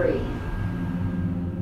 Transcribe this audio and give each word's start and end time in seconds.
three. 0.00 0.20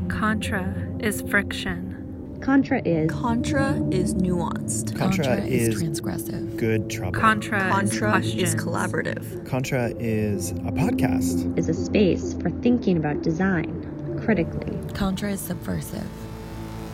Contra 0.09 0.75
is 1.01 1.23
friction. 1.23 2.39
Contra 2.41 2.81
is 2.85 3.11
Contra 3.11 3.75
is 3.91 4.15
nuanced. 4.15 4.97
Contra, 4.97 5.25
Contra 5.25 5.45
is, 5.45 5.69
is 5.69 5.83
transgressive. 5.83 6.57
good 6.57 6.89
trouble. 6.89 7.21
Contra, 7.21 7.59
Contra 7.69 8.19
is 8.21 8.35
is 8.35 8.55
collaborative. 8.55 9.47
Contra 9.47 9.91
is 9.99 10.53
a 10.53 10.73
podcast. 10.73 11.57
is 11.59 11.69
a 11.69 11.75
space 11.75 12.35
for 12.35 12.51
thinking 12.51 12.97
about 12.97 13.23
design 13.23 13.85
critically. 14.25 14.79
Contra 14.95 15.33
is 15.33 15.41
subversive. 15.41 16.09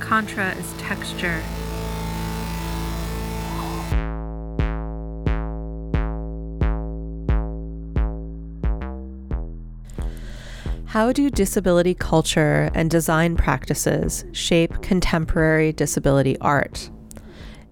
Contra 0.01 0.53
is 0.55 0.73
texture. 0.79 1.43
How 10.95 11.11
do 11.11 11.29
disability 11.29 11.93
culture 11.93 12.71
and 12.73 12.89
design 12.89 13.35
practices 13.35 14.25
shape 14.31 14.81
contemporary 14.81 15.73
disability 15.73 16.39
art? 16.39 16.89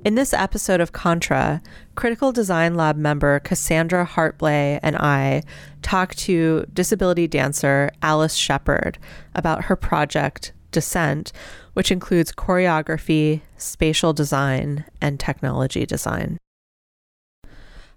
In 0.04 0.16
this 0.16 0.34
episode 0.34 0.80
of 0.80 0.90
Contra, 0.90 1.62
Critical 1.94 2.32
Design 2.32 2.74
Lab 2.74 2.96
member 2.96 3.38
Cassandra 3.38 4.04
Hartblay 4.04 4.80
and 4.82 4.96
I 4.96 5.44
talk 5.82 6.16
to 6.16 6.66
disability 6.72 7.28
dancer 7.28 7.92
Alice 8.02 8.34
Sheppard 8.34 8.98
about 9.36 9.66
her 9.66 9.76
project 9.76 10.52
Descent, 10.72 11.30
which 11.74 11.92
includes 11.92 12.32
choreography, 12.32 13.42
spatial 13.56 14.12
design, 14.12 14.84
and 15.00 15.20
technology 15.20 15.86
design. 15.86 16.38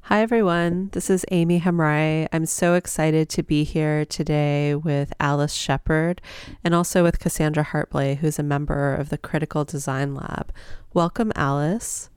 Hi, 0.10 0.22
everyone. 0.22 0.90
This 0.92 1.10
is 1.10 1.26
Aimi 1.32 1.60
Hamraie. 1.64 2.28
I'm 2.32 2.46
so 2.46 2.76
excited 2.76 3.28
to 3.30 3.42
be 3.42 3.64
here 3.64 4.06
today 4.06 4.76
with 4.76 5.12
Alice 5.20 5.52
Sheppard 5.52 6.22
and 6.64 6.76
also 6.76 7.02
with 7.02 7.18
Cassandra 7.18 7.66
Hartblay, 7.66 8.18
who's 8.18 8.38
a 8.38 8.44
member 8.44 8.94
of 8.94 9.10
the 9.10 9.18
Critical 9.18 9.66
Design 9.66 10.14
Lab. 10.14 10.54
Welcome, 10.94 11.32
Alice. 11.36 12.12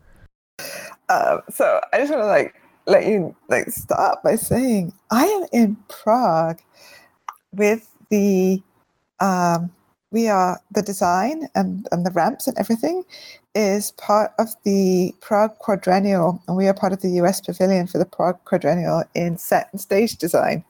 Um, 1.09 1.41
so 1.49 1.81
I 1.91 2.01
just 2.01 2.11
want 2.11 2.25
to 2.25 2.27
like 2.27 2.57
let 2.87 3.07
you 3.07 3.35
like 3.49 3.71
start 3.71 4.23
by 4.23 4.37
saying 4.37 4.93
I 5.11 5.25
am 5.25 5.47
in 5.51 5.77
Prague 5.89 6.61
with 7.53 7.89
the 8.11 8.63
um, 9.19 9.71
we 10.11 10.29
are 10.29 10.61
the 10.71 10.83
design 10.83 11.49
and, 11.55 11.87
and 11.93 12.05
the 12.05 12.11
ramps 12.11 12.47
and 12.47 12.57
everything 12.59 13.05
is 13.55 13.93
part 13.93 14.33
of 14.39 14.49
the 14.65 15.15
Prague 15.21 15.59
Quadrennial, 15.59 16.43
and 16.47 16.57
we 16.57 16.67
are 16.69 16.75
part 16.75 16.93
of 16.93 17.03
the 17.03 17.11
US 17.23 17.41
Pavilion 17.41 17.87
for 17.87 17.99
the 17.99 18.07
Prague 18.07 18.43
Quadrennial 18.45 19.05
in 19.15 19.37
set 19.37 19.69
and 19.73 19.81
stage 19.81 20.17
design. 20.17 20.65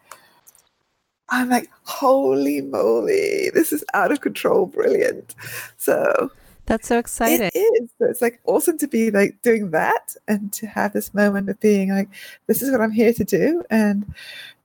I'm 1.30 1.50
like, 1.50 1.68
holy 1.82 2.62
moly, 2.62 3.50
this 3.52 3.72
is 3.72 3.84
out 3.92 4.10
of 4.10 4.22
control, 4.22 4.66
brilliant. 4.66 5.34
So 5.76 6.32
That's 6.66 6.88
so 6.88 6.98
exciting. 6.98 7.50
it 7.54 7.58
is. 7.58 7.90
So 7.98 8.06
it's 8.06 8.22
like 8.22 8.40
awesome 8.44 8.78
to 8.78 8.88
be 8.88 9.10
like 9.10 9.42
doing 9.42 9.70
that 9.72 10.16
and 10.26 10.52
to 10.54 10.66
have 10.66 10.94
this 10.94 11.12
moment 11.12 11.50
of 11.50 11.60
being 11.60 11.90
like, 11.90 12.08
this 12.46 12.62
is 12.62 12.70
what 12.70 12.80
I'm 12.80 12.92
here 12.92 13.12
to 13.12 13.24
do 13.24 13.62
and 13.68 14.06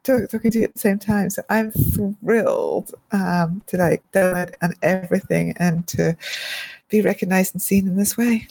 talk, 0.04 0.30
talking 0.30 0.52
to 0.52 0.59
you 0.59 0.64
at 0.66 0.73
the 0.73 0.80
same 0.80 1.00
time. 1.00 1.30
So 1.30 1.44
I'm 1.50 1.72
thrilled 1.72 2.94
um, 3.12 3.64
to 3.68 3.78
like 3.78 4.04
do 4.12 4.36
it 4.36 4.56
and 4.62 4.76
everything 4.82 5.56
and 5.58 5.88
to 5.88 6.16
be 6.90 7.02
recognized 7.02 7.56
and 7.56 7.62
seen 7.62 7.88
in 7.88 7.96
this 7.96 8.18
way. 8.18 8.48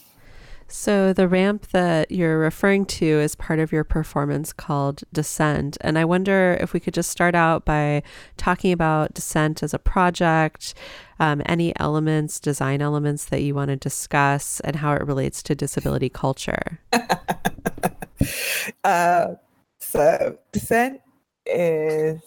So, 0.75 1.13
the 1.13 1.29
ramp 1.29 1.67
that 1.73 2.11
you're 2.11 2.39
referring 2.39 2.87
to 2.87 3.05
is 3.05 3.35
part 3.35 3.59
of 3.59 3.73
your 3.73 3.85
performance 3.85 4.55
called 4.55 5.03
Descent. 5.13 5.77
And 5.83 5.99
I 5.99 6.07
wonder 6.07 6.57
if 6.63 6.73
we 6.73 6.81
could 6.81 6.95
just 6.95 7.11
start 7.11 7.35
out 7.35 7.67
by 7.67 8.03
talking 8.39 8.73
about 8.73 9.13
Descent 9.13 9.63
as 9.63 9.75
a 9.75 9.79
project, 9.79 10.73
um, 11.21 11.43
any 11.45 11.79
elements, 11.79 12.41
design 12.41 12.81
elements 12.81 13.27
that 13.27 13.43
you 13.43 13.55
want 13.55 13.69
to 13.69 13.77
discuss, 13.77 14.61
and 14.61 14.77
how 14.77 14.95
it 14.95 15.07
relates 15.07 15.43
to 15.43 15.55
disability 15.55 16.09
culture. 16.09 16.79
uh, 18.83 19.35
so 19.79 20.39
descent 20.53 21.03
is 21.47 22.21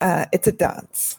uh, 0.00 0.26
it's 0.32 0.46
a 0.46 0.52
dance. 0.52 1.18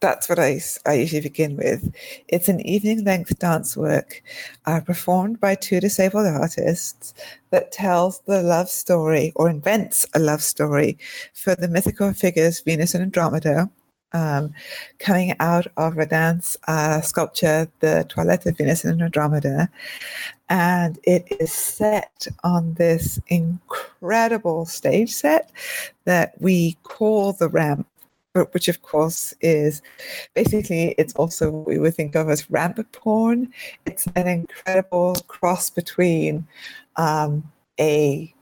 That's 0.00 0.28
what 0.28 0.38
I, 0.38 0.60
I 0.84 0.94
usually 0.94 1.22
begin 1.22 1.56
with. 1.56 1.94
It's 2.28 2.50
an 2.50 2.60
evening 2.60 3.04
length 3.04 3.38
dance 3.38 3.74
work 3.74 4.22
uh, 4.66 4.80
performed 4.80 5.40
by 5.40 5.54
two 5.54 5.80
disabled 5.80 6.26
artists 6.26 7.14
that 7.50 7.72
tells 7.72 8.20
the 8.26 8.42
love 8.42 8.68
story 8.68 9.32
or 9.34 9.48
invents 9.48 10.06
a 10.14 10.18
love 10.18 10.42
story 10.42 10.98
for 11.32 11.54
the 11.54 11.68
mythical 11.68 12.12
figures 12.12 12.60
Venus 12.60 12.94
and 12.94 13.02
Andromeda, 13.02 13.70
um, 14.14 14.54
coming 14.98 15.34
out 15.40 15.66
of 15.76 15.96
Rodin's 15.96 16.56
uh, 16.66 17.02
sculpture, 17.02 17.68
The 17.80 18.06
Toilette 18.08 18.46
of 18.46 18.56
Venus 18.56 18.84
and 18.84 19.02
Andromeda. 19.02 19.68
And 20.48 20.98
it 21.02 21.26
is 21.40 21.52
set 21.52 22.26
on 22.42 22.74
this 22.74 23.18
incredible 23.28 24.66
stage 24.66 25.12
set 25.12 25.50
that 26.04 26.34
we 26.40 26.76
call 26.84 27.32
the 27.32 27.48
ramp, 27.48 27.86
which 28.52 28.68
of 28.68 28.82
course 28.82 29.34
is 29.40 29.82
basically 30.34 30.94
it's 30.98 31.14
also 31.14 31.50
what 31.50 31.66
we 31.66 31.78
would 31.78 31.94
think 31.94 32.14
of 32.14 32.28
as 32.28 32.50
ramp 32.50 32.78
porn. 32.92 33.52
It's 33.86 34.06
an 34.14 34.28
incredible 34.28 35.16
cross 35.28 35.70
between 35.70 36.46
um, 36.96 37.50
a 37.80 38.33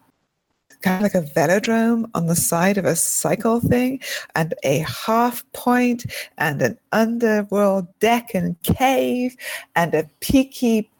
kind 0.82 1.04
of 1.04 1.15
like 1.15 1.15
a 1.15 1.26
velodrome 1.26 2.10
on 2.15 2.26
the 2.26 2.34
side 2.34 2.76
of 2.76 2.84
a 2.84 2.97
cycle 2.97 3.60
thing 3.60 4.00
and 4.34 4.54
a 4.65 4.81
half 4.81 5.44
point 5.53 6.04
and 6.38 6.60
an 6.60 6.78
underworld 6.93 7.87
deck 8.00 8.34
and 8.34 8.60
cave 8.62 9.37
and 9.76 9.94
a 9.94 10.09
peaky 10.20 10.91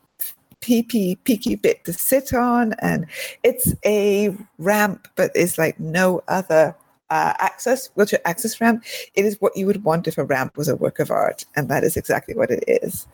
peaky 0.60 1.16
peaky 1.16 1.56
bit 1.56 1.84
to 1.84 1.93
sit 1.93 2.32
on. 2.32 2.75
And 2.78 3.06
it's 3.43 3.75
a 3.84 4.34
ramp 4.59 5.09
but 5.16 5.31
it's 5.34 5.59
like 5.59 5.78
no 5.78 6.22
other 6.28 6.75
uh, 7.10 7.34
access 7.41 7.88
wheelchair 7.94 8.20
access 8.25 8.60
ramp. 8.60 8.84
It 9.14 9.25
is 9.25 9.37
what 9.41 9.56
you 9.56 9.66
would 9.66 9.84
want 9.84 10.09
if 10.09 10.16
a 10.16 10.25
ramp 10.25 10.56
was 10.56 10.69
a 10.69 10.76
work 10.76 10.99
of 10.99 11.10
art 11.10 11.44
and 11.56 11.69
that 11.69 11.84
is 11.84 11.97
exactly 11.97 12.34
what 12.34 12.50
it 12.50 12.64
is. 12.66 13.06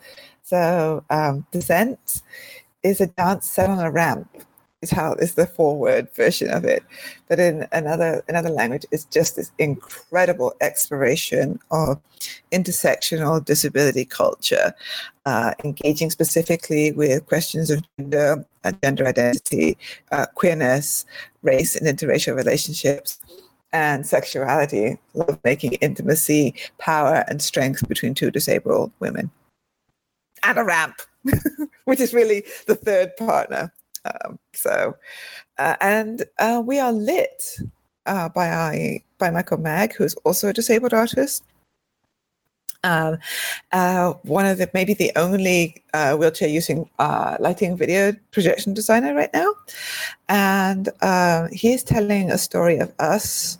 So 0.43 1.03
um, 1.09 1.45
descent 1.51 2.21
is 2.83 3.01
a 3.01 3.07
dance 3.07 3.49
set 3.49 3.69
on 3.69 3.79
a 3.79 3.91
ramp 3.91 4.29
is 4.81 4.91
how 4.91 5.13
is 5.13 5.35
the 5.35 5.45
forward 5.45 6.07
version 6.15 6.49
of 6.49 6.63
it. 6.63 6.83
But 7.27 7.39
in 7.39 7.67
another 7.71 8.23
another 8.27 8.49
language 8.49 8.85
it's 8.91 9.05
just 9.05 9.35
this 9.35 9.51
incredible 9.57 10.53
exploration 10.61 11.59
of 11.71 11.99
intersectional 12.51 13.43
disability 13.43 14.05
culture 14.05 14.73
uh, 15.25 15.53
engaging 15.63 16.09
specifically 16.09 16.91
with 16.91 17.25
questions 17.25 17.69
of 17.69 17.83
gender 17.97 18.45
uh, 18.63 18.71
gender 18.83 19.07
identity 19.07 19.77
uh, 20.11 20.25
queerness 20.35 21.05
race 21.41 21.75
and 21.75 21.85
interracial 21.87 22.35
relationships 22.35 23.19
and 23.71 24.07
sexuality 24.07 24.97
lovemaking 25.13 25.73
intimacy 25.73 26.55
power 26.77 27.23
and 27.27 27.41
strength 27.41 27.87
between 27.87 28.13
two 28.13 28.31
disabled 28.31 28.91
women. 28.99 29.29
And 30.43 30.57
a 30.57 30.63
ramp 30.63 31.01
which 31.85 31.99
is 31.99 32.13
really 32.13 32.43
the 32.65 32.75
third 32.75 33.15
partner 33.17 33.73
um, 34.25 34.39
so, 34.53 34.95
uh, 35.57 35.75
and 35.81 36.23
uh, 36.39 36.61
we 36.65 36.79
are 36.79 36.91
lit 36.91 37.59
uh, 38.05 38.29
by 38.29 39.01
by 39.17 39.29
Michael 39.29 39.57
Maag, 39.57 39.93
who's 39.93 40.15
also 40.25 40.49
a 40.49 40.53
disabled 40.53 40.93
artist. 40.93 41.43
Um, 42.83 43.17
uh, 43.73 44.13
one 44.23 44.45
of 44.45 44.57
the 44.57 44.69
maybe 44.73 44.93
the 44.93 45.11
only 45.17 45.83
uh, 45.93 46.15
wheelchair 46.15 46.47
using 46.47 46.89
uh, 46.97 47.35
lighting 47.39 47.75
video 47.75 48.13
projection 48.31 48.73
designer 48.73 49.13
right 49.13 49.33
now, 49.33 49.53
and 50.29 50.89
he's 51.51 51.83
telling 51.83 52.31
a 52.31 52.37
story 52.37 52.77
of 52.77 52.93
us 52.99 53.57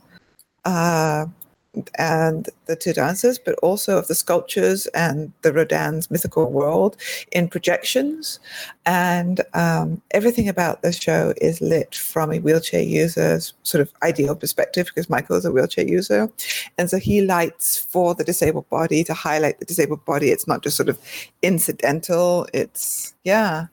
and 1.95 2.49
the 2.65 2.75
two 2.75 2.93
dancers, 2.93 3.37
but 3.37 3.55
also 3.61 3.97
of 3.97 4.07
the 4.07 4.15
sculptures 4.15 4.87
and 4.87 5.31
the 5.43 5.53
Rodin's 5.53 6.09
mythical 6.09 6.51
world 6.51 6.97
in 7.31 7.47
projections. 7.47 8.39
And 8.85 9.41
um, 9.53 10.01
everything 10.11 10.49
about 10.49 10.81
the 10.81 10.91
show 10.91 11.33
is 11.37 11.61
lit 11.61 11.95
from 11.95 12.31
a 12.31 12.39
wheelchair 12.39 12.81
user's 12.81 13.53
sort 13.63 13.81
of 13.81 13.93
ideal 14.03 14.35
perspective 14.35 14.87
because 14.87 15.09
Michael 15.09 15.35
is 15.35 15.45
a 15.45 15.51
wheelchair 15.51 15.87
user. 15.87 16.29
And 16.77 16.89
so 16.89 16.97
he 16.97 17.21
lights 17.21 17.77
for 17.77 18.15
the 18.15 18.23
disabled 18.23 18.69
body 18.69 19.03
to 19.03 19.13
highlight 19.13 19.59
the 19.59 19.65
disabled 19.65 20.03
body. 20.05 20.31
It's 20.31 20.47
not 20.47 20.63
just 20.63 20.77
sort 20.77 20.89
of 20.89 20.99
incidental, 21.41 22.47
it's, 22.53 23.13
yeah. 23.23 23.67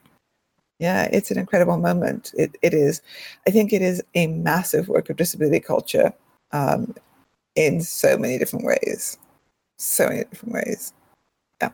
Yeah, 0.79 1.09
it's 1.11 1.31
an 1.31 1.39
incredible 1.39 1.77
moment. 1.77 2.33
It, 2.37 2.55
it 2.61 2.71
is. 2.71 3.01
I 3.47 3.49
think 3.49 3.73
it 3.73 3.81
is 3.81 4.03
a 4.13 4.27
massive 4.27 4.87
work 4.87 5.09
of 5.09 5.17
disability 5.17 5.59
culture 5.59 6.13
um, 6.51 6.93
in 7.57 7.81
so 7.81 8.17
many 8.17 8.37
different 8.37 8.63
ways. 8.65 9.17
So 9.77 10.07
many 10.07 10.23
different 10.23 10.53
ways. 10.53 10.93
Yeah. 11.61 11.71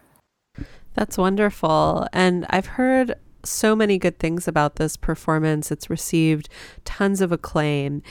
That's 0.94 1.18
wonderful. 1.18 2.07
And 2.13 2.45
I've 2.50 2.65
heard 2.65 3.15
so 3.44 3.75
many 3.75 3.97
good 3.97 4.18
things 4.18 4.47
about 4.47 4.77
this 4.77 4.95
performance. 4.95 5.71
It's 5.71 5.89
received 5.89 6.47
tons 6.85 7.21
of 7.21 7.31
acclaim. 7.31 8.01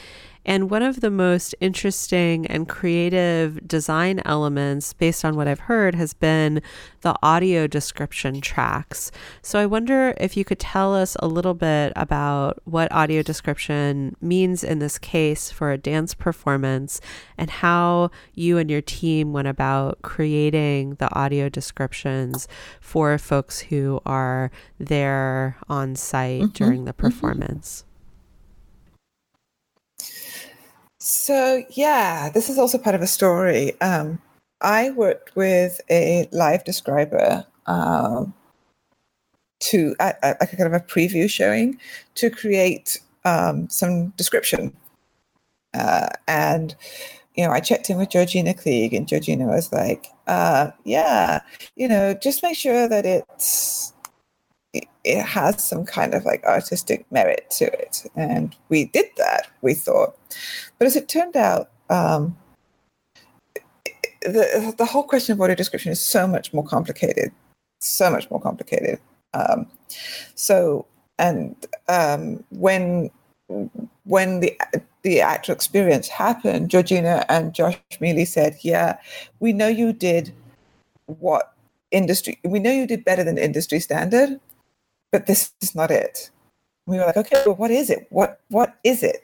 And 0.44 0.70
one 0.70 0.82
of 0.82 1.00
the 1.00 1.10
most 1.10 1.54
interesting 1.60 2.46
and 2.46 2.68
creative 2.68 3.66
design 3.66 4.20
elements, 4.24 4.92
based 4.92 5.24
on 5.24 5.36
what 5.36 5.46
I've 5.46 5.60
heard, 5.60 5.94
has 5.94 6.14
been 6.14 6.60
the 7.02 7.14
audio 7.22 7.66
description 7.66 8.40
tracks. 8.40 9.12
So 9.42 9.58
I 9.58 9.66
wonder 9.66 10.14
if 10.18 10.36
you 10.36 10.44
could 10.44 10.58
tell 10.58 10.94
us 10.94 11.16
a 11.20 11.28
little 11.28 11.54
bit 11.54 11.92
about 11.94 12.60
what 12.64 12.90
audio 12.92 13.22
description 13.22 14.16
means 14.20 14.64
in 14.64 14.80
this 14.80 14.98
case 14.98 15.50
for 15.50 15.70
a 15.70 15.78
dance 15.78 16.14
performance 16.14 17.00
and 17.38 17.48
how 17.48 18.10
you 18.34 18.58
and 18.58 18.70
your 18.70 18.82
team 18.82 19.32
went 19.32 19.48
about 19.48 20.02
creating 20.02 20.94
the 20.96 21.12
audio 21.14 21.48
descriptions 21.48 22.48
for 22.80 23.16
folks 23.18 23.60
who 23.60 24.00
are 24.04 24.50
there 24.78 25.56
on 25.68 25.94
site 25.94 26.42
mm-hmm. 26.42 26.52
during 26.52 26.84
the 26.84 26.92
mm-hmm. 26.92 27.00
performance. 27.00 27.84
So, 31.04 31.64
yeah, 31.70 32.28
this 32.28 32.48
is 32.48 32.60
also 32.60 32.78
part 32.78 32.94
of 32.94 33.02
a 33.02 33.08
story. 33.08 33.72
Um, 33.80 34.22
I 34.60 34.90
worked 34.90 35.34
with 35.34 35.80
a 35.90 36.28
live 36.30 36.62
describer 36.62 37.44
um, 37.66 38.32
to, 39.62 39.96
like 39.98 40.16
a 40.22 40.46
kind 40.46 40.72
of 40.72 40.74
a 40.74 40.78
preview 40.78 41.28
showing, 41.28 41.80
to 42.14 42.30
create 42.30 43.00
um, 43.24 43.68
some 43.68 44.10
description. 44.10 44.72
Uh, 45.74 46.06
and, 46.28 46.76
you 47.34 47.44
know, 47.44 47.50
I 47.50 47.58
checked 47.58 47.90
in 47.90 47.98
with 47.98 48.10
Georgina 48.10 48.54
Kleege, 48.54 48.96
and 48.96 49.08
Georgina 49.08 49.46
was 49.48 49.72
like, 49.72 50.06
uh, 50.28 50.70
yeah, 50.84 51.40
you 51.74 51.88
know, 51.88 52.14
just 52.14 52.44
make 52.44 52.56
sure 52.56 52.88
that 52.88 53.04
it's 53.04 53.91
it 54.72 55.22
has 55.22 55.62
some 55.62 55.84
kind 55.84 56.14
of 56.14 56.24
like 56.24 56.44
artistic 56.44 57.04
merit 57.10 57.50
to 57.50 57.64
it. 57.64 58.04
And 58.16 58.54
we 58.68 58.86
did 58.86 59.06
that, 59.16 59.48
we 59.60 59.74
thought. 59.74 60.16
But 60.78 60.86
as 60.86 60.96
it 60.96 61.08
turned 61.08 61.36
out, 61.36 61.70
um, 61.90 62.36
the, 64.22 64.74
the 64.78 64.86
whole 64.86 65.02
question 65.02 65.32
of 65.32 65.40
audio 65.40 65.56
description 65.56 65.92
is 65.92 66.00
so 66.00 66.26
much 66.26 66.52
more 66.52 66.64
complicated, 66.64 67.32
so 67.80 68.10
much 68.10 68.30
more 68.30 68.40
complicated. 68.40 68.98
Um, 69.34 69.66
so, 70.34 70.86
and 71.18 71.56
um, 71.88 72.42
when 72.50 73.10
when 74.04 74.40
the 74.40 74.58
the 75.02 75.20
actual 75.20 75.54
experience 75.54 76.08
happened, 76.08 76.70
Georgina 76.70 77.24
and 77.28 77.54
Josh 77.54 77.78
Miele 78.00 78.24
said, 78.26 78.56
"Yeah, 78.62 78.98
we 79.40 79.52
know 79.52 79.68
you 79.68 79.92
did 79.92 80.32
what 81.06 81.52
industry. 81.90 82.38
We 82.44 82.58
know 82.60 82.70
you 82.70 82.86
did 82.86 83.04
better 83.04 83.24
than 83.24 83.38
industry 83.38 83.80
standard, 83.80 84.40
but 85.12 85.26
this 85.26 85.52
is 85.60 85.74
not 85.74 85.90
it. 85.90 86.30
We 86.86 86.98
were 86.98 87.06
like, 87.06 87.16
okay, 87.16 87.42
well, 87.46 87.54
what 87.54 87.70
is 87.70 87.90
it? 87.90 88.06
What 88.10 88.40
what 88.48 88.76
is 88.82 89.04
it? 89.04 89.22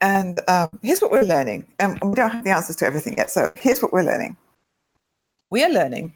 And 0.00 0.40
um, 0.48 0.68
here's 0.82 1.00
what 1.00 1.12
we're 1.12 1.22
learning. 1.22 1.66
And 1.78 2.00
we 2.02 2.14
don't 2.14 2.30
have 2.30 2.42
the 2.42 2.50
answers 2.50 2.76
to 2.76 2.86
everything 2.86 3.14
yet. 3.16 3.30
So 3.30 3.52
here's 3.56 3.80
what 3.80 3.92
we're 3.92 4.02
learning. 4.02 4.36
We 5.50 5.62
are 5.62 5.70
learning 5.70 6.14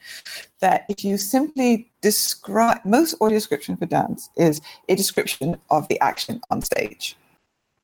that 0.60 0.86
if 0.88 1.04
you 1.04 1.16
simply 1.16 1.88
describe 2.00 2.80
most 2.84 3.14
audio 3.20 3.36
description 3.36 3.76
for 3.76 3.86
dance 3.86 4.28
is 4.36 4.60
a 4.88 4.96
description 4.96 5.56
of 5.70 5.86
the 5.86 6.00
action 6.00 6.40
on 6.50 6.62
stage. 6.62 7.16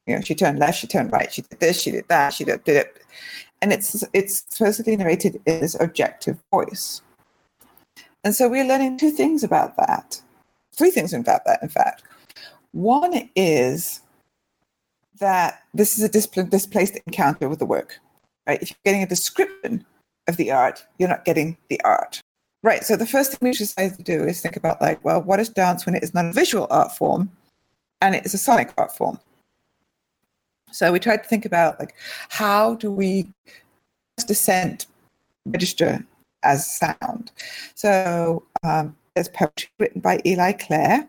You 0.06 0.16
know, 0.16 0.22
she 0.22 0.34
turned 0.34 0.58
left, 0.58 0.80
she 0.80 0.88
turned 0.88 1.12
right, 1.12 1.32
she 1.32 1.42
did 1.42 1.60
this, 1.60 1.80
she 1.80 1.92
did 1.92 2.08
that, 2.08 2.32
she 2.32 2.44
did, 2.44 2.64
did 2.64 2.76
it, 2.76 2.98
and 3.62 3.72
it's 3.72 4.04
it's 4.12 4.44
supposedly 4.48 4.96
narrated 4.96 5.40
in 5.46 5.60
this 5.60 5.76
objective 5.78 6.38
voice. 6.52 7.02
And 8.24 8.34
so 8.34 8.48
we're 8.48 8.66
learning 8.66 8.98
two 8.98 9.10
things 9.10 9.44
about 9.44 9.76
that 9.76 10.20
three 10.76 10.90
things 10.90 11.12
about 11.12 11.44
that, 11.46 11.62
in 11.62 11.68
fact. 11.68 12.02
One 12.72 13.30
is 13.34 14.00
that 15.18 15.62
this 15.72 15.98
is 15.98 16.04
a 16.04 16.08
displaced 16.44 16.98
encounter 17.06 17.48
with 17.48 17.58
the 17.58 17.66
work, 17.66 17.98
right? 18.46 18.60
If 18.60 18.70
you're 18.70 18.76
getting 18.84 19.02
a 19.02 19.06
description 19.06 19.84
of 20.28 20.36
the 20.36 20.52
art, 20.52 20.84
you're 20.98 21.08
not 21.08 21.24
getting 21.24 21.56
the 21.68 21.80
art. 21.82 22.20
Right. 22.62 22.82
So 22.82 22.96
the 22.96 23.06
first 23.06 23.30
thing 23.30 23.48
we 23.48 23.54
should 23.54 23.68
decide 23.68 23.96
to 23.96 24.02
do 24.02 24.24
is 24.24 24.40
think 24.40 24.56
about 24.56 24.80
like, 24.80 25.04
well, 25.04 25.22
what 25.22 25.38
is 25.38 25.48
dance 25.48 25.86
when 25.86 25.94
it 25.94 26.02
is 26.02 26.12
not 26.12 26.26
a 26.26 26.32
visual 26.32 26.66
art 26.68 26.96
form 26.96 27.30
and 28.02 28.14
it 28.14 28.26
is 28.26 28.34
a 28.34 28.38
sonic 28.38 28.72
art 28.76 28.96
form? 28.96 29.20
So 30.72 30.90
we 30.90 30.98
tried 30.98 31.22
to 31.22 31.28
think 31.28 31.44
about 31.44 31.78
like 31.78 31.94
how 32.28 32.74
do 32.74 32.90
we 32.90 33.32
descent 34.26 34.86
register 35.46 36.04
as 36.42 36.66
sound? 36.66 37.30
So 37.74 38.42
um, 38.64 38.96
there's 39.16 39.28
poetry 39.28 39.70
written 39.78 40.00
by 40.00 40.20
Eli 40.24 40.52
Clare. 40.52 41.08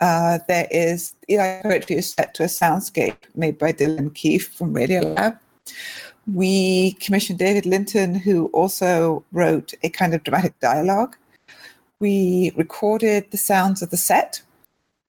Uh, 0.00 0.38
there 0.48 0.68
is 0.70 1.14
Eli 1.28 1.62
poetry 1.62 1.96
is 1.96 2.12
set 2.12 2.34
to 2.34 2.44
a 2.44 2.46
soundscape 2.46 3.16
made 3.34 3.58
by 3.58 3.72
Dylan 3.72 4.14
Keefe 4.14 4.52
from 4.52 4.74
Radiolab. 4.74 5.38
We 6.32 6.92
commissioned 7.00 7.38
David 7.38 7.66
Linton, 7.66 8.14
who 8.14 8.46
also 8.48 9.24
wrote 9.32 9.72
a 9.82 9.88
kind 9.88 10.14
of 10.14 10.22
dramatic 10.22 10.58
dialogue. 10.60 11.16
We 12.00 12.52
recorded 12.54 13.30
the 13.30 13.38
sounds 13.38 13.80
of 13.80 13.90
the 13.90 13.96
set, 13.96 14.42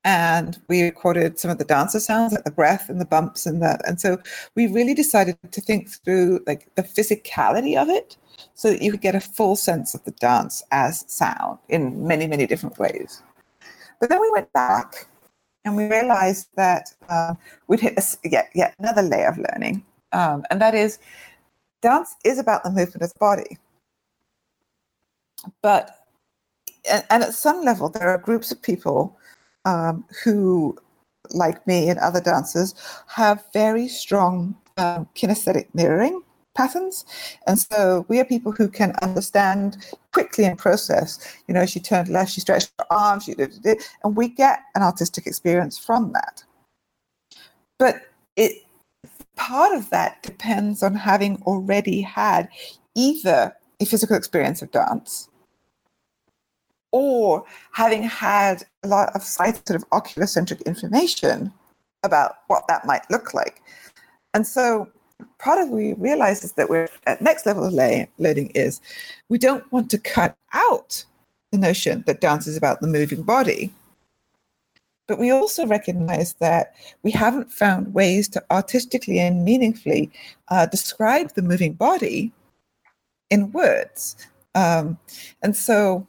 and 0.06 0.60
we 0.70 0.84
recorded 0.84 1.40
some 1.40 1.52
of 1.52 1.58
the 1.58 1.66
dancer 1.66 2.00
sounds, 2.00 2.34
like 2.34 2.46
the 2.46 2.52
breath 2.52 2.90
and 2.90 3.02
the 3.02 3.06
bumps 3.06 3.46
and 3.46 3.62
that. 3.62 3.81
And 3.88 4.00
so 4.00 4.20
we 4.56 4.68
really 4.68 4.94
decided 4.94 5.38
to 5.52 5.62
think 5.62 5.90
through 5.90 6.42
like 6.48 6.74
the 6.75 6.84
physicality 6.84 7.75
of 7.75 7.90
it 7.90 8.16
so 8.53 8.69
that 8.69 8.81
you 8.81 8.91
could 8.91 9.01
get 9.01 9.15
a 9.15 9.19
full 9.19 9.56
sense 9.56 9.94
of 9.94 10.03
the 10.03 10.12
dance 10.12 10.63
as 10.71 11.06
sound 11.07 11.59
in 11.69 12.07
many, 12.07 12.27
many 12.27 12.45
different 12.45 12.77
ways. 12.77 13.21
But 14.00 14.09
then 14.09 14.21
we 14.21 14.31
went 14.31 14.51
back 14.53 15.07
and 15.65 15.77
we 15.77 15.85
realized 15.85 16.47
that 16.56 16.94
uh, 17.09 17.35
we'd 17.68 17.80
hit 17.80 17.97
a, 17.97 18.27
yet, 18.27 18.50
yet 18.53 18.75
another 18.80 19.01
layer 19.01 19.30
of 19.30 19.38
learning, 19.38 19.83
um, 20.12 20.44
and 20.50 20.62
that 20.62 20.75
is 20.75 21.00
dance 21.81 22.15
is 22.24 22.39
about 22.39 22.63
the 22.63 22.69
movement 22.69 23.01
of 23.01 23.13
the 23.13 23.19
body. 23.19 23.57
But, 25.62 26.06
and, 26.89 27.03
and 27.09 27.24
at 27.24 27.33
some 27.33 27.62
level, 27.63 27.89
there 27.89 28.09
are 28.09 28.18
groups 28.18 28.51
of 28.51 28.62
people 28.62 29.18
um, 29.65 30.06
who, 30.24 30.77
like 31.31 31.65
me 31.68 31.89
and 31.89 32.00
other 32.00 32.21
dancers, 32.21 32.74
have 33.07 33.44
very 33.53 33.88
strong 33.88 34.56
um, 34.77 35.07
kinesthetic 35.15 35.68
mirroring 35.74 36.24
patterns. 36.55 37.05
And 37.47 37.59
so 37.59 38.05
we 38.07 38.19
are 38.19 38.25
people 38.25 38.51
who 38.51 38.67
can 38.67 38.94
understand 39.01 39.77
quickly 40.11 40.45
and 40.45 40.57
process. 40.57 41.19
You 41.47 41.53
know, 41.53 41.65
she 41.65 41.79
turned 41.79 42.09
left, 42.09 42.31
she 42.31 42.41
stretched 42.41 42.71
her 42.79 42.85
arms, 42.91 43.23
she 43.25 43.33
did 43.33 43.65
it, 43.65 43.83
and 44.03 44.15
we 44.15 44.29
get 44.29 44.59
an 44.75 44.81
artistic 44.81 45.27
experience 45.27 45.77
from 45.77 46.13
that. 46.13 46.43
But 47.79 48.01
it 48.36 48.63
part 49.36 49.75
of 49.75 49.89
that 49.89 50.22
depends 50.22 50.83
on 50.83 50.93
having 50.93 51.41
already 51.43 52.01
had 52.01 52.48
either 52.95 53.55
a 53.79 53.86
physical 53.86 54.15
experience 54.15 54.62
of 54.62 54.72
dance 54.72 55.29
or 56.91 57.43
having 57.72 58.03
had 58.03 58.63
a 58.83 58.88
lot 58.88 59.10
of 59.15 59.24
sort 59.24 59.72
of 59.72 59.89
oculocentric 59.89 60.63
information 60.65 61.51
about 62.03 62.36
what 62.48 62.67
that 62.67 62.86
might 62.86 63.10
look 63.10 63.33
like. 63.33 63.62
And 64.36 64.45
so 64.45 64.88
part 65.39 65.60
of 65.60 65.70
what 65.70 65.77
we 65.77 65.93
realize 65.93 66.43
is 66.43 66.53
that 66.53 66.70
we're 66.70 66.89
at 67.05 67.22
next 67.22 67.46
level 67.46 67.65
of 67.65 67.74
learning 67.74 68.51
is 68.55 68.82
we 69.29 69.38
don't 69.38 69.70
want 69.72 69.89
to 69.91 69.98
cut 69.98 70.36
out 70.53 71.03
the 71.51 71.58
notion 71.58 72.03
that 72.08 72.22
dance 72.22 72.48
is 72.48 72.58
about 72.58 72.82
the 72.82 72.88
moving 72.88 73.24
body. 73.24 73.72
But 75.08 75.20
we 75.20 75.32
also 75.32 75.67
recognize 75.67 76.34
that 76.36 76.74
we 77.03 77.12
haven't 77.12 77.51
found 77.51 77.93
ways 77.93 78.29
to 78.29 78.43
artistically 78.50 79.20
and 79.20 79.43
meaningfully 79.43 80.10
uh, 80.48 80.65
describe 80.65 81.34
the 81.34 81.41
moving 81.41 81.74
body 81.74 82.32
in 83.29 83.51
words. 83.51 84.15
Um, 84.55 84.98
and 85.41 85.55
so 85.55 86.08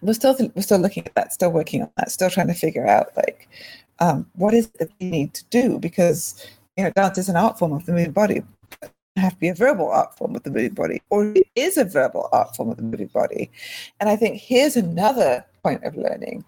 we're 0.00 0.14
still 0.14 0.36
we're 0.56 0.62
still 0.62 0.78
looking 0.78 1.06
at 1.06 1.14
that, 1.14 1.32
still 1.32 1.52
working 1.52 1.82
on 1.82 1.90
that, 1.96 2.10
still 2.10 2.30
trying 2.30 2.48
to 2.48 2.54
figure 2.54 2.86
out 2.86 3.16
like 3.16 3.48
um, 3.98 4.26
what 4.34 4.54
is 4.54 4.66
it 4.66 4.78
that 4.78 4.90
we 5.00 5.10
need 5.10 5.34
to 5.34 5.44
do 5.50 5.78
because 5.78 6.44
you 6.76 6.84
know, 6.84 6.90
dance 6.90 7.18
is 7.18 7.28
an 7.28 7.36
art 7.36 7.58
form 7.58 7.72
of 7.72 7.84
the 7.86 7.92
moving 7.92 8.12
body. 8.12 8.42
Have 9.16 9.34
to 9.34 9.38
be 9.38 9.48
a 9.48 9.54
verbal 9.54 9.88
art 9.88 10.16
form 10.16 10.34
of 10.34 10.42
the 10.42 10.50
moving 10.50 10.72
body, 10.72 11.02
or 11.10 11.26
it 11.26 11.46
is 11.54 11.76
a 11.76 11.84
verbal 11.84 12.28
art 12.32 12.56
form 12.56 12.70
of 12.70 12.78
the 12.78 12.82
moving 12.82 13.08
body. 13.08 13.50
And 14.00 14.08
I 14.08 14.16
think 14.16 14.40
here's 14.40 14.76
another 14.76 15.44
point 15.62 15.84
of 15.84 15.96
learning 15.96 16.44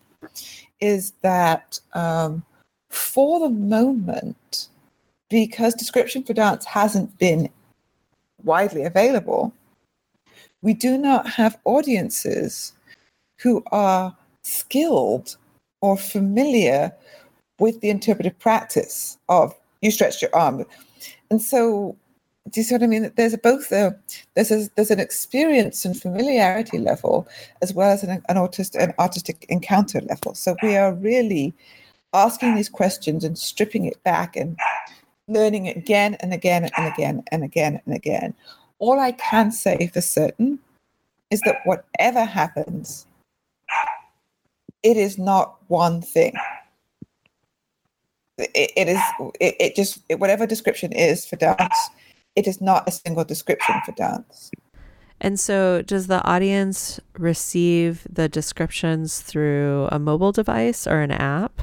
is 0.81 1.12
that 1.21 1.78
um, 1.93 2.43
for 2.88 3.40
the 3.40 3.50
moment, 3.50 4.69
because 5.28 5.75
description 5.75 6.23
for 6.23 6.33
dance 6.33 6.64
hasn't 6.64 7.19
been 7.19 7.50
widely 8.43 8.85
available, 8.85 9.52
we 10.62 10.73
do 10.73 10.97
not 10.97 11.28
have 11.28 11.59
audiences 11.64 12.73
who 13.38 13.62
are 13.73 14.16
skilled 14.43 15.37
or 15.83 15.99
familiar 15.99 16.93
with 17.59 17.81
the 17.81 17.90
interpretive 17.90 18.38
practice 18.38 19.19
of 19.28 19.54
you 19.84 19.90
stretched 19.90 20.22
your 20.22 20.34
arm. 20.34 20.64
And 21.30 21.40
so 21.40 21.96
do 22.50 22.60
you 22.60 22.64
see 22.64 22.74
what 22.74 22.82
I 22.82 22.86
mean? 22.86 23.10
There's 23.16 23.32
a, 23.32 23.38
both 23.38 23.72
a 23.72 23.98
there's 24.34 24.50
a, 24.50 24.68
there's 24.76 24.90
an 24.90 25.00
experience 25.00 25.84
and 25.84 25.98
familiarity 25.98 26.78
level 26.78 27.26
as 27.62 27.72
well 27.72 27.90
as 27.90 28.02
an, 28.02 28.22
an 28.28 28.36
artist 28.36 28.74
an 28.74 28.92
artistic 28.98 29.46
encounter 29.48 30.00
level. 30.02 30.34
So 30.34 30.54
we 30.62 30.76
are 30.76 30.92
really 30.92 31.54
asking 32.12 32.54
these 32.54 32.68
questions 32.68 33.24
and 33.24 33.38
stripping 33.38 33.86
it 33.86 34.02
back 34.04 34.36
and 34.36 34.58
learning 35.26 35.66
it 35.66 35.76
again 35.76 36.16
and 36.20 36.34
again 36.34 36.70
and 36.76 36.92
again 36.92 37.24
and 37.32 37.42
again 37.42 37.80
and 37.86 37.94
again. 37.94 38.34
All 38.78 39.00
I 39.00 39.12
can 39.12 39.50
say 39.50 39.90
for 39.92 40.02
certain 40.02 40.58
is 41.30 41.40
that 41.42 41.60
whatever 41.64 42.24
happens, 42.24 43.06
it 44.82 44.98
is 44.98 45.18
not 45.18 45.56
one 45.68 46.02
thing. 46.02 46.34
It, 48.38 48.72
it 48.76 48.88
is, 48.88 49.00
it, 49.40 49.56
it 49.60 49.76
just, 49.76 50.00
it, 50.08 50.18
whatever 50.18 50.46
description 50.46 50.92
is 50.92 51.24
for 51.24 51.36
dance, 51.36 51.90
it 52.36 52.46
is 52.46 52.60
not 52.60 52.88
a 52.88 52.90
single 52.90 53.24
description 53.24 53.74
for 53.84 53.92
dance. 53.92 54.50
And 55.20 55.38
so, 55.38 55.82
does 55.82 56.08
the 56.08 56.22
audience 56.24 57.00
receive 57.16 58.06
the 58.10 58.28
descriptions 58.28 59.20
through 59.20 59.88
a 59.90 59.98
mobile 59.98 60.32
device 60.32 60.86
or 60.86 61.00
an 61.00 61.12
app? 61.12 61.62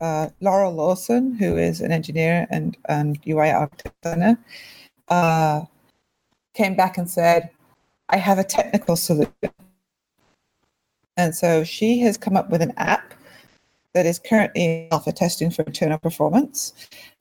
Uh, 0.00 0.30
Laurel 0.40 0.72
Lawson, 0.72 1.34
who 1.34 1.56
is 1.56 1.80
an 1.80 1.92
engineer 1.92 2.46
and, 2.50 2.76
and 2.88 3.18
UI 3.26 3.50
architect, 3.50 4.40
uh, 5.08 5.62
came 6.54 6.74
back 6.74 6.98
and 6.98 7.08
said, 7.08 7.50
I 8.08 8.16
have 8.16 8.38
a 8.38 8.44
technical 8.44 8.96
solution. 8.96 9.32
And 11.16 11.34
so 11.34 11.64
she 11.64 11.98
has 12.00 12.16
come 12.16 12.36
up 12.36 12.48
with 12.48 12.62
an 12.62 12.72
app 12.76 13.12
that 13.94 14.06
is 14.06 14.18
currently 14.18 14.88
alpha 14.90 15.12
testing 15.12 15.50
for 15.50 15.62
internal 15.62 15.98
performance 15.98 16.72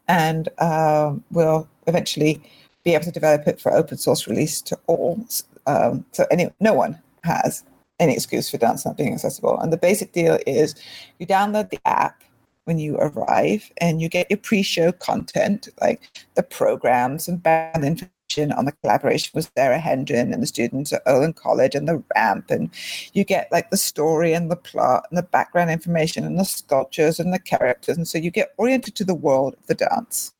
and 0.07 0.49
uh, 0.59 1.13
will 1.31 1.67
eventually 1.87 2.41
be 2.83 2.93
able 2.93 3.05
to 3.05 3.11
develop 3.11 3.47
it 3.47 3.59
for 3.59 3.73
open 3.73 3.97
source 3.97 4.27
release 4.27 4.61
to 4.61 4.77
all. 4.87 5.25
Um, 5.65 6.05
so 6.11 6.25
any, 6.31 6.49
no 6.59 6.73
one 6.73 7.01
has 7.23 7.63
any 7.99 8.13
excuse 8.13 8.49
for 8.49 8.57
dance 8.57 8.85
not 8.85 8.97
being 8.97 9.13
accessible. 9.13 9.59
And 9.59 9.73
the 9.73 9.77
basic 9.77 10.11
deal 10.11 10.37
is 10.45 10.75
you 11.19 11.27
download 11.27 11.69
the 11.69 11.79
app 11.85 12.23
when 12.65 12.79
you 12.79 12.97
arrive 12.97 13.71
and 13.77 14.01
you 14.01 14.09
get 14.09 14.29
your 14.29 14.37
pre-show 14.37 14.91
content 14.91 15.69
like 15.81 16.01
the 16.35 16.43
programs 16.43 17.27
and 17.27 17.41
band 17.41 17.83
information 17.83 18.11
on 18.37 18.65
the 18.65 18.73
collaboration 18.83 19.31
with 19.33 19.49
Sarah 19.57 19.79
Hendren 19.79 20.33
and 20.33 20.43
the 20.43 20.47
students 20.47 20.91
at 20.91 21.01
Olin 21.05 21.33
College 21.33 21.75
and 21.75 21.87
the 21.87 22.03
ramp. 22.15 22.51
And 22.51 22.69
you 23.13 23.23
get 23.23 23.51
like 23.51 23.69
the 23.69 23.77
story 23.77 24.33
and 24.33 24.51
the 24.51 24.55
plot 24.55 25.05
and 25.09 25.17
the 25.17 25.23
background 25.23 25.71
information 25.71 26.25
and 26.25 26.37
the 26.37 26.45
sculptures 26.45 27.19
and 27.19 27.33
the 27.33 27.39
characters. 27.39 27.97
And 27.97 28.07
so 28.07 28.17
you 28.17 28.29
get 28.29 28.53
oriented 28.57 28.95
to 28.95 29.05
the 29.05 29.15
world 29.15 29.55
of 29.55 29.65
the 29.67 29.75
dance. 29.75 30.33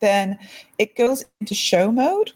Then 0.00 0.38
it 0.78 0.96
goes 0.96 1.24
into 1.40 1.54
show 1.54 1.92
mode. 1.92 2.32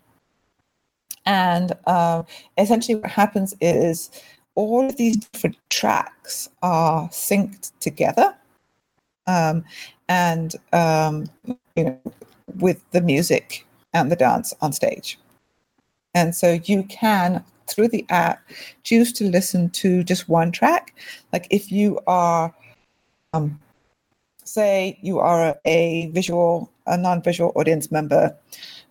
And 1.26 1.72
uh, 1.86 2.22
essentially, 2.56 2.94
what 2.94 3.10
happens 3.10 3.54
is 3.60 4.10
all 4.54 4.86
of 4.86 4.96
these 4.96 5.16
different 5.16 5.56
tracks 5.70 6.48
are 6.62 7.08
synced 7.08 7.72
together. 7.80 8.34
Um, 9.26 9.64
and 10.08 10.54
um, 10.72 11.26
you 11.74 11.84
know, 11.84 12.00
with 12.58 12.88
the 12.92 13.00
music 13.00 13.65
and 13.96 14.12
the 14.12 14.16
dance 14.16 14.54
on 14.60 14.72
stage. 14.72 15.18
And 16.14 16.34
so 16.34 16.60
you 16.64 16.82
can, 16.84 17.42
through 17.66 17.88
the 17.88 18.04
app, 18.10 18.42
choose 18.84 19.12
to 19.14 19.24
listen 19.24 19.70
to 19.70 20.04
just 20.04 20.28
one 20.28 20.52
track. 20.52 20.94
Like 21.32 21.46
if 21.50 21.72
you 21.72 21.98
are, 22.06 22.54
um, 23.32 23.58
say, 24.44 24.98
you 25.02 25.18
are 25.18 25.56
a, 25.64 26.10
visual, 26.12 26.70
a 26.86 26.96
non 26.96 27.22
visual 27.22 27.52
audience 27.56 27.90
member 27.90 28.36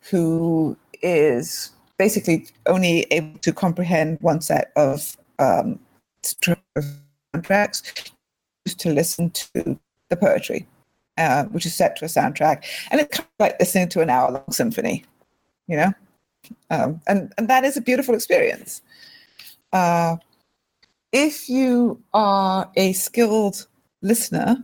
who 0.10 0.76
is 1.02 1.72
basically 1.98 2.48
only 2.66 3.02
able 3.12 3.40
to 3.40 3.54
comprehend 3.54 4.18
one 4.22 4.42
set 4.42 4.72
of 4.76 5.16
um, 5.40 5.80
tracks, 7.44 7.82
choose 8.66 8.76
to 8.76 8.92
listen 8.92 9.30
to 9.30 9.80
the 10.10 10.18
poetry 10.18 10.68
uh, 11.18 11.46
which 11.46 11.66
is 11.66 11.74
set 11.74 11.96
to 11.98 12.06
a 12.06 12.08
soundtrack, 12.08 12.64
and 12.92 13.02
it's 13.02 13.18
kind 13.18 13.28
of 13.28 13.40
like 13.40 13.60
listening 13.60 13.90
to 13.90 14.02
an 14.02 14.10
hour-long 14.10 14.52
symphony, 14.52 15.04
you 15.68 15.78
know, 15.78 15.94
um, 16.70 17.02
and 17.08 17.34
and 17.38 17.48
that 17.48 17.64
is 17.64 17.78
a 17.78 17.82
beautiful 17.82 18.16
experience. 18.16 18.82
Uh, 19.74 20.18
if 21.12 21.50
you 21.50 22.02
are 22.14 22.70
a 22.76 22.94
skilled 22.94 23.68
listener 24.02 24.64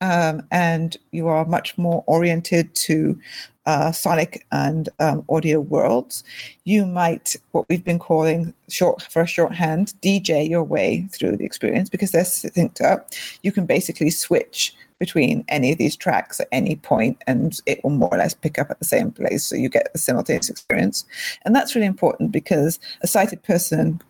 um, 0.00 0.42
and 0.50 0.96
you 1.12 1.28
are 1.28 1.44
much 1.44 1.76
more 1.76 2.04
oriented 2.06 2.74
to 2.74 3.18
uh, 3.66 3.92
sonic 3.92 4.46
and 4.50 4.88
um, 4.98 5.22
audio 5.28 5.60
worlds, 5.60 6.24
you 6.64 6.86
might 6.86 7.36
what 7.52 7.68
we've 7.68 7.84
been 7.84 7.98
calling 7.98 8.54
short 8.68 9.02
for 9.02 9.20
a 9.20 9.26
shorthand 9.26 9.92
DJ 10.02 10.48
your 10.48 10.64
way 10.64 11.06
through 11.12 11.36
the 11.36 11.44
experience 11.44 11.90
because 11.90 12.10
they're 12.10 12.22
synced 12.22 12.80
up. 12.82 13.10
You 13.42 13.52
can 13.52 13.66
basically 13.66 14.08
switch 14.08 14.74
between 14.98 15.44
any 15.48 15.70
of 15.70 15.78
these 15.78 15.96
tracks 15.96 16.40
at 16.40 16.48
any 16.50 16.76
point 16.76 17.22
and 17.26 17.60
it 17.66 17.82
will 17.84 17.90
more 17.90 18.08
or 18.12 18.18
less 18.18 18.34
pick 18.34 18.58
up 18.58 18.70
at 18.70 18.78
the 18.78 18.84
same 18.84 19.12
place 19.12 19.44
so 19.44 19.54
you 19.54 19.68
get 19.68 19.90
a 19.94 19.98
simultaneous 19.98 20.50
experience 20.50 21.04
and 21.44 21.54
that's 21.54 21.76
really 21.76 21.86
important 21.86 22.32
because 22.32 22.80
a 23.02 23.06
sighted 23.06 23.40
person 23.44 24.00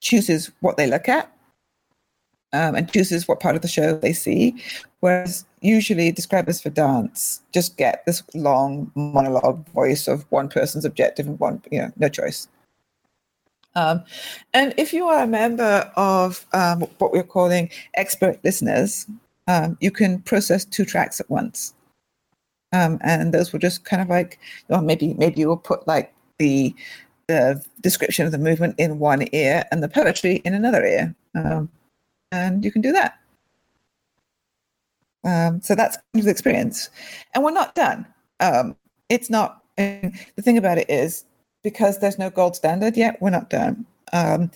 chooses 0.00 0.50
what 0.60 0.78
they 0.78 0.86
look 0.86 1.08
at 1.08 1.30
um, 2.52 2.74
and 2.74 2.92
chooses 2.92 3.28
what 3.28 3.40
part 3.40 3.56
of 3.56 3.62
the 3.62 3.68
show 3.68 3.96
they 3.96 4.12
see. 4.12 4.62
Whereas 5.00 5.44
usually 5.60 6.12
describers 6.12 6.60
for 6.60 6.70
dance 6.70 7.42
just 7.52 7.76
get 7.76 8.04
this 8.06 8.22
long 8.34 8.90
monologue 8.94 9.66
voice 9.70 10.08
of 10.08 10.24
one 10.30 10.48
person's 10.48 10.84
objective 10.84 11.26
and 11.26 11.38
one 11.38 11.62
you 11.70 11.80
know 11.80 11.90
no 11.96 12.08
choice. 12.08 12.48
Um, 13.76 14.02
and 14.52 14.74
if 14.76 14.92
you 14.92 15.06
are 15.06 15.22
a 15.22 15.26
member 15.26 15.90
of 15.96 16.44
um, 16.52 16.80
what 16.98 17.12
we're 17.12 17.22
calling 17.22 17.70
expert 17.94 18.40
listeners, 18.42 19.06
um, 19.46 19.76
you 19.80 19.90
can 19.90 20.20
process 20.22 20.64
two 20.64 20.84
tracks 20.84 21.20
at 21.20 21.30
once. 21.30 21.74
Um, 22.72 22.98
and 23.02 23.32
those 23.34 23.52
will 23.52 23.60
just 23.60 23.84
kind 23.84 24.02
of 24.02 24.08
like, 24.08 24.38
or 24.68 24.80
maybe 24.80 25.14
maybe 25.14 25.40
you 25.40 25.48
will 25.48 25.56
put 25.56 25.86
like 25.86 26.12
the 26.38 26.74
the 27.26 27.64
description 27.80 28.26
of 28.26 28.32
the 28.32 28.38
movement 28.38 28.74
in 28.78 28.98
one 28.98 29.28
ear 29.32 29.64
and 29.70 29.82
the 29.82 29.88
poetry 29.88 30.36
in 30.44 30.54
another 30.54 30.84
ear, 30.84 31.14
um, 31.36 31.68
and 32.32 32.64
you 32.64 32.72
can 32.72 32.82
do 32.82 32.92
that. 32.92 33.18
Um, 35.24 35.60
so 35.60 35.74
that's 35.74 35.96
kind 35.96 36.20
of 36.20 36.24
the 36.24 36.30
experience, 36.30 36.88
and 37.34 37.44
we're 37.44 37.50
not 37.50 37.74
done. 37.74 38.06
Um, 38.40 38.76
it's 39.08 39.30
not. 39.30 39.62
the 39.76 40.42
thing 40.42 40.58
about 40.58 40.78
it 40.78 40.88
is 40.88 41.24
because 41.62 41.98
there's 41.98 42.18
no 42.18 42.30
gold 42.30 42.56
standard 42.56 42.96
yet, 42.96 43.20
we're 43.20 43.30
not 43.30 43.50
done. 43.50 43.86
Um, 44.12 44.50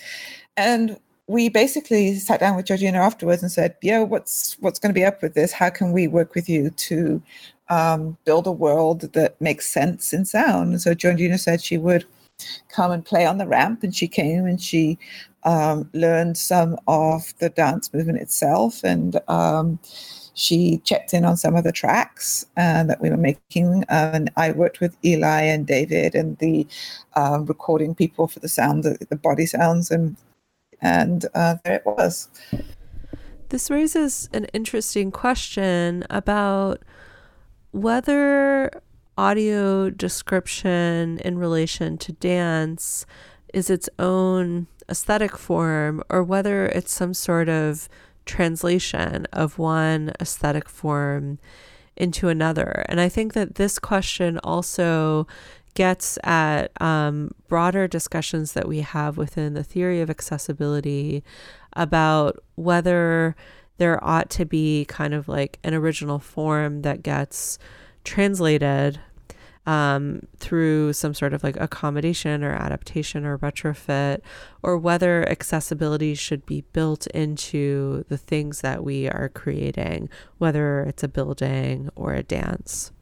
and 0.57 0.99
we 1.27 1.49
basically 1.49 2.15
sat 2.17 2.41
down 2.41 2.57
with 2.57 2.67
Georgina 2.67 2.99
afterwards 2.99 3.43
and 3.43 3.51
said, 3.51 3.77
"Yeah, 3.83 4.01
what's 4.01 4.57
what's 4.61 4.79
going 4.79 4.91
to 4.91 4.99
be 4.99 5.05
up 5.05 5.23
with 5.23 5.35
this? 5.35 5.53
How 5.53 5.71
can 5.71 5.93
we 5.93 6.07
work 6.07 6.35
with 6.35 6.49
you 6.49 6.71
to 6.71 7.23
um, 7.71 8.17
build 8.25 8.47
a 8.47 8.53
world 8.53 9.01
that 9.13 9.41
makes 9.41 9.67
sense 9.67 10.13
in 10.13 10.25
sound?" 10.25 10.73
And 10.73 10.83
so 10.83 10.95
Georgina 10.95 11.39
said 11.39 11.63
she 11.63 11.79
would 11.79 12.05
come 12.69 12.91
and 12.91 13.05
play 13.05 13.27
on 13.27 13.39
the 13.39 13.47
ramp, 13.47 13.83
and 13.83 13.95
she 13.95 14.09
came 14.09 14.47
and 14.47 14.61
she 14.61 14.99
um, 15.45 15.89
learned 15.93 16.37
some 16.37 16.77
of 16.87 17.35
the 17.39 17.51
dance 17.51 17.93
movement 17.93 18.19
itself, 18.19 18.83
and 18.83 19.21
um, 19.29 19.79
she 20.35 20.79
checked 20.79 21.15
in 21.15 21.25
on 21.25 21.37
some 21.37 21.55
of 21.55 21.65
the 21.65 21.73
tracks 21.73 22.47
uh, 22.57 22.83
that 22.85 23.01
we 23.01 23.11
were 23.11 23.17
making. 23.17 23.85
and 23.89 24.31
I 24.37 24.53
worked 24.53 24.81
with 24.81 24.97
Eli 25.05 25.43
and 25.43 25.67
David 25.67 26.15
and 26.15 26.37
the 26.39 26.67
uh, 27.15 27.41
recording 27.47 27.95
people 27.95 28.27
for 28.27 28.41
the 28.41 28.49
sound, 28.49 28.85
the, 28.85 28.99
the 29.09 29.17
body 29.17 29.47
sounds, 29.47 29.91
and 29.91 30.17
and 30.81 31.27
uh, 31.35 31.57
there 31.65 31.77
it 31.77 31.87
was. 31.87 32.29
This 33.49 33.71
raises 33.71 34.29
an 34.33 34.47
interesting 34.47 35.11
question 35.11 36.05
about 36.11 36.83
whether 37.71 38.71
audio 39.17 39.91
description 39.91 41.19
in 41.25 41.39
relation 41.39 41.97
to 41.99 42.13
dance 42.13 43.07
is 43.53 43.71
its 43.71 43.89
own 43.99 44.67
aesthetic 44.89 45.37
form 45.37 46.03
or 46.11 46.23
whether 46.23 46.67
it's 46.67 46.93
some 46.93 47.15
sort 47.15 47.49
of 47.49 47.89
translation 48.27 49.27
of 49.33 49.59
one 49.59 50.13
aesthetic 50.21 50.69
form 50.69 51.39
into 51.97 52.29
another. 52.29 52.85
And 52.89 53.01
I 53.01 53.09
think 53.09 53.35
that 53.35 53.55
this 53.55 53.79
question 53.79 54.39
also 54.43 55.27
gets 55.75 56.19
at 56.23 56.71
um, 56.81 57.33
broader 57.49 57.87
discussions 57.89 58.53
that 58.53 58.69
we 58.69 58.81
have 58.81 59.17
within 59.17 59.55
the 59.55 59.65
theory 59.65 60.01
of 60.01 60.11
accessibility 60.11 61.23
about 61.75 62.43
whether 62.55 63.35
there 63.79 64.03
ought 64.05 64.31
to 64.31 64.45
be 64.45 64.85
kind 64.85 65.13
of 65.13 65.29
like 65.29 65.59
an 65.65 65.75
original 65.75 66.21
form 66.21 66.83
that 66.83 67.03
gets 67.03 67.59
translated 68.05 69.01
um, 69.67 70.27
through 70.39 70.93
some 70.93 71.15
sort 71.15 71.33
of 71.33 71.43
like 71.43 71.57
accommodation 71.59 72.45
or 72.45 72.53
adaptation 72.53 73.25
or 73.25 73.39
retrofit, 73.39 74.21
or 74.63 74.77
whether 74.77 75.29
accessibility 75.29 76.15
should 76.15 76.45
be 76.47 76.63
built 76.73 77.07
into 77.09 78.05
the 78.09 78.19
things 78.19 78.61
that 78.61 78.85
we 78.85 79.09
are 79.09 79.31
creating, 79.31 80.09
whether 80.39 80.81
it's 80.81 81.03
a 81.03 81.09
building 81.09 81.89
or 81.95 82.13
a 82.15 82.23
dance. 82.23 82.93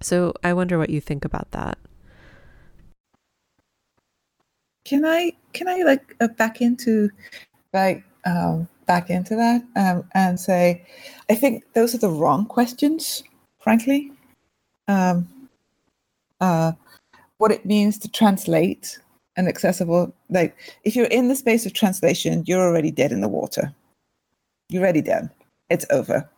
So 0.00 0.34
I 0.42 0.52
wonder 0.52 0.78
what 0.78 0.90
you 0.90 1.00
think 1.00 1.24
about 1.24 1.50
that. 1.52 1.78
Can 4.84 5.04
I 5.04 5.32
can 5.54 5.68
I 5.68 5.82
like 5.82 6.14
uh, 6.20 6.28
back 6.28 6.60
into 6.60 7.10
like 7.72 8.04
um, 8.26 8.68
back 8.86 9.08
into 9.08 9.34
that 9.36 9.62
um, 9.76 10.08
and 10.12 10.38
say 10.38 10.84
I 11.30 11.34
think 11.34 11.64
those 11.72 11.94
are 11.94 11.98
the 11.98 12.10
wrong 12.10 12.44
questions 12.46 13.22
frankly. 13.60 14.12
Um, 14.88 15.26
uh, 16.40 16.72
what 17.38 17.52
it 17.52 17.66
means 17.66 17.98
to 17.98 18.08
translate 18.08 18.98
an 19.36 19.48
accessible, 19.48 20.14
like 20.30 20.56
if 20.84 20.94
you're 20.94 21.06
in 21.06 21.28
the 21.28 21.36
space 21.36 21.66
of 21.66 21.72
translation, 21.72 22.44
you're 22.46 22.62
already 22.62 22.90
dead 22.90 23.12
in 23.12 23.20
the 23.20 23.28
water. 23.28 23.74
You're 24.68 24.82
already 24.82 25.02
done. 25.02 25.30
It's 25.70 25.86
over. 25.90 26.28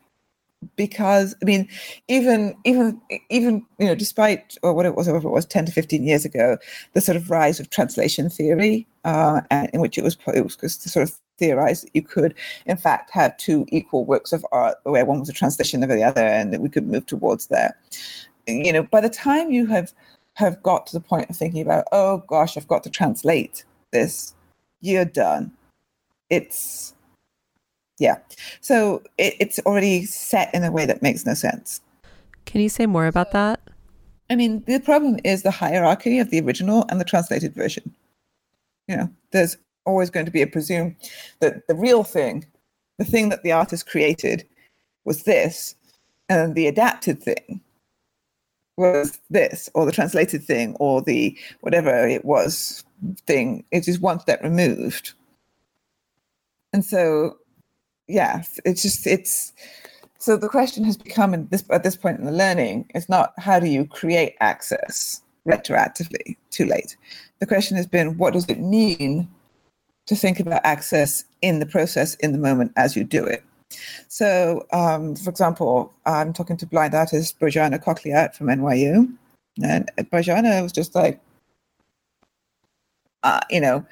Because 0.75 1.37
I 1.43 1.45
mean, 1.45 1.69
even 2.09 2.57
even 2.65 3.01
even 3.29 3.65
you 3.79 3.87
know, 3.87 3.95
despite 3.95 4.57
or 4.63 4.73
what 4.73 4.87
it 4.87 4.97
was, 4.97 5.07
whatever 5.07 5.29
it 5.29 5.33
was, 5.33 5.45
ten 5.45 5.67
to 5.67 5.73
fifteen 5.73 6.05
years 6.05 6.25
ago, 6.25 6.57
the 6.95 7.03
sort 7.03 7.17
of 7.17 7.31
rise 7.31 7.61
of 7.61 7.69
translation 7.69 8.31
theory, 8.31 8.87
uh, 9.05 9.43
in 9.51 9.81
which 9.81 9.99
it 9.99 10.03
was 10.03 10.17
it 10.35 10.43
was 10.43 10.57
sort 10.57 11.09
of 11.09 11.15
theorize 11.39 11.83
that 11.83 11.91
you 11.95 12.01
could, 12.03 12.35
in 12.65 12.79
fact, 12.79 13.11
have 13.11 13.37
two 13.37 13.67
equal 13.69 14.07
works 14.07 14.33
of 14.33 14.47
art 14.51 14.79
where 14.85 15.05
one 15.05 15.21
was 15.21 15.29
a 15.29 15.35
translation 15.35 15.83
of 15.83 15.91
the 15.91 16.03
other, 16.03 16.25
and 16.25 16.55
that 16.55 16.63
we 16.63 16.71
could 16.71 16.87
move 16.87 17.05
towards 17.05 17.49
there. 17.49 17.77
You 18.47 18.73
know, 18.73 18.83
by 18.85 19.01
the 19.01 19.11
time 19.11 19.51
you 19.51 19.67
have 19.67 19.93
have 20.35 20.63
got 20.63 20.87
to 20.87 20.93
the 20.93 21.01
point 21.01 21.31
of 21.31 21.37
thinking 21.37 21.63
about, 21.63 21.85
oh 21.93 22.19
gosh, 22.29 22.57
I've 22.57 22.69
got 22.69 22.85
to 22.85 22.91
translate 22.91 23.65
this, 23.91 24.35
you're 24.81 25.07
done. 25.07 25.53
It's 26.31 26.95
yeah. 27.99 28.19
So 28.61 29.03
it, 29.19 29.35
it's 29.41 29.59
already 29.61 30.05
set 30.05 30.55
in 30.55 30.63
a 30.63 30.71
way 30.71 30.87
that 30.87 31.03
makes 31.03 31.25
no 31.25 31.35
sense. 31.35 31.81
Can 32.45 32.61
you 32.61 32.69
say 32.69 32.87
more 32.87 33.07
about 33.07 33.33
that? 33.33 33.61
I 34.29 34.37
mean, 34.37 34.63
the 34.67 34.81
problem 34.81 35.19
is 35.25 35.43
the 35.43 35.51
hierarchy 35.51 36.19
of 36.19 36.31
the 36.31 36.41
original 36.41 36.85
and 36.89 37.01
the 37.01 37.05
translated 37.05 37.55
version. 37.55 37.95
You 38.89 38.97
know, 38.97 39.11
there's 39.31 39.57
always 39.85 40.11
going 40.11 40.27
to 40.27 40.33
be 40.33 40.43
a 40.43 40.47
presume 40.47 40.97
that 41.41 41.67
the 41.69 41.75
real 41.75 42.05
thing, 42.05 42.45
the 42.99 43.05
thing 43.05 43.29
that 43.31 43.43
the 43.43 43.53
artist 43.53 43.89
created, 43.89 44.47
was 45.05 45.23
this, 45.23 45.77
and 46.29 46.55
the 46.55 46.67
adapted 46.67 47.23
thing 47.23 47.61
was 48.77 49.19
this, 49.31 49.69
or 49.75 49.87
the 49.87 49.93
translated 49.93 50.43
thing, 50.45 50.77
or 50.81 51.03
the 51.03 51.37
whatever 51.61 52.07
it 52.07 52.25
was 52.25 52.85
thing. 53.27 53.65
It 53.71 53.89
is 53.89 54.01
one 54.01 54.21
step 54.21 54.43
removed. 54.43 55.13
And 56.73 56.85
so, 56.85 57.39
yeah, 58.09 58.43
it's 58.65 58.83
just 58.83 59.07
it's 59.07 59.53
so 60.19 60.37
the 60.37 60.49
question 60.49 60.85
has 60.85 60.97
become 60.97 61.47
this 61.51 61.65
at 61.71 61.85
this 61.85 61.97
point 61.97 62.19
in 62.19 62.25
the 62.25 62.33
learning 62.33 62.91
it's 62.95 63.09
not 63.09 63.33
how 63.39 63.61
do 63.61 63.67
you 63.67 63.85
create 63.87 64.35
access 64.41 65.23
retroactively 65.47 66.37
too 66.51 66.65
late 66.65 66.97
the 67.39 67.47
question 67.47 67.77
has 67.77 67.87
been 67.87 68.19
what 68.19 68.33
does 68.33 68.47
it 68.47 68.59
mean 68.59 69.29
to 70.07 70.17
think 70.17 70.41
about 70.41 70.61
access 70.65 71.25
in 71.43 71.61
the 71.61 71.67
process 71.67 72.15
in 72.17 72.33
the 72.33 72.39
moment 72.39 72.73
as 72.77 72.97
you 72.97 73.05
do 73.05 73.25
it 73.25 73.45
so, 74.09 74.67
um, 74.73 75.17
for 75.17 75.31
example, 75.31 75.93
I'm 76.05 76.33
talking 76.33 76.57
to 76.59 76.67
blind 76.67 76.95
artist 76.95 77.39
Bojana 77.41 77.83
Coklyat 77.83 78.35
from 78.35 78.49
NYU, 78.49 79.13
and 79.63 79.91
Bojana 80.11 80.63
was 80.63 80.73
just 80.73 80.95
like, 80.95 81.21
uh, 83.23 83.41
you 83.51 83.61
know, 83.61 83.85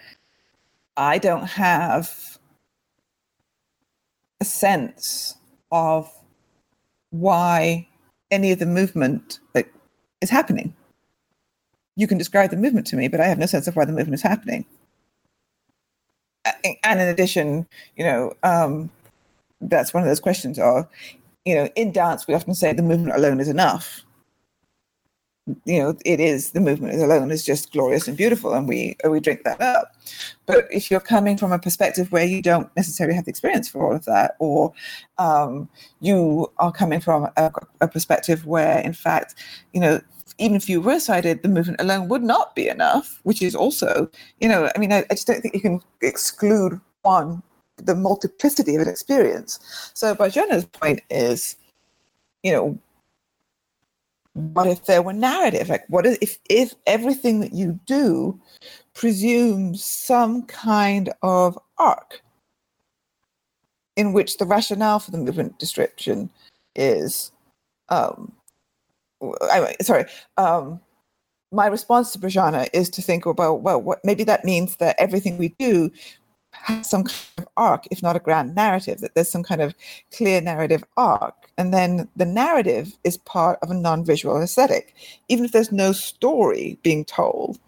I 0.97 1.19
don't 1.19 1.47
have 1.47 2.39
a 4.41 4.45
sense 4.45 5.37
of 5.73 6.13
why 7.11 7.89
any 8.31 8.53
of 8.53 8.59
the 8.59 8.67
movement 8.67 9.41
is 10.21 10.31
happening. 10.31 10.75
You 11.97 12.07
can 12.07 12.19
describe 12.19 12.51
the 12.51 12.57
movement 12.57 12.87
to 12.89 12.97
me, 12.97 13.09
but 13.09 13.21
I 13.21 13.27
have 13.27 13.39
no 13.39 13.47
sense 13.47 13.67
of 13.67 13.77
why 13.77 13.85
the 13.85 13.93
movement 13.93 14.15
is 14.15 14.23
happening. 14.23 14.65
And 16.83 17.01
in 17.01 17.09
addition, 17.09 17.67
you 17.97 18.05
know, 18.05 18.33
um, 18.43 18.91
that's 19.69 19.95
one 19.95 20.03
of 20.03 20.09
those 20.09 20.21
questions 20.21 20.59
are 20.59 20.89
you 21.45 21.55
know 21.55 21.69
in 21.77 21.93
dance 21.93 22.27
we 22.27 22.35
often 22.35 22.55
say 22.55 22.73
the 22.73 22.83
movement 22.83 23.17
alone 23.17 23.41
is 23.41 23.49
enough. 23.49 24.03
You 25.67 25.79
know 25.79 25.97
it 26.07 26.21
is 26.21 26.53
the 26.53 26.61
movement 26.61 27.03
alone 27.03 27.31
is 27.31 27.45
just 27.45 27.71
glorious 27.71 28.09
and 28.09 28.17
beautiful 28.17 28.55
and 28.55 28.67
we 28.67 28.97
we 29.09 29.21
drink 29.21 29.45
that 29.45 29.61
up. 29.61 29.95
But 30.47 30.67
if 30.71 30.91
you're 30.91 31.01
coming 31.01 31.37
from 31.37 31.53
a 31.53 31.59
perspective 31.59 32.11
where 32.11 32.25
you 32.25 32.41
don't 32.41 32.75
necessarily 32.77 33.15
have 33.15 33.27
the 33.27 33.31
experience 33.31 33.69
for 33.69 33.87
all 33.87 33.95
of 33.95 34.07
that 34.07 34.37
or 34.39 34.73
um, 35.19 35.69
you 36.01 36.51
are 36.59 36.73
coming 36.73 37.01
from 37.01 37.29
a, 37.37 37.53
a 37.83 37.89
perspective 37.89 38.47
where 38.47 38.79
in 38.79 38.95
fact 38.95 39.35
you 39.75 39.81
know 39.81 40.01
even 40.39 40.57
if 40.57 40.69
you 40.69 40.81
were 40.81 40.99
sighted, 40.99 41.43
the 41.43 41.49
movement 41.49 41.81
alone 41.81 42.09
would 42.09 42.23
not 42.23 42.55
be 42.57 42.69
enough, 42.69 43.21
which 43.23 43.41
is 43.41 43.55
also, 43.55 44.11
you 44.41 44.49
know, 44.49 44.69
I 44.75 44.79
mean, 44.79 44.93
I, 44.93 45.05
I 45.11 45.15
just 45.15 45.27
don't 45.27 45.41
think 45.41 45.55
you 45.55 45.61
can 45.61 45.81
exclude 46.01 46.81
one 47.03 47.43
the 47.77 47.95
multiplicity 47.95 48.75
of 48.75 48.83
an 48.83 48.89
experience. 48.89 49.59
So 49.95 50.15
Bojana's 50.15 50.65
point 50.65 51.01
is, 51.11 51.57
you 52.43 52.53
know, 52.53 52.79
what 54.35 54.67
if 54.67 54.87
there 54.87 55.03
were 55.03 55.13
narrative? 55.13 55.69
Like 55.69 55.85
what 55.89 56.07
if 56.07 56.39
if 56.51 56.75
everything 56.87 57.41
that 57.41 57.53
you 57.53 57.79
do 57.87 58.39
presumes 58.95 59.85
some 59.85 60.43
kind 60.43 61.13
of 61.23 61.59
arc 61.79 62.21
in 63.97 64.13
which 64.13 64.39
the 64.39 64.45
rationale 64.45 64.99
for 64.99 65.13
the 65.13 65.19
movement 65.19 65.59
description 65.59 66.31
is 66.75 67.31
um 67.91 68.33
I, 69.43 69.77
sorry 69.83 70.07
um 70.37 70.81
my 71.53 71.67
response 71.67 72.11
to 72.13 72.19
Bojana 72.19 72.69
is 72.73 72.91
to 72.91 73.03
think 73.03 73.27
about 73.27 73.63
well 73.63 73.81
what 73.81 74.01
maybe 74.05 74.25
that 74.25 74.45
means 74.45 74.77
that 74.77 74.97
everything 74.99 75.39
we 75.39 75.51
do 75.61 75.91
has 76.55 76.89
some 76.89 77.05
kind 77.05 77.19
of 77.39 77.49
arc, 77.57 77.87
if 77.91 78.03
not 78.03 78.17
a 78.17 78.21
grand 78.21 78.55
narrative, 78.55 79.01
that 79.01 79.15
there's 79.15 79.31
some 79.31 79.43
kind 79.43 79.61
of 79.61 79.75
clear 80.13 80.41
narrative 80.41 80.85
arc. 80.97 81.35
And 81.57 81.73
then 81.73 82.09
the 82.17 82.27
narrative 82.27 82.93
is 83.05 83.17
part 83.19 83.59
of 83.63 83.71
a 83.71 83.75
non 83.75 84.05
visual 84.05 84.41
aesthetic, 84.43 84.95
even 85.29 85.45
if 85.45 85.53
there's 85.53 85.73
no 85.73 85.93
story 85.93 86.79
being 86.83 87.05
told. 87.05 87.59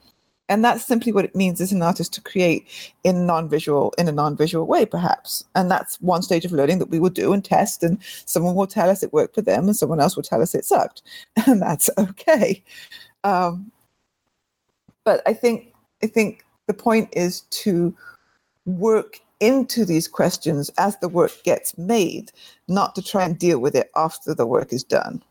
And 0.48 0.64
that's 0.64 0.84
simply 0.84 1.12
what 1.12 1.24
it 1.24 1.34
means 1.34 1.60
as 1.60 1.72
an 1.72 1.82
artist 1.82 2.12
to 2.14 2.20
create 2.20 2.68
in 3.02 3.26
non-visual, 3.26 3.92
in 3.98 4.06
a 4.08 4.12
non-visual 4.12 4.64
way, 4.64 4.86
perhaps. 4.86 5.44
And 5.56 5.68
that's 5.68 6.00
one 6.00 6.22
stage 6.22 6.44
of 6.44 6.52
learning 6.52 6.78
that 6.78 6.90
we 6.90 7.00
will 7.00 7.10
do 7.10 7.32
and 7.32 7.44
test. 7.44 7.82
And 7.82 7.98
someone 8.26 8.54
will 8.54 8.68
tell 8.68 8.88
us 8.88 9.02
it 9.02 9.12
worked 9.12 9.34
for 9.34 9.42
them, 9.42 9.64
and 9.66 9.76
someone 9.76 10.00
else 10.00 10.14
will 10.14 10.22
tell 10.22 10.42
us 10.42 10.54
it 10.54 10.64
sucked, 10.64 11.02
and 11.46 11.60
that's 11.60 11.90
okay. 11.98 12.62
Um, 13.24 13.72
but 15.04 15.22
I 15.26 15.32
think 15.32 15.72
I 16.02 16.06
think 16.06 16.44
the 16.66 16.74
point 16.74 17.08
is 17.12 17.40
to 17.40 17.96
work 18.66 19.20
into 19.40 19.84
these 19.84 20.08
questions 20.08 20.70
as 20.78 20.98
the 20.98 21.08
work 21.08 21.42
gets 21.44 21.76
made, 21.78 22.32
not 22.68 22.94
to 22.94 23.02
try 23.02 23.24
and 23.24 23.38
deal 23.38 23.58
with 23.58 23.74
it 23.74 23.90
after 23.96 24.34
the 24.34 24.46
work 24.46 24.72
is 24.72 24.84
done. 24.84 25.22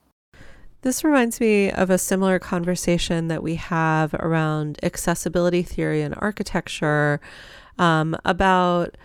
This 0.82 1.04
reminds 1.04 1.40
me 1.40 1.72
of 1.72 1.90
a 1.90 1.98
similar 1.98 2.38
conversation 2.38 3.28
that 3.28 3.42
we 3.42 3.56
have 3.56 4.14
around 4.16 4.80
accessibility 4.84 5.64
theory 5.64 6.04
and 6.04 6.14
architecture 6.20 7.20
um, 7.80 8.16
about 8.24 8.96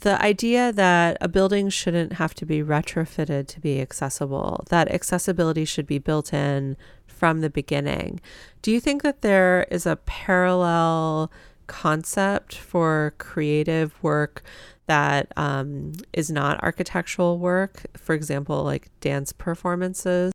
the 0.00 0.20
idea 0.22 0.72
that 0.72 1.16
a 1.20 1.28
building 1.28 1.68
shouldn't 1.68 2.14
have 2.14 2.34
to 2.34 2.46
be 2.46 2.62
retrofitted 2.62 3.46
to 3.48 3.60
be 3.60 3.80
accessible, 3.80 4.64
that 4.70 4.90
accessibility 4.90 5.64
should 5.64 5.86
be 5.86 5.98
built 5.98 6.32
in 6.32 6.76
from 7.06 7.40
the 7.40 7.50
beginning. 7.50 8.20
Do 8.62 8.70
you 8.70 8.80
think 8.80 9.02
that 9.02 9.22
there 9.22 9.66
is 9.70 9.86
a 9.86 9.96
parallel 9.96 11.30
concept 11.66 12.56
for 12.56 13.14
creative 13.18 14.02
work 14.02 14.42
that 14.86 15.32
um, 15.36 15.92
is 16.12 16.30
not 16.30 16.62
architectural 16.62 17.38
work, 17.38 17.86
for 17.96 18.14
example, 18.14 18.62
like 18.62 18.90
dance 19.00 19.32
performances? 19.32 20.32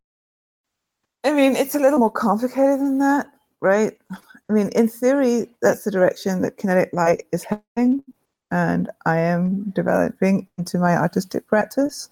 I 1.24 1.32
mean, 1.32 1.56
it's 1.56 1.74
a 1.74 1.78
little 1.78 1.98
more 1.98 2.10
complicated 2.10 2.80
than 2.80 2.98
that, 2.98 3.26
right? 3.60 3.96
I 4.10 4.52
mean, 4.52 4.68
in 4.70 4.88
theory, 4.88 5.48
that's 5.62 5.84
the 5.84 5.90
direction 5.90 6.42
that 6.42 6.56
kinetic 6.56 6.90
light 6.92 7.24
is 7.32 7.44
heading, 7.44 8.02
and 8.50 8.90
I 9.06 9.18
am 9.18 9.70
developing 9.70 10.48
into 10.58 10.78
my 10.78 10.96
artistic 10.96 11.46
practice. 11.46 12.08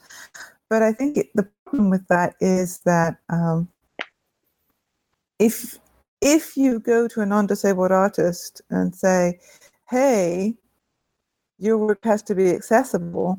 But 0.68 0.83
I 0.83 0.92
think 0.92 1.16
it, 1.16 1.30
the 1.35 1.48
problem 1.66 1.90
with 1.90 2.06
that 2.09 2.35
is 2.40 2.78
that 2.80 3.16
um, 3.28 3.68
if 5.40 5.78
if 6.20 6.56
you 6.56 6.80
go 6.80 7.09
to 7.09 7.20
a 7.20 7.26
non-disabled 7.26 7.92
artist 7.92 8.62
and 8.70 8.94
say, 8.94 9.40
"Hey, 9.88 10.56
your 11.59 11.78
work 11.78 12.04
has 12.04 12.22
to 12.24 12.35
be 12.35 12.50
accessible," 12.50 13.38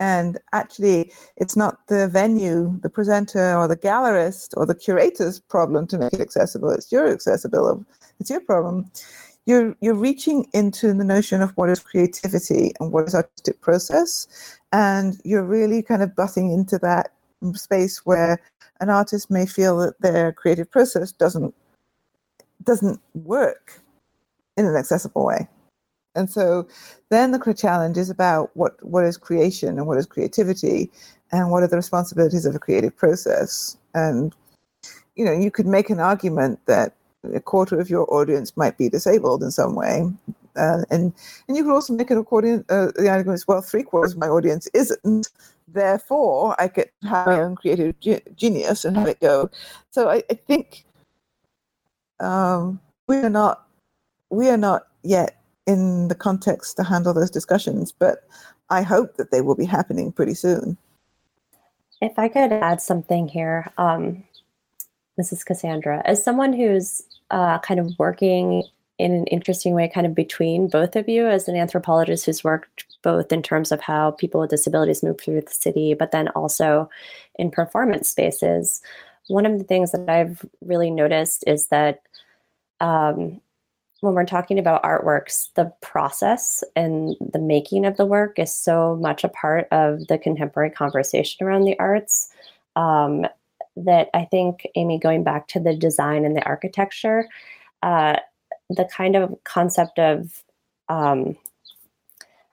and 0.00 0.38
actually 0.52 1.12
it's 1.36 1.56
not 1.56 1.86
the 1.88 2.08
venue, 2.08 2.78
the 2.82 2.90
presenter, 2.90 3.56
or 3.56 3.68
the 3.68 3.76
gallerist 3.76 4.54
or 4.56 4.66
the 4.66 4.74
curator's 4.74 5.40
problem 5.40 5.86
to 5.88 5.98
make 5.98 6.12
it 6.14 6.20
accessible; 6.20 6.70
it's 6.70 6.92
your 6.92 7.08
accessibility, 7.08 7.84
it's 8.20 8.30
your 8.30 8.40
problem. 8.40 8.90
You're 9.46 9.76
you're 9.80 9.94
reaching 9.94 10.46
into 10.54 10.94
the 10.94 11.04
notion 11.04 11.42
of 11.42 11.52
what 11.56 11.70
is 11.70 11.80
creativity 11.80 12.72
and 12.80 12.92
what 12.92 13.08
is 13.08 13.14
artistic 13.14 13.60
process, 13.60 14.26
and 14.72 15.20
you're 15.24 15.44
really 15.44 15.82
kind 15.82 16.02
of 16.02 16.14
butting 16.16 16.52
into 16.52 16.78
that 16.80 17.12
space 17.54 18.06
where 18.06 18.38
an 18.80 18.90
artist 18.90 19.30
may 19.30 19.46
feel 19.46 19.78
that 19.78 20.00
their 20.00 20.32
creative 20.32 20.70
process 20.70 21.12
doesn't 21.12 21.54
doesn't 22.64 23.00
work 23.14 23.80
in 24.56 24.66
an 24.66 24.76
accessible 24.76 25.24
way. 25.24 25.48
And 26.14 26.30
so 26.30 26.66
then 27.08 27.30
the 27.30 27.54
challenge 27.54 27.96
is 27.96 28.10
about 28.10 28.50
what, 28.54 28.82
what 28.84 29.04
is 29.04 29.16
creation 29.16 29.78
and 29.78 29.86
what 29.86 29.98
is 29.98 30.06
creativity 30.06 30.90
and 31.30 31.50
what 31.50 31.62
are 31.62 31.68
the 31.68 31.76
responsibilities 31.76 32.44
of 32.44 32.54
a 32.54 32.58
creative 32.58 32.94
process. 32.94 33.78
And, 33.94 34.34
you 35.16 35.24
know, 35.24 35.32
you 35.32 35.50
could 35.50 35.66
make 35.66 35.88
an 35.88 36.00
argument 36.00 36.60
that 36.66 36.94
a 37.34 37.40
quarter 37.40 37.80
of 37.80 37.88
your 37.88 38.12
audience 38.12 38.56
might 38.56 38.76
be 38.76 38.88
disabled 38.88 39.42
in 39.42 39.50
some 39.50 39.74
way. 39.74 40.10
Uh, 40.56 40.82
and 40.90 41.14
and 41.48 41.56
you 41.56 41.64
could 41.64 41.72
also 41.72 41.94
make 41.94 42.10
an 42.10 42.18
according 42.18 42.62
uh, 42.68 42.88
the 42.96 43.08
argument 43.08 43.34
as 43.34 43.48
well 43.48 43.62
three 43.62 43.82
quarters 43.82 44.12
of 44.12 44.18
my 44.18 44.28
audience 44.28 44.68
isn't 44.74 45.30
therefore 45.66 46.54
i 46.60 46.68
could 46.68 46.90
have 47.04 47.26
my 47.26 47.40
own 47.40 47.56
creative 47.56 47.98
ge- 48.00 48.20
genius 48.36 48.84
and 48.84 48.94
have 48.98 49.08
it 49.08 49.18
go 49.20 49.48
so 49.90 50.10
i, 50.10 50.22
I 50.28 50.34
think 50.34 50.84
um, 52.22 52.80
we 53.08 53.16
are 53.16 53.30
not 53.30 53.66
we 54.30 54.48
are 54.48 54.56
not 54.56 54.84
yet 55.02 55.36
in 55.66 56.08
the 56.08 56.14
context 56.14 56.76
to 56.76 56.84
handle 56.84 57.12
those 57.12 57.30
discussions, 57.30 57.92
but 57.92 58.24
I 58.70 58.82
hope 58.82 59.16
that 59.16 59.30
they 59.30 59.42
will 59.42 59.54
be 59.54 59.66
happening 59.66 60.12
pretty 60.12 60.34
soon. 60.34 60.78
If 62.00 62.18
I 62.18 62.28
could 62.28 62.52
add 62.52 62.80
something 62.80 63.28
here, 63.28 63.70
um, 63.78 64.24
this 65.16 65.32
is 65.32 65.44
Cassandra. 65.44 66.02
As 66.04 66.24
someone 66.24 66.52
who's 66.52 67.02
uh, 67.30 67.58
kind 67.58 67.78
of 67.78 67.92
working 67.98 68.64
in 68.98 69.12
an 69.12 69.26
interesting 69.26 69.74
way, 69.74 69.88
kind 69.88 70.06
of 70.06 70.14
between 70.14 70.68
both 70.68 70.96
of 70.96 71.08
you, 71.08 71.26
as 71.26 71.48
an 71.48 71.56
anthropologist 71.56 72.26
who's 72.26 72.44
worked 72.44 72.84
both 73.02 73.32
in 73.32 73.42
terms 73.42 73.72
of 73.72 73.80
how 73.80 74.12
people 74.12 74.40
with 74.40 74.50
disabilities 74.50 75.02
move 75.02 75.20
through 75.20 75.40
the 75.40 75.52
city, 75.52 75.94
but 75.94 76.12
then 76.12 76.28
also 76.28 76.88
in 77.36 77.50
performance 77.50 78.08
spaces, 78.08 78.80
one 79.28 79.46
of 79.46 79.58
the 79.58 79.64
things 79.64 79.92
that 79.92 80.08
I've 80.08 80.44
really 80.60 80.90
noticed 80.90 81.44
is 81.46 81.68
that 81.68 82.02
um, 82.80 83.40
when 84.00 84.14
we're 84.14 84.26
talking 84.26 84.58
about 84.58 84.82
artworks, 84.82 85.48
the 85.54 85.72
process 85.80 86.64
and 86.74 87.14
the 87.20 87.38
making 87.38 87.86
of 87.86 87.96
the 87.96 88.04
work 88.04 88.38
is 88.38 88.52
so 88.52 88.96
much 88.96 89.22
a 89.22 89.28
part 89.28 89.68
of 89.70 90.08
the 90.08 90.18
contemporary 90.18 90.70
conversation 90.70 91.46
around 91.46 91.62
the 91.62 91.78
arts 91.78 92.28
um, 92.74 93.26
that 93.76 94.10
I 94.12 94.24
think, 94.24 94.66
Amy, 94.74 94.98
going 94.98 95.22
back 95.22 95.46
to 95.48 95.60
the 95.60 95.74
design 95.74 96.24
and 96.24 96.36
the 96.36 96.44
architecture, 96.44 97.28
uh, 97.82 98.16
the 98.70 98.84
kind 98.86 99.14
of 99.14 99.36
concept 99.44 100.00
of 100.00 100.42
um, 100.88 101.36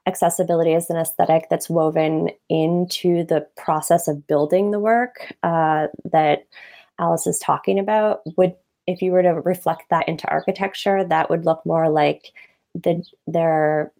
accessibility 0.09 0.73
as 0.73 0.89
an 0.89 0.97
aesthetic 0.97 1.47
that's 1.49 1.69
woven 1.69 2.29
into 2.49 3.23
the 3.23 3.47
process 3.55 4.07
of 4.07 4.27
building 4.27 4.71
the 4.71 4.79
work 4.79 5.33
uh, 5.43 5.87
that 6.11 6.47
Alice 6.99 7.27
is 7.27 7.39
talking 7.39 7.79
about 7.79 8.21
would 8.35 8.55
if 8.87 9.03
you 9.03 9.11
were 9.11 9.21
to 9.21 9.39
reflect 9.41 9.83
that 9.91 10.09
into 10.09 10.27
architecture, 10.29 11.03
that 11.03 11.29
would 11.29 11.45
look 11.45 11.63
more 11.63 11.89
like 11.89 12.33
the 12.73 13.03
there 13.27 13.49
are 13.49 13.93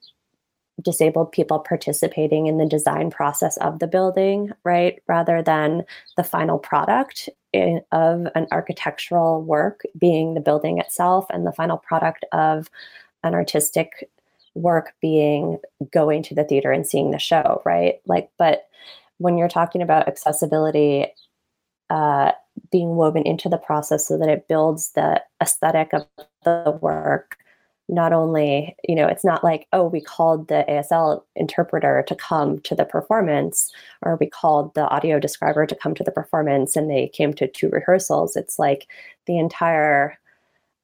disabled 0.81 1.31
people 1.31 1.59
participating 1.59 2.47
in 2.47 2.57
the 2.57 2.65
design 2.65 3.11
process 3.11 3.57
of 3.57 3.79
the 3.79 3.87
building, 3.87 4.51
right? 4.63 4.99
Rather 5.07 5.43
than 5.43 5.83
the 6.17 6.23
final 6.23 6.57
product 6.57 7.29
in, 7.53 7.81
of 7.91 8.27
an 8.33 8.47
architectural 8.51 9.41
work 9.43 9.81
being 9.97 10.33
the 10.33 10.41
building 10.41 10.79
itself 10.79 11.25
and 11.29 11.45
the 11.45 11.51
final 11.51 11.77
product 11.77 12.25
of 12.31 12.69
an 13.23 13.33
artistic 13.33 14.09
work 14.55 14.93
being 15.01 15.59
going 15.91 16.23
to 16.23 16.35
the 16.35 16.43
theater 16.43 16.71
and 16.71 16.85
seeing 16.85 17.11
the 17.11 17.19
show, 17.19 17.61
right? 17.65 17.95
Like, 18.05 18.29
but 18.37 18.67
when 19.17 19.37
you're 19.37 19.49
talking 19.49 19.81
about 19.81 20.07
accessibility, 20.07 21.07
uh, 21.89 22.31
being 22.71 22.95
woven 22.95 23.23
into 23.23 23.49
the 23.49 23.57
process 23.57 24.07
so 24.07 24.17
that 24.17 24.29
it 24.29 24.47
builds 24.47 24.91
the 24.91 25.21
aesthetic 25.41 25.93
of 25.93 26.05
the 26.43 26.77
work 26.81 27.37
not 27.89 28.13
only 28.13 28.75
you 28.87 28.95
know 28.95 29.07
it's 29.07 29.25
not 29.25 29.43
like 29.43 29.67
oh 29.73 29.87
we 29.87 29.99
called 29.99 30.47
the 30.47 30.63
asl 30.69 31.23
interpreter 31.35 32.03
to 32.07 32.15
come 32.15 32.59
to 32.59 32.75
the 32.75 32.85
performance 32.85 33.71
or 34.03 34.15
we 34.17 34.27
called 34.27 34.73
the 34.75 34.87
audio 34.89 35.19
describer 35.19 35.65
to 35.65 35.75
come 35.75 35.95
to 35.95 36.03
the 36.03 36.11
performance 36.11 36.75
and 36.75 36.89
they 36.89 37.07
came 37.07 37.33
to 37.33 37.47
two 37.47 37.69
rehearsals 37.69 38.35
it's 38.35 38.59
like 38.59 38.87
the 39.25 39.39
entire 39.39 40.17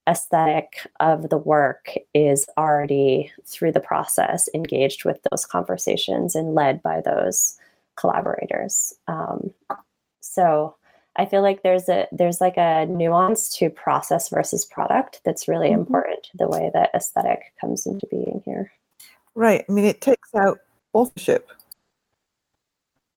aesthetic 0.07 0.87
of 0.99 1.29
the 1.29 1.37
work 1.37 1.93
is 2.13 2.45
already 2.57 3.31
through 3.45 3.71
the 3.71 3.79
process 3.79 4.47
engaged 4.53 5.03
with 5.03 5.19
those 5.31 5.45
conversations 5.45 6.35
and 6.35 6.53
led 6.53 6.81
by 6.83 7.01
those 7.01 7.57
collaborators 7.95 8.93
um, 9.07 9.51
so 10.19 10.75
I 11.17 11.25
feel 11.25 11.41
like 11.41 11.63
there's 11.63 11.87
a 11.87 12.07
there's 12.11 12.41
like 12.41 12.57
a 12.57 12.85
nuance 12.87 13.49
to 13.57 13.69
process 13.69 14.29
versus 14.29 14.65
product 14.65 15.21
that's 15.23 15.47
really 15.47 15.69
mm-hmm. 15.69 15.79
important 15.79 16.27
the 16.33 16.47
way 16.47 16.71
that 16.73 16.91
aesthetic 16.93 17.53
comes 17.59 17.85
into 17.85 18.07
being 18.07 18.41
here. 18.45 18.71
Right. 19.33 19.65
I 19.67 19.71
mean, 19.71 19.85
it 19.85 20.01
takes 20.01 20.33
out 20.35 20.59
authorship. 20.93 21.51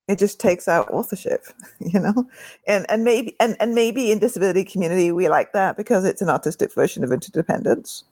It 0.08 0.18
just 0.18 0.40
takes 0.40 0.68
out 0.68 0.90
authorship, 0.90 1.44
you 1.80 2.00
know, 2.00 2.28
and 2.66 2.86
and 2.90 3.04
maybe 3.04 3.36
and 3.40 3.56
and 3.60 3.74
maybe 3.74 4.10
in 4.10 4.18
disability 4.18 4.64
community 4.64 5.12
we 5.12 5.28
like 5.28 5.52
that 5.52 5.76
because 5.76 6.04
it's 6.04 6.22
an 6.22 6.30
artistic 6.30 6.74
version 6.74 7.04
of 7.04 7.12
interdependence, 7.12 8.04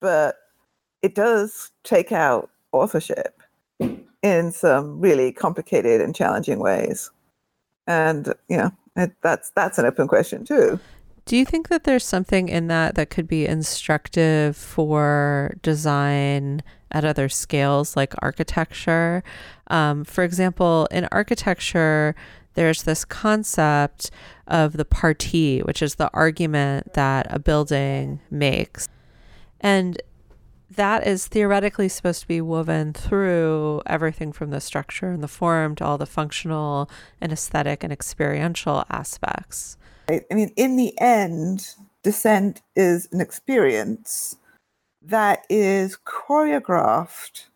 but 0.00 0.36
it 1.02 1.14
does 1.14 1.70
take 1.84 2.12
out 2.12 2.50
authorship 2.72 3.40
in 4.22 4.52
some 4.52 5.00
really 5.00 5.32
complicated 5.32 6.00
and 6.00 6.14
challenging 6.14 6.58
ways. 6.58 7.10
And 7.86 8.34
you 8.48 8.56
know 8.56 8.72
it, 8.96 9.12
that's 9.22 9.50
that's 9.50 9.78
an 9.78 9.86
open 9.86 10.08
question 10.08 10.44
too. 10.44 10.80
Do 11.24 11.36
you 11.36 11.44
think 11.44 11.68
that 11.68 11.84
there's 11.84 12.06
something 12.06 12.48
in 12.48 12.68
that 12.68 12.94
that 12.96 13.10
could 13.10 13.28
be 13.28 13.46
instructive 13.46 14.56
for 14.56 15.56
design 15.62 16.62
at 16.90 17.04
other 17.04 17.28
scales 17.28 17.96
like 17.96 18.14
architecture. 18.20 19.22
Um, 19.68 20.04
for 20.04 20.24
example 20.24 20.88
in 20.90 21.08
architecture 21.12 22.14
there's 22.54 22.82
this 22.82 23.04
concept 23.04 24.10
of 24.46 24.72
the 24.72 24.84
partie 24.84 25.60
which 25.60 25.82
is 25.82 25.96
the 25.96 26.10
argument 26.12 26.94
that 26.94 27.26
a 27.30 27.38
building 27.38 28.20
makes. 28.30 28.88
And 29.60 30.00
that 30.70 31.06
is 31.06 31.26
theoretically 31.26 31.88
supposed 31.88 32.22
to 32.22 32.28
be 32.28 32.40
woven 32.40 32.92
through 32.92 33.82
everything 33.86 34.32
from 34.32 34.50
the 34.50 34.60
structure 34.60 35.10
and 35.10 35.22
the 35.22 35.28
form 35.28 35.74
to 35.76 35.84
all 35.84 35.98
the 35.98 36.06
functional 36.06 36.90
and 37.20 37.32
aesthetic 37.32 37.82
and 37.82 37.92
experiential 37.92 38.84
aspects. 38.90 39.76
I 40.08 40.22
mean, 40.30 40.52
in 40.56 40.76
the 40.76 40.98
end, 41.00 41.74
descent 42.02 42.62
is 42.76 43.08
an 43.12 43.20
experience 43.20 44.36
that 45.08 45.46
is 45.48 45.98
choreographed 46.04 47.46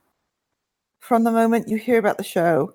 from 1.01 1.25
the 1.25 1.31
moment 1.31 1.69
you 1.69 1.77
hear 1.77 1.99
about 1.99 2.17
the 2.17 2.25
show 2.25 2.75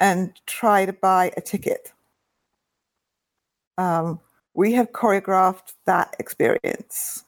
and 0.00 0.32
try 0.46 0.84
to 0.84 0.92
buy 0.92 1.30
a 1.36 1.40
ticket. 1.40 1.92
Um, 3.78 4.20
we 4.54 4.72
have 4.72 4.92
choreographed 4.92 5.74
that 5.86 6.14
experience 6.18 7.24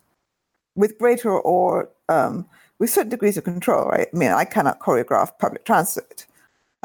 with 0.74 0.98
greater 0.98 1.38
or 1.38 1.88
um, 2.08 2.46
with 2.78 2.90
certain 2.90 3.10
degrees 3.10 3.36
of 3.36 3.44
control, 3.44 3.88
right? 3.88 4.08
I 4.12 4.16
mean, 4.16 4.32
I 4.32 4.44
cannot 4.44 4.80
choreograph 4.80 5.38
public 5.38 5.64
transit. 5.64 6.25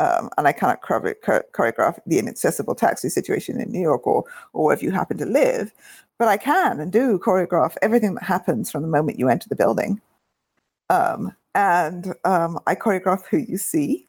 Um, 0.02 0.30
and 0.36 0.48
I 0.48 0.52
cannot 0.52 0.82
choreograph 0.82 2.00
the 2.08 2.18
inaccessible 2.18 2.74
taxi 2.74 3.08
situation 3.08 3.62
in 3.62 3.72
New 3.72 3.82
York 3.82 4.08
or, 4.08 4.24
or 4.54 4.66
wherever 4.66 4.84
you 4.84 4.90
happen 4.90 5.18
to 5.20 5.26
live, 5.26 5.72
but 6.18 6.28
I 6.28 6.38
can 6.38 6.80
and 6.80 6.92
do 6.92 7.20
choreograph 7.20 7.76
everything 7.84 8.16
that 8.16 8.24
happens 8.24 8.72
from 8.72 8.82
the 8.82 8.88
moment 8.88 9.20
you 9.20 9.30
enter 9.30 9.48
the 9.48 9.56
building. 9.56 10.02
Um, 10.90 11.36
and 11.54 12.16
um, 12.26 12.60
I 12.66 12.74
choreograph 12.74 13.28
who 13.30 13.38
you 13.38 13.58
see. 13.58 14.08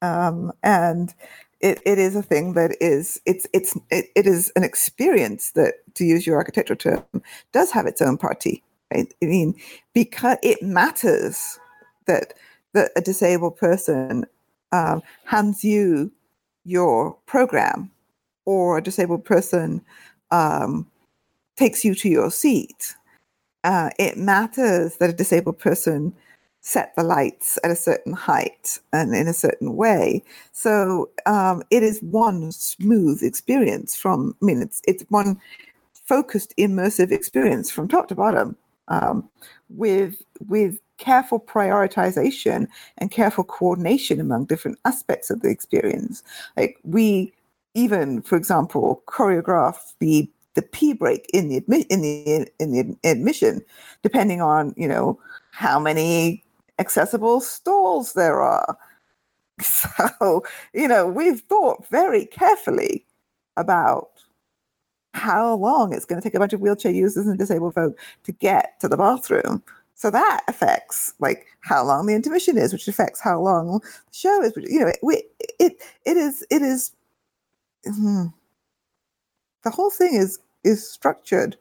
Um, 0.00 0.52
and 0.62 1.12
it, 1.58 1.80
it 1.84 1.98
is 1.98 2.14
a 2.14 2.22
thing 2.22 2.54
that 2.54 2.76
is 2.80 3.20
it's 3.26 3.48
it's 3.52 3.76
it, 3.90 4.06
it 4.14 4.26
is 4.26 4.52
an 4.54 4.62
experience 4.62 5.50
that, 5.52 5.74
to 5.94 6.04
use 6.04 6.24
your 6.24 6.36
architectural 6.36 6.78
term, 6.78 7.04
does 7.52 7.72
have 7.72 7.86
its 7.86 8.00
own 8.00 8.16
partie. 8.16 8.62
I 8.94 9.06
mean, 9.20 9.54
because 9.92 10.38
it 10.42 10.62
matters 10.62 11.58
that 12.06 12.34
that 12.74 12.92
a 12.96 13.00
disabled 13.00 13.56
person 13.56 14.24
um, 14.72 15.02
hands 15.24 15.64
you 15.64 16.10
your 16.64 17.16
program, 17.26 17.90
or 18.44 18.78
a 18.78 18.82
disabled 18.82 19.24
person 19.24 19.80
um, 20.30 20.86
takes 21.56 21.84
you 21.84 21.94
to 21.94 22.08
your 22.08 22.30
seat. 22.30 22.94
Uh, 23.64 23.90
it 23.98 24.16
matters 24.16 24.96
that 24.96 25.10
a 25.10 25.14
disabled 25.14 25.58
person 25.58 26.14
set 26.62 26.94
the 26.94 27.02
lights 27.02 27.58
at 27.64 27.70
a 27.70 27.76
certain 27.76 28.12
height 28.12 28.78
and 28.92 29.14
in 29.14 29.26
a 29.26 29.32
certain 29.32 29.76
way. 29.76 30.22
So 30.52 31.10
um, 31.26 31.62
it 31.70 31.82
is 31.82 32.00
one 32.00 32.52
smooth 32.52 33.22
experience 33.22 33.96
from. 33.96 34.34
I 34.42 34.44
mean, 34.44 34.62
it's 34.62 34.80
it's 34.86 35.04
one 35.08 35.40
focused 36.04 36.54
immersive 36.58 37.12
experience 37.12 37.70
from 37.70 37.88
top 37.88 38.08
to 38.08 38.14
bottom 38.14 38.56
um, 38.88 39.28
with 39.68 40.22
with 40.48 40.78
careful 41.00 41.40
prioritization 41.40 42.68
and 42.98 43.10
careful 43.10 43.42
coordination 43.42 44.20
among 44.20 44.44
different 44.44 44.78
aspects 44.84 45.30
of 45.30 45.40
the 45.40 45.48
experience. 45.48 46.22
Like 46.56 46.78
we 46.84 47.32
even, 47.74 48.22
for 48.22 48.36
example, 48.36 49.02
choreograph 49.08 49.76
the 49.98 50.30
the 50.54 50.62
p 50.62 50.92
break 50.92 51.28
in 51.32 51.48
the 51.48 51.60
admi- 51.60 51.86
in 51.88 52.02
the 52.02 52.46
in 52.58 52.72
the 52.72 52.96
admission, 53.08 53.62
depending 54.02 54.40
on 54.40 54.74
you 54.76 54.86
know 54.86 55.18
how 55.52 55.80
many 55.80 56.44
accessible 56.78 57.40
stalls 57.40 58.12
there 58.12 58.40
are. 58.40 58.76
So 59.62 60.42
you 60.72 60.88
know 60.88 61.06
we've 61.06 61.40
thought 61.40 61.86
very 61.88 62.26
carefully 62.26 63.04
about 63.56 64.08
how 65.12 65.54
long 65.56 65.92
it's 65.92 66.04
going 66.04 66.20
to 66.20 66.26
take 66.26 66.34
a 66.34 66.38
bunch 66.38 66.52
of 66.52 66.60
wheelchair 66.60 66.92
users 66.92 67.26
and 67.26 67.38
disabled 67.38 67.74
folk 67.74 67.98
to 68.24 68.32
get 68.32 68.78
to 68.80 68.88
the 68.88 68.96
bathroom. 68.96 69.62
So 70.00 70.10
that 70.10 70.40
affects 70.48 71.12
like 71.20 71.46
how 71.60 71.84
long 71.84 72.06
the 72.06 72.14
intermission 72.14 72.56
is, 72.56 72.72
which 72.72 72.88
affects 72.88 73.20
how 73.20 73.38
long 73.38 73.80
the 73.80 74.12
show 74.12 74.42
is. 74.42 74.54
You 74.56 74.80
know, 74.80 74.86
it 74.86 74.98
we, 75.02 75.22
it 75.58 75.74
it 76.06 76.16
is 76.16 76.42
it 76.50 76.62
is. 76.62 76.92
Hmm, 77.84 78.28
the 79.62 79.68
whole 79.68 79.90
thing 79.90 80.14
is 80.14 80.38
is 80.64 80.90
structured. 80.90 81.58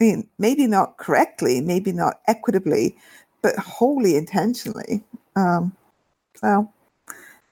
I 0.00 0.04
mean, 0.04 0.28
maybe 0.38 0.68
not 0.68 0.96
correctly, 0.98 1.60
maybe 1.60 1.90
not 1.90 2.20
equitably, 2.28 2.96
but 3.42 3.56
wholly 3.56 4.14
intentionally. 4.14 5.02
Um, 5.34 5.76
so, 6.36 6.72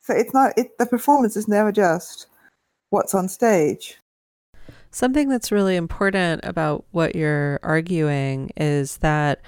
so 0.00 0.14
it's 0.14 0.32
not. 0.32 0.52
It 0.56 0.78
the 0.78 0.86
performance 0.86 1.36
is 1.36 1.48
never 1.48 1.72
just 1.72 2.28
what's 2.90 3.16
on 3.16 3.28
stage. 3.28 3.98
Something 4.92 5.28
that's 5.28 5.50
really 5.50 5.74
important 5.74 6.44
about 6.44 6.84
what 6.92 7.16
you're 7.16 7.58
arguing 7.64 8.50
is 8.56 8.98
that 8.98 9.40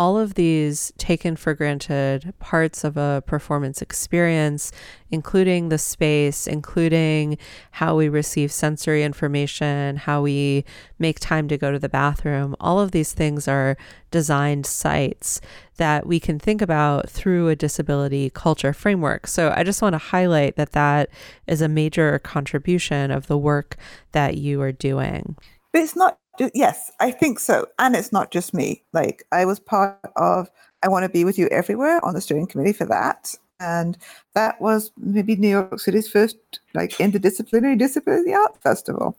all 0.00 0.16
of 0.16 0.32
these 0.32 0.94
taken 0.96 1.36
for 1.36 1.52
granted 1.52 2.32
parts 2.38 2.84
of 2.84 2.96
a 2.96 3.22
performance 3.26 3.82
experience, 3.82 4.72
including 5.10 5.68
the 5.68 5.76
space, 5.76 6.46
including 6.46 7.36
how 7.72 7.94
we 7.94 8.08
receive 8.08 8.50
sensory 8.50 9.04
information, 9.04 9.96
how 9.96 10.22
we 10.22 10.64
make 10.98 11.20
time 11.20 11.48
to 11.48 11.58
go 11.58 11.70
to 11.70 11.78
the 11.78 11.86
bathroom, 11.86 12.56
all 12.60 12.80
of 12.80 12.92
these 12.92 13.12
things 13.12 13.46
are 13.46 13.76
designed 14.10 14.64
sites 14.64 15.38
that 15.76 16.06
we 16.06 16.18
can 16.18 16.38
think 16.38 16.62
about 16.62 17.10
through 17.10 17.48
a 17.48 17.56
disability 17.56 18.30
culture 18.30 18.72
framework. 18.72 19.26
So 19.26 19.52
I 19.54 19.62
just 19.62 19.82
want 19.82 19.92
to 19.92 19.98
highlight 19.98 20.56
that 20.56 20.72
that 20.72 21.10
is 21.46 21.60
a 21.60 21.68
major 21.68 22.18
contribution 22.20 23.10
of 23.10 23.26
the 23.26 23.36
work 23.36 23.76
that 24.12 24.38
you 24.38 24.62
are 24.62 24.72
doing. 24.72 25.36
But 25.74 25.82
it's 25.82 25.94
not 25.94 26.18
yes, 26.54 26.90
I 27.00 27.10
think 27.10 27.38
so. 27.38 27.66
And 27.78 27.94
it's 27.94 28.12
not 28.12 28.30
just 28.30 28.54
me. 28.54 28.82
Like 28.92 29.24
I 29.32 29.44
was 29.44 29.60
part 29.60 29.98
of 30.16 30.50
I 30.82 30.88
Want 30.88 31.04
to 31.04 31.08
Be 31.08 31.24
With 31.24 31.38
You 31.38 31.48
Everywhere 31.48 32.04
on 32.04 32.14
the 32.14 32.20
steering 32.20 32.46
committee 32.46 32.72
for 32.72 32.86
that. 32.86 33.34
And 33.58 33.98
that 34.34 34.60
was 34.60 34.90
maybe 34.96 35.36
New 35.36 35.48
York 35.48 35.78
City's 35.80 36.08
first 36.08 36.36
like 36.72 36.92
interdisciplinary 36.92 37.78
disability 37.78 38.32
art 38.32 38.60
festival. 38.62 39.18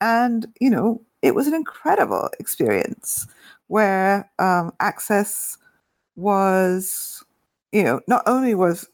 And, 0.00 0.46
you 0.60 0.70
know, 0.70 1.00
it 1.22 1.34
was 1.34 1.46
an 1.46 1.54
incredible 1.54 2.30
experience 2.38 3.26
where 3.66 4.30
um, 4.38 4.72
access 4.78 5.58
was, 6.14 7.24
you 7.72 7.82
know, 7.82 8.00
not 8.06 8.22
only 8.26 8.54
was, 8.54 8.88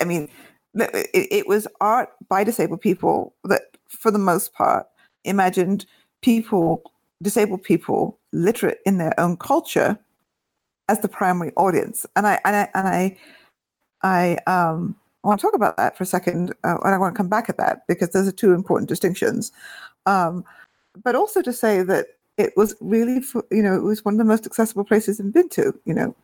I 0.00 0.04
mean, 0.04 0.28
it, 0.74 1.10
it 1.12 1.48
was 1.48 1.66
art 1.80 2.10
by 2.28 2.44
disabled 2.44 2.80
people 2.80 3.34
that, 3.44 3.62
for 3.88 4.10
the 4.10 4.18
most 4.18 4.54
part, 4.54 4.86
imagined 5.24 5.84
people 6.22 6.91
disabled 7.22 7.62
people 7.62 8.18
literate 8.32 8.78
in 8.84 8.98
their 8.98 9.18
own 9.18 9.36
culture 9.36 9.98
as 10.88 11.00
the 11.00 11.08
primary 11.08 11.52
audience. 11.56 12.04
And 12.16 12.26
I 12.26 12.40
and 12.44 12.56
I 12.56 12.68
and 12.74 12.88
I 12.88 13.18
I 14.02 14.36
um 14.52 14.96
want 15.24 15.40
to 15.40 15.46
talk 15.46 15.54
about 15.54 15.76
that 15.76 15.96
for 15.96 16.02
a 16.02 16.06
second, 16.06 16.52
uh, 16.64 16.76
and 16.84 16.94
I 16.94 16.98
want 16.98 17.14
to 17.14 17.16
come 17.16 17.28
back 17.28 17.48
at 17.48 17.56
that 17.58 17.86
because 17.86 18.10
those 18.10 18.26
are 18.26 18.32
two 18.32 18.52
important 18.52 18.88
distinctions. 18.88 19.52
Um, 20.06 20.44
but 21.02 21.14
also 21.14 21.42
to 21.42 21.52
say 21.52 21.82
that 21.82 22.06
it 22.38 22.52
was 22.56 22.74
really, 22.80 23.22
you 23.50 23.62
know, 23.62 23.76
it 23.76 23.82
was 23.82 24.04
one 24.04 24.14
of 24.14 24.18
the 24.18 24.24
most 24.24 24.46
accessible 24.46 24.84
places 24.84 25.20
I've 25.20 25.32
been 25.32 25.48
to. 25.50 25.78
You 25.84 25.94
know, 25.94 26.16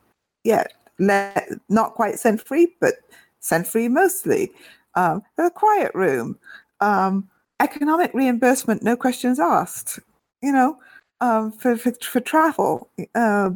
yeah, 0.45 0.65
not 0.99 1.95
quite 1.95 2.19
scent 2.19 2.45
free, 2.47 2.75
but 2.81 2.95
scent 3.41 3.67
free 3.67 3.89
mostly. 3.89 4.51
Um, 4.95 5.23
a 5.39 5.51
quiet 5.51 5.93
room, 5.95 6.39
um, 6.81 7.29
economic 7.61 8.13
reimbursement, 8.15 8.83
no 8.83 8.97
questions 8.97 9.39
asked. 9.39 10.01
You 10.43 10.53
know, 10.53 10.79
um, 11.21 11.53
for, 11.53 11.77
for, 11.77 11.93
for 11.93 12.21
travel. 12.21 12.91
Uh, 13.15 13.51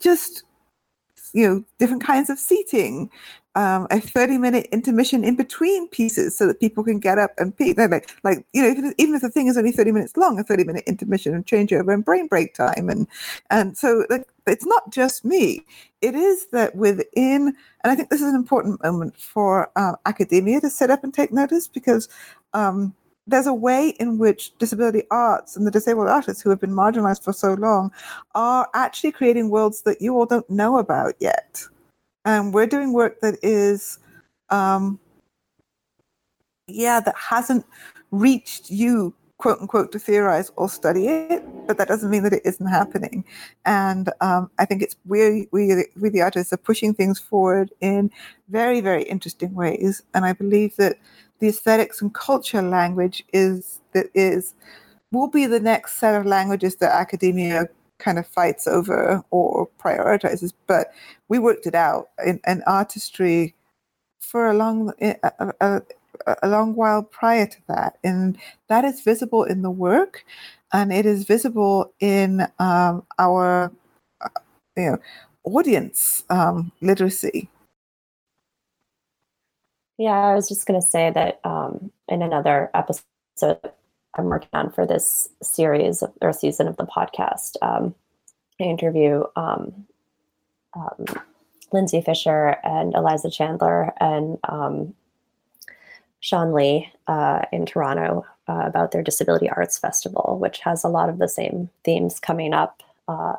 just 0.00 0.44
you 1.32 1.48
know 1.48 1.64
different 1.78 2.02
kinds 2.02 2.30
of 2.30 2.38
seating 2.38 3.10
um, 3.54 3.86
a 3.90 4.00
30 4.00 4.38
minute 4.38 4.66
intermission 4.72 5.24
in 5.24 5.36
between 5.36 5.88
pieces 5.88 6.36
so 6.36 6.46
that 6.46 6.58
people 6.58 6.82
can 6.82 6.98
get 6.98 7.18
up 7.18 7.32
and 7.38 7.56
pee 7.56 7.74
like, 7.74 8.10
like 8.22 8.46
you 8.52 8.62
know 8.62 8.68
even, 8.68 8.94
even 8.96 9.14
if 9.14 9.22
the 9.22 9.30
thing 9.30 9.46
is 9.46 9.58
only 9.58 9.72
30 9.72 9.92
minutes 9.92 10.16
long 10.16 10.38
a 10.38 10.44
30 10.44 10.64
minute 10.64 10.84
intermission 10.86 11.34
and 11.34 11.46
changeover 11.46 11.92
and 11.92 12.04
brain 12.04 12.26
break 12.26 12.54
time 12.54 12.88
and 12.88 13.06
and 13.50 13.76
so 13.76 14.06
like, 14.08 14.26
it's 14.46 14.66
not 14.66 14.90
just 14.90 15.24
me 15.24 15.64
it 16.00 16.14
is 16.14 16.46
that 16.48 16.74
within 16.74 17.54
and 17.84 17.92
i 17.92 17.94
think 17.94 18.08
this 18.08 18.22
is 18.22 18.28
an 18.28 18.36
important 18.36 18.82
moment 18.82 19.16
for 19.18 19.70
uh, 19.76 19.94
academia 20.06 20.60
to 20.60 20.70
sit 20.70 20.90
up 20.90 21.04
and 21.04 21.12
take 21.12 21.32
notice 21.32 21.68
because 21.68 22.08
um, 22.54 22.94
there's 23.26 23.46
a 23.46 23.54
way 23.54 23.90
in 24.00 24.18
which 24.18 24.56
disability 24.58 25.04
arts 25.10 25.56
and 25.56 25.66
the 25.66 25.70
disabled 25.70 26.08
artists 26.08 26.42
who 26.42 26.50
have 26.50 26.60
been 26.60 26.72
marginalized 26.72 27.22
for 27.22 27.32
so 27.32 27.54
long 27.54 27.92
are 28.34 28.68
actually 28.74 29.12
creating 29.12 29.50
worlds 29.50 29.82
that 29.82 30.00
you 30.00 30.16
all 30.16 30.26
don't 30.26 30.48
know 30.50 30.78
about 30.78 31.14
yet. 31.20 31.62
And 32.24 32.52
we're 32.52 32.66
doing 32.66 32.92
work 32.92 33.20
that 33.20 33.36
is, 33.42 33.98
um, 34.50 34.98
yeah, 36.66 37.00
that 37.00 37.14
hasn't 37.16 37.64
reached 38.10 38.70
you, 38.70 39.14
quote 39.38 39.60
unquote, 39.60 39.92
to 39.92 39.98
theorize 39.98 40.50
or 40.56 40.68
study 40.68 41.06
it, 41.06 41.44
but 41.66 41.78
that 41.78 41.88
doesn't 41.88 42.10
mean 42.10 42.22
that 42.24 42.32
it 42.32 42.42
isn't 42.44 42.66
happening. 42.66 43.24
And 43.64 44.10
um, 44.20 44.50
I 44.58 44.64
think 44.64 44.82
it's 44.82 44.96
we, 45.06 45.48
we, 45.52 45.84
we, 46.00 46.08
the 46.08 46.22
artists, 46.22 46.52
are 46.52 46.58
pushing 46.58 46.92
things 46.92 47.18
forward 47.18 47.70
in 47.80 48.10
very, 48.48 48.80
very 48.80 49.04
interesting 49.04 49.54
ways. 49.54 50.02
And 50.14 50.24
I 50.24 50.32
believe 50.32 50.76
that 50.76 50.98
the 51.42 51.48
aesthetics 51.48 52.00
and 52.00 52.14
culture 52.14 52.62
language 52.62 53.24
is 53.32 53.80
that 53.92 54.06
is 54.14 54.54
will 55.10 55.26
be 55.26 55.44
the 55.44 55.58
next 55.58 55.98
set 55.98 56.14
of 56.14 56.24
languages 56.24 56.76
that 56.76 56.92
academia 56.92 57.66
kind 57.98 58.16
of 58.16 58.26
fights 58.28 58.68
over 58.68 59.22
or 59.30 59.68
prioritizes. 59.76 60.52
But 60.68 60.92
we 61.28 61.40
worked 61.40 61.66
it 61.66 61.74
out 61.74 62.10
in, 62.24 62.40
in 62.46 62.62
artistry 62.68 63.56
for 64.20 64.50
a 64.50 64.54
long 64.54 64.92
a, 65.02 65.16
a, 65.60 65.82
a, 66.42 66.48
long 66.48 66.76
while 66.76 67.02
prior 67.02 67.46
to 67.46 67.58
that, 67.66 67.98
and 68.04 68.38
that 68.68 68.84
is 68.84 69.00
visible 69.00 69.42
in 69.42 69.62
the 69.62 69.70
work, 69.70 70.24
and 70.72 70.92
it 70.92 71.06
is 71.06 71.24
visible 71.24 71.92
in 71.98 72.46
um, 72.60 73.04
our 73.18 73.72
uh, 74.20 74.28
you 74.76 74.90
know 74.92 74.98
audience 75.44 76.22
um, 76.30 76.70
literacy 76.80 77.50
yeah, 79.98 80.12
I 80.12 80.34
was 80.34 80.48
just 80.48 80.66
going 80.66 80.80
to 80.80 80.86
say 80.86 81.10
that 81.10 81.40
um, 81.44 81.90
in 82.08 82.22
another 82.22 82.70
episode 82.74 83.58
I'm 84.14 84.26
working 84.26 84.50
on 84.52 84.70
for 84.70 84.86
this 84.86 85.28
series 85.42 86.02
of, 86.02 86.12
or 86.20 86.32
season 86.32 86.68
of 86.68 86.76
the 86.76 86.86
podcast, 86.86 87.56
um, 87.62 87.94
I 88.60 88.64
interview 88.64 89.24
um, 89.36 89.86
um 90.74 91.06
Lindsay 91.72 92.00
Fisher 92.02 92.56
and 92.62 92.94
Eliza 92.94 93.30
Chandler 93.30 93.92
and 93.98 94.38
um, 94.48 94.94
Sean 96.20 96.52
Lee 96.52 96.92
uh, 97.06 97.42
in 97.50 97.66
Toronto 97.66 98.24
uh, 98.48 98.62
about 98.64 98.92
their 98.92 99.02
Disability 99.02 99.48
Arts 99.48 99.78
Festival, 99.78 100.38
which 100.40 100.60
has 100.60 100.84
a 100.84 100.88
lot 100.88 101.08
of 101.08 101.18
the 101.18 101.28
same 101.28 101.70
themes 101.84 102.20
coming 102.20 102.52
up 102.52 102.82
uh, 103.08 103.34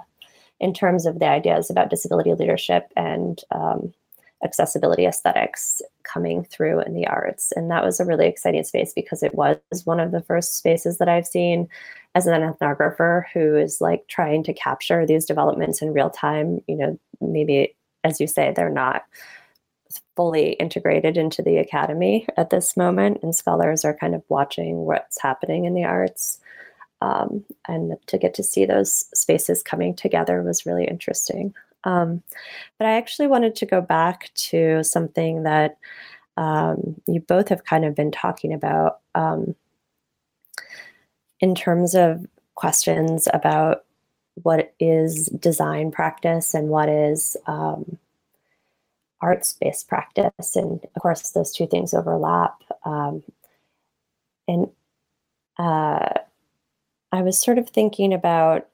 in 0.60 0.74
terms 0.74 1.06
of 1.06 1.20
the 1.20 1.28
ideas 1.28 1.70
about 1.70 1.90
disability 1.90 2.34
leadership 2.34 2.92
and 2.96 3.42
um, 3.52 3.94
accessibility 4.44 5.06
aesthetics 5.06 5.82
coming 6.04 6.44
through 6.44 6.82
in 6.82 6.94
the 6.94 7.08
arts. 7.08 7.52
And 7.56 7.72
that 7.72 7.84
was 7.84 8.00
a 8.00 8.06
really 8.06 8.28
exciting 8.28 8.64
space 8.64 8.94
because 8.94 9.24
it 9.24 9.36
was 9.36 9.58
one 9.86 10.00
of 10.00 10.12
the 10.12 10.22
first 10.22 10.58
spaces 10.58 10.98
that 10.98 11.10
I've 11.10 11.28
seen 11.28 11.68
as 12.16 12.28
an 12.28 12.42
ethnographer 12.42 13.24
who 13.34 13.56
is 13.56 13.82
like 13.82 14.08
trying 14.08 14.44
to 14.44 14.54
capture 14.54 15.06
these 15.06 15.26
developments 15.26 15.82
in 15.82 15.94
real 15.94 16.10
time. 16.10 16.62
You 16.68 16.76
know, 16.76 17.00
maybe, 17.22 17.76
as 18.04 18.20
you 18.20 18.28
say, 18.28 18.54
they're 18.56 18.70
not 18.70 19.04
fully 20.16 20.54
integrated 20.54 21.18
into 21.18 21.42
the 21.42 21.58
academy 21.58 22.28
at 22.38 22.50
this 22.50 22.78
moment, 22.78 23.20
and 23.24 23.36
scholars 23.36 23.84
are 23.84 23.96
kind 23.96 24.14
of 24.14 24.24
watching 24.30 24.86
what's 24.86 25.22
happening 25.22 25.66
in 25.66 25.74
the 25.74 25.84
arts. 25.84 26.40
Um, 27.02 27.44
and 27.68 27.98
to 28.08 28.18
get 28.18 28.34
to 28.36 28.44
see 28.44 28.66
those 28.66 29.06
spaces 29.14 29.62
coming 29.62 29.94
together 29.94 30.42
was 30.42 30.66
really 30.66 30.86
interesting. 30.86 31.54
Um, 31.84 32.24
but 32.78 32.88
I 32.88 32.98
actually 32.98 33.28
wanted 33.28 33.56
to 33.56 33.66
go 33.66 33.82
back 33.82 34.32
to 34.36 34.84
something 34.84 35.44
that 35.44 35.78
um, 36.38 37.02
you 37.08 37.20
both 37.20 37.50
have 37.50 37.66
kind 37.66 37.86
of 37.86 37.96
been 37.96 38.12
talking 38.12 38.54
about 38.54 39.00
um, 39.16 39.56
in 41.40 41.56
terms 41.56 41.94
of 41.94 42.26
questions 42.56 43.28
about 43.34 43.84
what 44.42 44.74
is 44.80 45.28
design 45.28 45.92
practice 45.92 46.54
and 46.54 46.70
what 46.70 46.90
is 46.90 47.38
um, 47.46 47.98
arts 49.22 49.54
based 49.54 49.88
practice. 49.88 50.56
And 50.56 50.84
of 50.96 51.02
course, 51.02 51.32
those 51.32 51.52
two 51.52 51.68
things 51.68 51.94
overlap. 51.94 52.56
Um, 52.86 53.24
and 54.48 54.70
uh, 55.58 56.10
I 57.12 57.22
was 57.22 57.40
sort 57.40 57.58
of 57.58 57.70
thinking 57.70 58.14
about 58.14 58.68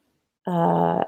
uh, 0.48 1.04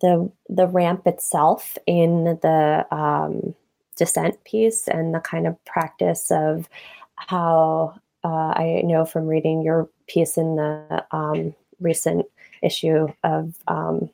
the 0.00 0.30
the 0.48 0.66
ramp 0.66 1.06
itself 1.06 1.76
in 1.86 2.24
the 2.42 2.86
um, 2.90 3.54
descent 3.96 4.42
piece 4.44 4.88
and 4.88 5.14
the 5.14 5.20
kind 5.20 5.46
of 5.46 5.62
practice 5.64 6.30
of 6.30 6.68
how 7.16 7.94
uh, 8.24 8.52
I 8.56 8.82
know 8.84 9.04
from 9.04 9.26
reading 9.26 9.62
your 9.62 9.88
piece 10.06 10.38
in 10.38 10.56
the 10.56 11.04
um, 11.10 11.54
recent 11.80 12.26
issue 12.62 13.08
of 13.22 13.54
um, 13.68 14.08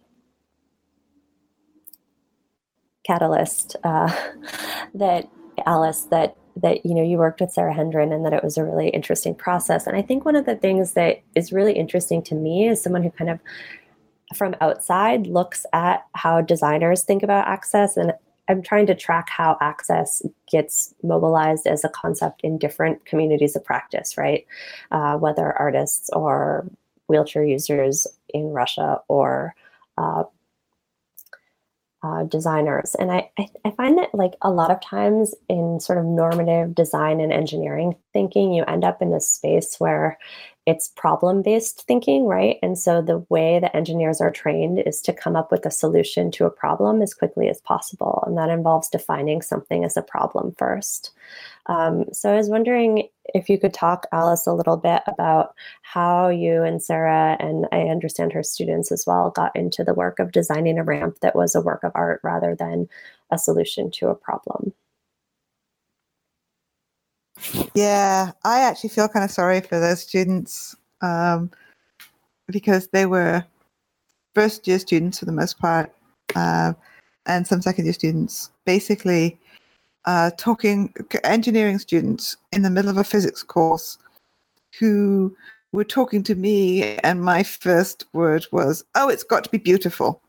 Catalyst 3.06 3.76
uh, 3.84 4.12
that 4.94 5.28
Alice 5.64 6.02
that 6.10 6.36
that 6.56 6.84
you 6.84 6.94
know 6.94 7.02
you 7.02 7.18
worked 7.18 7.40
with 7.40 7.52
Sarah 7.52 7.72
Hendren 7.72 8.12
and 8.12 8.24
that 8.24 8.32
it 8.32 8.42
was 8.42 8.58
a 8.58 8.64
really 8.64 8.88
interesting 8.88 9.34
process. 9.34 9.86
And 9.86 9.96
I 9.96 10.02
think 10.02 10.24
one 10.24 10.36
of 10.36 10.44
the 10.44 10.56
things 10.56 10.94
that 10.94 11.22
is 11.34 11.52
really 11.52 11.72
interesting 11.72 12.20
to 12.24 12.34
me 12.34 12.68
is 12.68 12.82
someone 12.82 13.02
who 13.02 13.10
kind 13.10 13.30
of 13.30 13.38
from 14.34 14.54
outside 14.60 15.26
looks 15.26 15.64
at 15.72 16.06
how 16.14 16.40
designers 16.40 17.02
think 17.02 17.22
about 17.22 17.48
access 17.48 17.96
and 17.96 18.12
I'm 18.48 18.62
trying 18.62 18.86
to 18.86 18.94
track 18.94 19.28
how 19.28 19.58
access 19.60 20.22
gets 20.50 20.94
mobilized 21.02 21.66
as 21.66 21.84
a 21.84 21.90
concept 21.90 22.40
in 22.42 22.56
different 22.56 23.04
communities 23.04 23.54
of 23.54 23.64
practice, 23.64 24.16
right? 24.16 24.46
Uh, 24.90 25.18
whether 25.18 25.52
artists 25.52 26.08
or 26.14 26.66
wheelchair 27.08 27.44
users 27.44 28.06
in 28.30 28.46
Russia 28.46 29.00
or 29.08 29.54
uh, 29.98 30.24
uh, 32.02 32.22
designers. 32.24 32.94
And 32.94 33.10
I, 33.10 33.30
I, 33.38 33.48
I, 33.64 33.70
find 33.72 33.98
that 33.98 34.14
like 34.14 34.34
a 34.40 34.50
lot 34.50 34.70
of 34.70 34.80
times 34.80 35.34
in 35.48 35.80
sort 35.80 35.98
of 35.98 36.04
normative 36.04 36.72
design 36.72 37.20
and 37.20 37.32
engineering 37.32 37.96
thinking, 38.12 38.54
you 38.54 38.62
end 38.64 38.84
up 38.84 39.02
in 39.02 39.10
this 39.10 39.28
space 39.28 39.80
where 39.80 40.16
it's 40.68 40.88
problem 40.88 41.40
based 41.40 41.86
thinking, 41.86 42.26
right? 42.26 42.58
And 42.62 42.78
so 42.78 43.00
the 43.00 43.24
way 43.30 43.58
that 43.58 43.74
engineers 43.74 44.20
are 44.20 44.30
trained 44.30 44.80
is 44.80 45.00
to 45.00 45.14
come 45.14 45.34
up 45.34 45.50
with 45.50 45.64
a 45.64 45.70
solution 45.70 46.30
to 46.32 46.44
a 46.44 46.50
problem 46.50 47.00
as 47.00 47.14
quickly 47.14 47.48
as 47.48 47.58
possible. 47.62 48.22
And 48.26 48.36
that 48.36 48.50
involves 48.50 48.90
defining 48.90 49.40
something 49.40 49.82
as 49.82 49.96
a 49.96 50.02
problem 50.02 50.54
first. 50.58 51.12
Um, 51.68 52.04
so 52.12 52.30
I 52.30 52.36
was 52.36 52.50
wondering 52.50 53.08
if 53.34 53.48
you 53.48 53.58
could 53.58 53.72
talk, 53.72 54.06
Alice, 54.12 54.46
a 54.46 54.52
little 54.52 54.76
bit 54.76 55.00
about 55.06 55.54
how 55.80 56.28
you 56.28 56.62
and 56.62 56.82
Sarah, 56.82 57.38
and 57.40 57.66
I 57.72 57.84
understand 57.84 58.34
her 58.34 58.42
students 58.42 58.92
as 58.92 59.04
well, 59.06 59.30
got 59.30 59.56
into 59.56 59.82
the 59.82 59.94
work 59.94 60.18
of 60.18 60.32
designing 60.32 60.78
a 60.78 60.84
ramp 60.84 61.20
that 61.22 61.34
was 61.34 61.54
a 61.54 61.62
work 61.62 61.82
of 61.82 61.92
art 61.94 62.20
rather 62.22 62.54
than 62.54 62.90
a 63.30 63.38
solution 63.38 63.90
to 63.92 64.08
a 64.08 64.14
problem. 64.14 64.74
Yeah, 67.74 68.32
I 68.44 68.60
actually 68.60 68.90
feel 68.90 69.08
kind 69.08 69.24
of 69.24 69.30
sorry 69.30 69.60
for 69.60 69.78
those 69.78 70.02
students 70.02 70.76
um, 71.00 71.50
because 72.46 72.88
they 72.88 73.06
were 73.06 73.44
first 74.34 74.66
year 74.66 74.78
students 74.78 75.18
for 75.18 75.24
the 75.24 75.32
most 75.32 75.58
part, 75.58 75.92
uh, 76.34 76.72
and 77.26 77.46
some 77.46 77.62
second 77.62 77.84
year 77.84 77.94
students. 77.94 78.50
Basically, 78.64 79.38
uh, 80.04 80.30
talking 80.36 80.92
engineering 81.24 81.78
students 81.78 82.36
in 82.52 82.62
the 82.62 82.70
middle 82.70 82.90
of 82.90 82.96
a 82.96 83.04
physics 83.04 83.42
course 83.42 83.98
who 84.78 85.36
were 85.72 85.84
talking 85.84 86.22
to 86.22 86.34
me, 86.34 86.96
and 87.04 87.22
my 87.22 87.42
first 87.42 88.04
word 88.12 88.46
was, 88.52 88.84
"Oh, 88.94 89.08
it's 89.08 89.24
got 89.24 89.44
to 89.44 89.50
be 89.50 89.58
beautiful," 89.58 90.22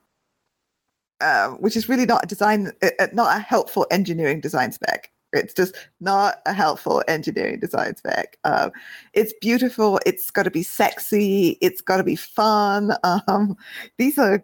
uh, 1.22 1.50
which 1.52 1.78
is 1.78 1.90
really 1.90 2.06
not 2.06 2.24
a 2.24 2.28
design, 2.28 2.72
not 3.14 3.38
a 3.38 3.40
helpful 3.40 3.88
engineering 3.92 4.42
design 4.42 4.72
spec. 4.72 5.12
It's 5.34 5.54
just 5.54 5.76
not 6.00 6.42
a 6.46 6.54
helpful 6.54 7.04
engineering 7.08 7.60
design 7.60 7.96
spec. 7.96 8.38
Um, 8.44 8.72
it's 9.14 9.34
beautiful. 9.42 10.00
It's 10.06 10.32
got 10.32 10.44
to 10.44 10.52
be 10.52 10.64
sexy. 10.64 11.58
It's 11.62 11.82
got 11.82 11.98
to 11.98 12.04
be 12.04 12.16
fun. 12.16 12.94
Um, 13.28 13.58
these 13.98 14.18
are 14.18 14.44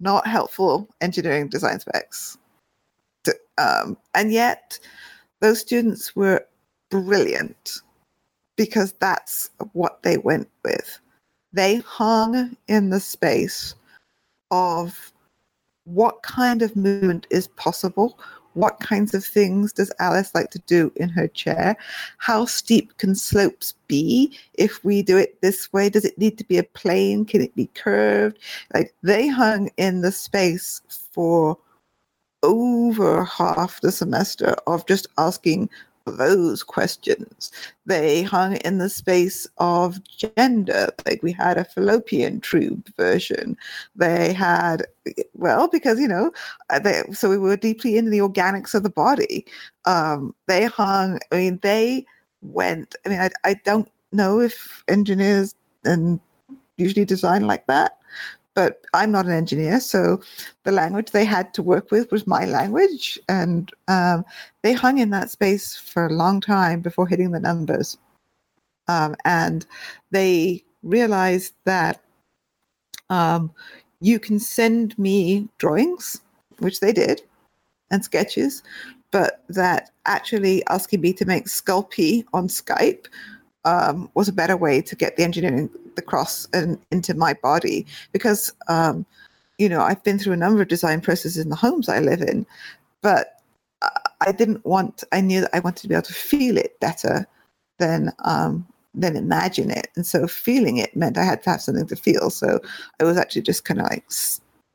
not 0.00 0.26
helpful 0.26 0.88
engineering 1.00 1.48
design 1.48 1.78
specs. 1.80 2.36
Um, 3.58 3.96
and 4.14 4.32
yet, 4.32 4.78
those 5.40 5.60
students 5.60 6.16
were 6.16 6.46
brilliant 6.90 7.80
because 8.56 8.92
that's 8.94 9.50
what 9.72 10.02
they 10.02 10.18
went 10.18 10.48
with. 10.64 11.00
They 11.52 11.76
hung 11.76 12.56
in 12.66 12.90
the 12.90 13.00
space 13.00 13.74
of 14.50 15.12
what 15.84 16.22
kind 16.22 16.62
of 16.62 16.76
movement 16.76 17.26
is 17.30 17.48
possible 17.48 18.18
what 18.58 18.80
kinds 18.80 19.14
of 19.14 19.24
things 19.24 19.72
does 19.72 19.92
Alice 20.00 20.34
like 20.34 20.50
to 20.50 20.58
do 20.60 20.92
in 20.96 21.08
her 21.08 21.28
chair? 21.28 21.76
How 22.18 22.44
steep 22.44 22.96
can 22.98 23.14
slopes 23.14 23.74
be 23.86 24.36
if 24.54 24.84
we 24.84 25.02
do 25.02 25.16
it 25.16 25.40
this 25.40 25.72
way? 25.72 25.88
Does 25.88 26.04
it 26.04 26.18
need 26.18 26.36
to 26.38 26.44
be 26.44 26.58
a 26.58 26.64
plane? 26.64 27.24
Can 27.24 27.40
it 27.40 27.54
be 27.54 27.68
curved? 27.74 28.38
Like 28.74 28.94
they 29.02 29.28
hung 29.28 29.70
in 29.76 30.00
the 30.00 30.12
space 30.12 30.82
for 31.12 31.56
over 32.42 33.24
half 33.24 33.80
the 33.80 33.92
semester 33.92 34.54
of 34.66 34.86
just 34.86 35.06
asking 35.18 35.70
those 36.16 36.62
questions. 36.62 37.52
They 37.86 38.22
hung 38.22 38.56
in 38.56 38.78
the 38.78 38.88
space 38.88 39.46
of 39.58 40.00
gender, 40.06 40.88
like 41.06 41.22
we 41.22 41.32
had 41.32 41.58
a 41.58 41.64
fallopian 41.64 42.40
tube 42.40 42.88
version. 42.96 43.56
They 43.96 44.32
had, 44.32 44.86
well, 45.34 45.68
because, 45.68 46.00
you 46.00 46.08
know, 46.08 46.32
uh, 46.70 46.78
they, 46.78 47.02
so 47.12 47.28
we 47.30 47.38
were 47.38 47.56
deeply 47.56 47.96
into 47.96 48.10
the 48.10 48.18
organics 48.18 48.74
of 48.74 48.82
the 48.82 48.90
body. 48.90 49.46
Um, 49.84 50.34
they 50.46 50.64
hung, 50.66 51.18
I 51.32 51.36
mean, 51.36 51.58
they 51.62 52.06
went, 52.42 52.94
I 53.04 53.08
mean, 53.08 53.20
I, 53.20 53.30
I 53.44 53.54
don't 53.64 53.90
know 54.12 54.40
if 54.40 54.82
engineers 54.88 55.54
and 55.84 56.20
usually 56.76 57.04
design 57.04 57.46
like 57.46 57.66
that 57.66 57.97
but 58.58 58.82
I'm 58.92 59.12
not 59.12 59.26
an 59.26 59.30
engineer, 59.30 59.78
so 59.78 60.20
the 60.64 60.72
language 60.72 61.12
they 61.12 61.24
had 61.24 61.54
to 61.54 61.62
work 61.62 61.92
with 61.92 62.10
was 62.10 62.26
my 62.26 62.44
language, 62.44 63.16
and 63.28 63.70
um, 63.86 64.24
they 64.64 64.72
hung 64.72 64.98
in 64.98 65.10
that 65.10 65.30
space 65.30 65.76
for 65.76 66.06
a 66.06 66.12
long 66.12 66.40
time 66.40 66.80
before 66.80 67.06
hitting 67.06 67.30
the 67.30 67.38
numbers, 67.38 67.98
um, 68.88 69.14
and 69.24 69.64
they 70.10 70.64
realized 70.82 71.54
that 71.66 72.00
um, 73.10 73.52
you 74.00 74.18
can 74.18 74.40
send 74.40 74.98
me 74.98 75.48
drawings, 75.58 76.20
which 76.58 76.80
they 76.80 76.92
did, 76.92 77.22
and 77.92 78.02
sketches, 78.02 78.64
but 79.12 79.44
that 79.50 79.90
actually 80.06 80.66
asking 80.66 81.00
me 81.00 81.12
to 81.12 81.24
make 81.26 81.46
Sculpey 81.46 82.24
on 82.32 82.48
Skype 82.48 83.06
um, 83.64 84.10
was 84.14 84.28
a 84.28 84.32
better 84.32 84.56
way 84.56 84.80
to 84.82 84.96
get 84.96 85.16
the 85.16 85.24
engineering 85.24 85.70
across 85.96 86.48
and 86.52 86.78
into 86.90 87.14
my 87.14 87.34
body 87.34 87.86
because 88.12 88.52
um, 88.68 89.04
you 89.58 89.68
know 89.68 89.80
I've 89.80 90.02
been 90.04 90.18
through 90.18 90.34
a 90.34 90.36
number 90.36 90.62
of 90.62 90.68
design 90.68 91.00
processes 91.00 91.38
in 91.38 91.50
the 91.50 91.56
homes 91.56 91.88
I 91.88 92.00
live 92.00 92.22
in, 92.22 92.46
but 93.02 93.38
I 94.20 94.32
didn't 94.32 94.64
want. 94.66 95.04
I 95.12 95.20
knew 95.20 95.42
that 95.42 95.54
I 95.54 95.60
wanted 95.60 95.82
to 95.82 95.88
be 95.88 95.94
able 95.94 96.02
to 96.02 96.14
feel 96.14 96.56
it 96.56 96.78
better 96.80 97.26
than 97.78 98.12
um, 98.24 98.66
than 98.94 99.16
imagine 99.16 99.70
it, 99.70 99.88
and 99.96 100.06
so 100.06 100.26
feeling 100.26 100.78
it 100.78 100.96
meant 100.96 101.18
I 101.18 101.24
had 101.24 101.42
to 101.44 101.50
have 101.50 101.62
something 101.62 101.86
to 101.86 101.96
feel. 101.96 102.30
So 102.30 102.60
I 103.00 103.04
was 103.04 103.16
actually 103.16 103.42
just 103.42 103.64
kind 103.64 103.80
of 103.80 103.86
like 103.86 104.04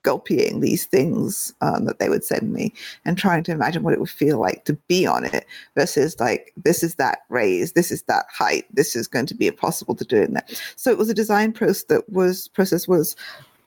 sculpting 0.04 0.62
these 0.62 0.86
things 0.86 1.54
um, 1.62 1.86
that 1.86 2.00
they 2.00 2.10
would 2.10 2.24
send 2.24 2.52
me 2.52 2.74
and 3.06 3.18
trying 3.18 3.44
to 3.44 3.52
imagine 3.52 3.84
what 3.84 3.94
it 3.94 4.00
would 4.00 4.10
feel 4.10 4.39
like 4.39 4.66
to 4.66 4.74
be 4.88 5.06
on 5.06 5.26
it 5.26 5.46
versus 5.76 6.20
like 6.20 6.54
this 6.63 6.84
is 6.84 6.96
that 6.96 7.20
raise 7.30 7.74
this 7.74 7.92
is 7.92 8.04
that 8.04 8.26
height 8.32 8.66
this 8.74 8.96
is 8.96 9.08
going 9.08 9.26
to 9.26 9.36
be 9.36 9.48
impossible 9.48 9.96
to 9.96 10.06
do 10.06 10.22
in 10.22 10.34
there. 10.34 10.46
So 10.76 10.92
it 10.92 10.98
was 10.98 11.10
a 11.10 11.13
design 11.13 11.54
process 11.54 11.84
that 11.86 12.10
was 12.10 12.48
process 12.50 12.88
was 12.88 13.16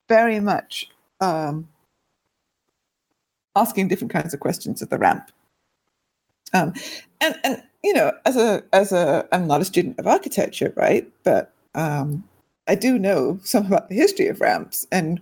very 0.09 0.41
much 0.41 0.89
um, 1.21 1.69
asking 3.55 3.89
different 3.89 4.13
kinds 4.13 4.35
of 4.35 4.41
questions 4.41 4.83
at 4.83 4.91
the 4.91 4.99
ramp. 4.99 5.31
Um, 6.53 6.75
and 7.21 7.35
and 7.45 7.63
you 7.83 7.93
know 7.93 8.13
as 8.25 8.37
a 8.37 8.63
as 8.73 8.93
a 8.93 9.27
i'm 9.33 9.47
not 9.49 9.61
a 9.61 9.65
student 9.65 9.99
of 9.99 10.07
architecture 10.07 10.73
right? 10.77 11.09
But 11.25 11.53
um, 11.75 12.25
i 12.69 12.75
do 12.75 12.99
know 12.99 13.39
some 13.43 13.67
about 13.67 13.89
the 13.89 13.97
history 13.97 14.29
of 14.29 14.41
ramps 14.41 14.87
and 14.93 15.21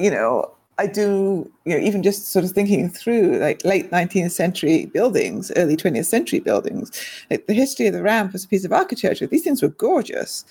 you 0.00 0.10
know, 0.10 0.50
I 0.78 0.86
do, 0.86 1.50
you 1.66 1.76
know, 1.76 1.84
even 1.84 2.02
just 2.02 2.28
sort 2.28 2.44
of 2.44 2.52
thinking 2.52 2.88
through 2.88 3.38
like 3.38 3.62
late 3.66 3.90
19th 3.90 4.30
century 4.30 4.86
buildings, 4.86 5.52
early 5.56 5.76
20th 5.76 6.06
century 6.06 6.40
buildings, 6.40 6.90
like 7.30 7.46
the 7.46 7.52
history 7.52 7.86
of 7.86 7.92
the 7.92 8.02
ramp 8.02 8.34
as 8.34 8.44
a 8.44 8.48
piece 8.48 8.64
of 8.64 8.72
architecture, 8.72 9.26
these 9.26 9.44
things 9.44 9.62
were 9.62 9.68
gorgeous. 9.68 10.44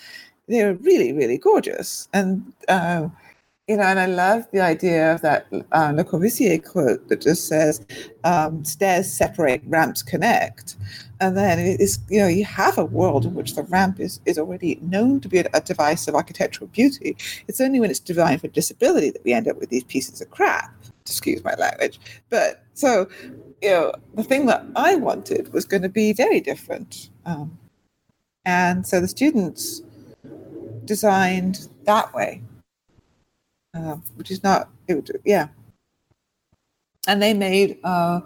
They 0.48 0.64
were 0.64 0.76
really, 0.76 1.14
really 1.14 1.40
gorgeous. 1.40 2.08
And, 2.14 2.54
um, 2.68 3.12
you 3.70 3.78
know, 3.78 3.84
and 3.84 4.00
I 4.00 4.08
love 4.08 4.48
the 4.52 4.62
idea 4.62 5.14
of 5.14 5.22
that 5.22 5.46
uh, 5.72 5.94
Le 5.96 6.04
Corbusier 6.04 6.58
quote 6.66 7.08
that 7.08 7.22
just 7.22 7.48
says, 7.48 7.86
um, 8.24 8.66
stairs 8.66 9.14
separate, 9.14 9.62
ramps 9.68 10.02
connect. 10.02 10.76
And 11.22 11.38
then 11.38 11.60
it's, 11.60 12.00
you 12.10 12.20
know, 12.20 12.28
you 12.28 12.46
have 12.46 12.80
a 12.80 12.86
world 12.86 13.26
in 13.26 13.36
which 13.36 13.54
the 13.54 13.62
ramp 13.62 14.00
is, 14.00 14.22
is 14.26 14.40
already 14.40 14.80
known 14.82 15.20
to 15.20 15.28
be 15.30 15.38
a, 15.38 15.62
device 15.62 16.08
of 16.08 16.16
architectural 16.16 16.68
beauty. 16.70 17.16
It's 17.48 17.62
only 17.62 17.80
when 17.80 17.92
it's 17.92 18.00
designed 18.00 18.42
for 18.42 18.48
disability 18.48 19.12
that 19.12 19.24
we 19.24 19.34
end 19.34 19.48
up 19.48 19.60
with 19.60 19.70
these 19.70 19.84
pieces 19.84 20.20
of 20.20 20.32
crap, 20.32 20.74
excuse 21.02 21.44
my 21.44 21.54
language. 21.54 22.00
But 22.30 22.64
so, 22.74 23.08
you 23.62 23.70
know, 23.70 23.94
the 24.16 24.24
thing 24.24 24.48
that 24.48 24.66
I 24.76 24.96
wanted 24.96 25.54
was 25.54 25.66
going 25.66 25.84
to 25.84 25.90
be 25.90 26.12
very 26.12 26.40
different. 26.40 27.12
Um, 27.28 27.60
and 28.46 28.88
so 28.88 29.00
the 29.00 29.08
students 29.08 29.84
designed 30.86 31.68
that 31.84 32.12
way, 32.16 32.42
uh, 33.74 33.96
which 34.16 34.32
is 34.32 34.44
not, 34.44 34.70
it, 34.88 35.10
yeah. 35.26 35.48
And 37.08 37.22
they 37.22 37.34
made, 37.34 37.80
uh, 37.84 38.22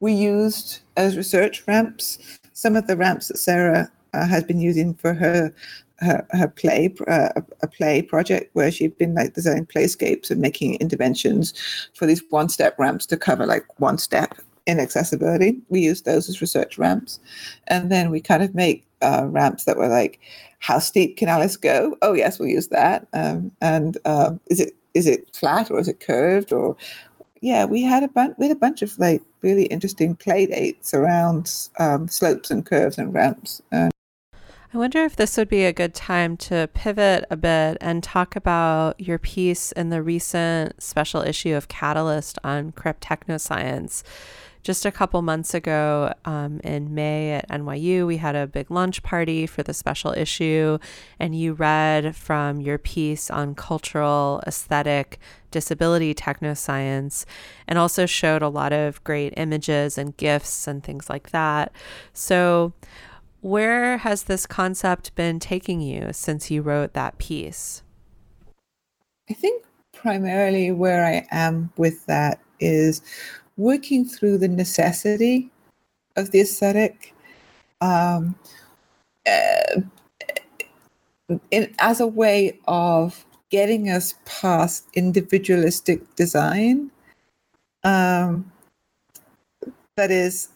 we 0.00 0.12
used 0.12 0.80
as 0.96 1.16
research 1.16 1.62
ramps 1.66 2.18
some 2.54 2.76
of 2.76 2.86
the 2.86 2.96
ramps 2.96 3.28
that 3.28 3.36
Sarah 3.36 3.90
uh, 4.14 4.26
has 4.26 4.44
been 4.44 4.60
using 4.60 4.94
for 4.94 5.12
her 5.12 5.52
her, 5.98 6.26
her 6.30 6.48
play 6.48 6.92
uh, 7.06 7.40
a 7.62 7.68
play 7.68 8.02
project 8.02 8.50
where 8.54 8.70
she'd 8.70 8.98
been 8.98 9.14
like 9.14 9.34
designing 9.34 9.66
playscapes 9.66 10.30
and 10.30 10.40
making 10.40 10.74
interventions 10.76 11.54
for 11.94 12.06
these 12.06 12.22
one 12.30 12.48
step 12.48 12.78
ramps 12.78 13.06
to 13.06 13.16
cover 13.16 13.46
like 13.46 13.64
one 13.78 13.96
step 13.98 14.38
in 14.66 14.80
accessibility. 14.80 15.60
We 15.68 15.80
used 15.80 16.04
those 16.04 16.28
as 16.28 16.40
research 16.40 16.78
ramps, 16.78 17.20
and 17.68 17.92
then 17.92 18.10
we 18.10 18.20
kind 18.20 18.42
of 18.42 18.54
make 18.54 18.86
uh, 19.02 19.26
ramps 19.26 19.64
that 19.64 19.76
were 19.76 19.88
like, 19.88 20.20
how 20.58 20.78
steep 20.78 21.16
can 21.16 21.28
Alice 21.28 21.56
go? 21.56 21.96
Oh 22.02 22.12
yes, 22.12 22.38
we'll 22.38 22.48
use 22.48 22.68
that. 22.68 23.06
Um, 23.12 23.52
and 23.60 23.98
um, 24.04 24.40
is 24.50 24.60
it 24.60 24.74
is 24.94 25.06
it 25.06 25.34
flat 25.34 25.70
or 25.70 25.78
is 25.78 25.88
it 25.88 26.00
curved 26.00 26.52
or 26.52 26.76
yeah, 27.44 27.66
we 27.66 27.82
had 27.82 28.02
a 28.02 28.08
bunch 28.08 28.36
had 28.40 28.50
a 28.50 28.54
bunch 28.54 28.80
of 28.80 28.98
like 28.98 29.20
really 29.42 29.66
interesting 29.66 30.16
play 30.16 30.46
dates 30.46 30.94
around 30.94 31.52
um, 31.78 32.08
slopes 32.08 32.50
and 32.50 32.64
curves 32.64 32.96
and 32.96 33.12
ramps. 33.12 33.60
And 33.70 33.92
I 34.72 34.78
wonder 34.78 35.04
if 35.04 35.14
this 35.14 35.36
would 35.36 35.50
be 35.50 35.66
a 35.66 35.72
good 35.72 35.94
time 35.94 36.38
to 36.38 36.70
pivot 36.72 37.26
a 37.30 37.36
bit 37.36 37.76
and 37.82 38.02
talk 38.02 38.34
about 38.34 38.98
your 38.98 39.18
piece 39.18 39.72
in 39.72 39.90
the 39.90 40.02
recent 40.02 40.82
special 40.82 41.20
issue 41.20 41.54
of 41.54 41.68
Catalyst 41.68 42.38
on 42.42 42.72
crip 42.72 42.98
technoscience. 43.00 44.02
Just 44.64 44.86
a 44.86 44.90
couple 44.90 45.20
months 45.20 45.52
ago 45.52 46.14
um, 46.24 46.58
in 46.64 46.94
May 46.94 47.32
at 47.32 47.46
NYU, 47.50 48.06
we 48.06 48.16
had 48.16 48.34
a 48.34 48.46
big 48.46 48.70
lunch 48.70 49.02
party 49.02 49.46
for 49.46 49.62
the 49.62 49.74
special 49.74 50.12
issue, 50.12 50.78
and 51.20 51.38
you 51.38 51.52
read 51.52 52.16
from 52.16 52.62
your 52.62 52.78
piece 52.78 53.30
on 53.30 53.54
cultural, 53.54 54.42
aesthetic, 54.46 55.18
disability 55.50 56.14
technoscience, 56.14 57.26
and 57.68 57.78
also 57.78 58.06
showed 58.06 58.40
a 58.40 58.48
lot 58.48 58.72
of 58.72 59.04
great 59.04 59.34
images 59.36 59.98
and 59.98 60.16
gifts 60.16 60.66
and 60.66 60.82
things 60.82 61.10
like 61.10 61.28
that. 61.28 61.70
So, 62.14 62.72
where 63.42 63.98
has 63.98 64.22
this 64.22 64.46
concept 64.46 65.14
been 65.14 65.40
taking 65.40 65.82
you 65.82 66.08
since 66.12 66.50
you 66.50 66.62
wrote 66.62 66.94
that 66.94 67.18
piece? 67.18 67.82
I 69.28 69.34
think 69.34 69.62
primarily 69.92 70.72
where 70.72 71.04
I 71.04 71.26
am 71.30 71.70
with 71.76 72.06
that 72.06 72.40
is 72.60 73.02
working 73.56 74.04
through 74.04 74.38
the 74.38 74.48
necessity 74.48 75.50
of 76.16 76.30
the 76.30 76.40
aesthetic 76.40 77.14
um, 77.80 78.34
uh, 79.26 79.80
in, 81.50 81.74
as 81.78 82.00
a 82.00 82.06
way 82.06 82.58
of 82.66 83.24
getting 83.50 83.88
us 83.88 84.14
past 84.24 84.86
individualistic 84.94 86.14
design. 86.16 86.90
Um, 87.82 88.50
that 89.96 90.10
is, 90.10 90.48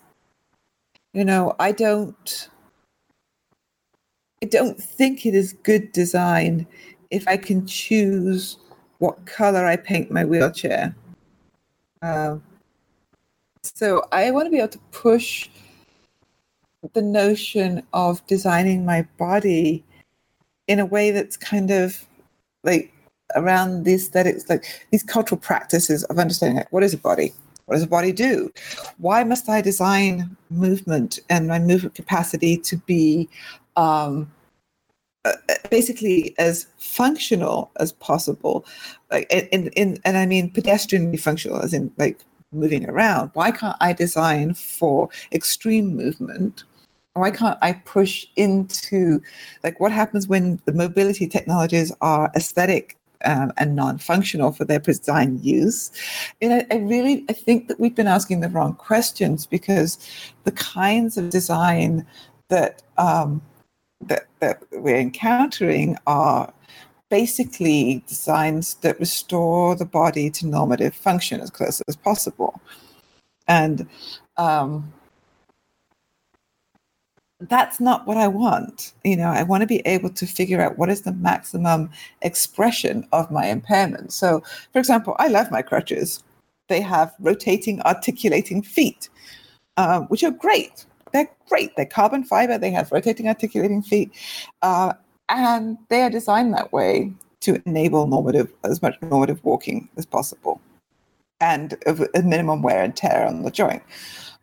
you 1.13 1.25
know, 1.25 1.55
I 1.59 1.73
don't 1.73 2.49
I 4.43 4.47
don't 4.47 4.81
think 4.81 5.27
it 5.27 5.35
is 5.35 5.53
good 5.53 5.93
design 5.93 6.67
if 7.11 7.27
I 7.27 7.37
can 7.37 7.67
choose 7.67 8.57
what 8.99 9.27
color 9.27 9.67
I 9.67 9.77
paint 9.77 10.11
my 10.11 10.25
wheelchair. 10.25 10.95
Uh, 12.03 12.39
so 13.75 14.05
I 14.13 14.31
want 14.31 14.47
to 14.47 14.51
be 14.51 14.59
able 14.59 14.69
to 14.69 14.79
push 14.93 15.49
the 16.95 17.03
notion 17.03 17.83
of 17.93 18.25
designing 18.27 18.85
my 18.85 19.07
body 19.19 19.85
in 20.67 20.79
a 20.79 20.87
way 20.87 21.11
that's 21.11 21.37
kind 21.37 21.71
of 21.71 22.07
like 22.63 22.93
around 23.35 23.85
the 23.85 23.95
aesthetics, 23.95 24.49
like 24.49 24.65
these 24.91 25.03
cultural 25.03 25.41
practices 25.41 26.05
of 26.05 26.19
understanding 26.19 26.57
like 26.57 26.73
what 26.73 26.83
is 26.83 26.95
a 26.95 26.99
body? 26.99 27.33
What 27.67 27.75
does 27.75 27.83
a 27.83 27.89
body 27.89 28.13
do? 28.13 28.51
Why 28.97 29.25
must 29.25 29.49
I 29.49 29.61
design 29.61 30.37
movement 30.49 31.19
and 31.29 31.47
my 31.47 31.59
movement 31.59 31.95
capacity 31.95 32.57
to 32.57 32.79
be 32.79 33.29
um, 33.77 34.33
uh, 35.27 35.33
basically 35.71 36.35
as 36.39 36.67
functional 36.79 37.71
as 37.79 37.93
possible, 37.93 38.65
like 39.11 39.31
in, 39.31 39.69
in 39.69 39.99
and 40.07 40.17
I 40.17 40.25
mean 40.25 40.51
pedestrianly 40.51 41.21
functional, 41.21 41.61
as 41.61 41.75
in 41.75 41.93
like 41.99 42.19
moving 42.53 42.89
around. 42.89 43.31
Why 43.35 43.51
can't 43.51 43.77
I 43.81 43.93
design 43.93 44.55
for 44.55 45.09
extreme 45.33 45.95
movement? 45.97 46.65
Why 47.15 47.31
can't 47.31 47.59
I 47.63 47.73
push 47.73 48.27
into 48.37 49.21
like 49.65 49.81
what 49.81 49.93
happens 49.93 50.29
when 50.29 50.61
the 50.65 50.73
mobility 50.73 51.27
technologies 51.27 51.93
are 52.01 52.31
aesthetic 52.37 52.97
um, 53.25 53.53
and 53.57 53.75
non-functional 53.75 54.53
for 54.53 54.65
their 54.65 54.79
design 54.79 55.39
use. 55.43 55.91
And 56.41 56.55
I, 56.55 56.67
I, 56.71 56.79
really 56.79 57.25
I 57.29 57.33
think 57.33 57.69
that 57.69 57.81
we've 57.81 57.95
been 57.95 58.07
asking 58.07 58.41
the 58.41 58.49
wrong 58.49 58.75
questions 58.75 59.47
because 59.47 59.99
the 60.45 60.53
kinds 60.53 61.17
of 61.17 61.31
design 61.31 62.07
that 62.49 62.83
um, 62.97 63.43
that, 64.03 64.27
that 64.39 64.63
we're 64.73 64.99
encountering 64.99 65.97
are 66.07 66.53
basically 67.11 68.03
designs 68.07 68.75
that 68.75 68.99
restore 69.01 69.75
the 69.75 69.85
body 69.85 70.31
to 70.31 70.47
normative 70.47 70.95
function 70.95 71.41
as 71.41 71.51
close 71.51 71.81
as 71.89 71.97
possible. 71.97 72.61
And 73.47 73.89
um, 74.37 74.93
that's 77.41 77.81
not 77.81 78.07
what 78.07 78.17
I 78.17 78.29
want. 78.29 78.93
You 79.05 79.17
know, 79.17 79.29
I 79.29 79.43
want 79.43 79.63
to 79.63 79.67
be 79.67 79.81
able 79.87 80.11
to 80.11 80.27
figure 80.27 80.61
out 80.61 80.79
what 80.79 80.91
is 80.91 81.03
the 81.03 81.13
maximum 81.13 81.91
expression 82.23 83.07
of 83.13 83.31
my 83.31 83.47
impairment. 83.47 84.13
So, 84.13 84.43
for 84.73 84.79
example, 84.79 85.17
I 85.19 85.29
love 85.29 85.51
my 85.51 85.63
crutches. 85.63 86.23
They 86.69 86.83
have 86.83 87.15
rotating, 87.19 87.81
articulating 87.83 88.63
feet, 88.63 89.09
um, 89.79 90.05
which 90.09 90.23
are 90.23 90.31
great 90.31 90.85
they're 91.13 91.31
great. 91.49 91.75
They're 91.77 91.87
carbon 91.87 92.25
fiber. 92.25 92.59
They 92.59 92.71
have 92.71 92.93
rotating 92.93 93.29
articulating 93.29 93.83
feet, 93.83 94.13
uh, 94.63 94.95
and 95.29 95.79
they 95.89 96.03
are 96.03 96.11
designed 96.11 96.55
that 96.55 96.73
way 96.73 97.13
to 97.41 97.61
enable 97.67 98.07
normative 98.07 98.53
as 98.65 98.83
much 98.83 98.97
normative 99.03 99.43
walking 99.45 99.89
as 99.97 100.07
possible, 100.07 100.61
and 101.41 101.77
a 101.87 102.23
minimum 102.23 102.63
wear 102.63 102.83
and 102.83 102.97
tear 102.97 103.27
on 103.27 103.43
the 103.43 103.51
joint. 103.51 103.83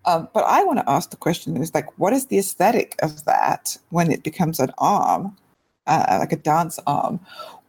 Um, 0.05 0.29
but 0.33 0.43
I 0.45 0.63
want 0.63 0.79
to 0.79 0.89
ask 0.89 1.09
the 1.09 1.17
question: 1.17 1.57
is 1.57 1.73
like, 1.73 1.97
what 1.97 2.13
is 2.13 2.27
the 2.27 2.38
aesthetic 2.38 2.95
of 3.01 3.25
that 3.25 3.77
when 3.89 4.11
it 4.11 4.23
becomes 4.23 4.59
an 4.59 4.71
arm, 4.77 5.36
uh, 5.88 6.17
like 6.19 6.31
a 6.31 6.38
dance 6.38 6.79
arm? 6.88 7.19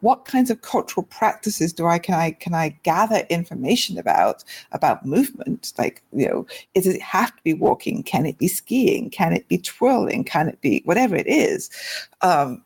what 0.01 0.25
kinds 0.25 0.51
of 0.51 0.62
cultural 0.62 1.05
practices 1.05 1.73
do 1.73 1.87
I 1.87 1.99
can 1.99 2.14
I 2.14 2.33
can 2.33 2.55
I 2.55 2.69
gather 2.83 3.27
information 3.31 3.99
about 3.99 4.45
about 4.73 5.07
movement? 5.07 5.73
Like, 5.79 6.03
you 6.12 6.29
know, 6.29 6.47
does 6.75 6.87
it 6.87 7.03
have 7.03 7.35
to 7.35 7.43
be 7.43 7.55
walking? 7.55 8.03
Can 8.03 8.27
it 8.27 8.39
be 8.39 8.49
skiing? 8.49 9.11
Can 9.11 9.33
it 9.33 9.49
be 9.49 9.59
twirling? 9.59 10.25
Can 10.25 10.49
it 10.49 10.61
be 10.61 10.83
whatever 10.85 11.17
it 11.17 11.27
is? 11.27 11.71
Um, 12.23 12.62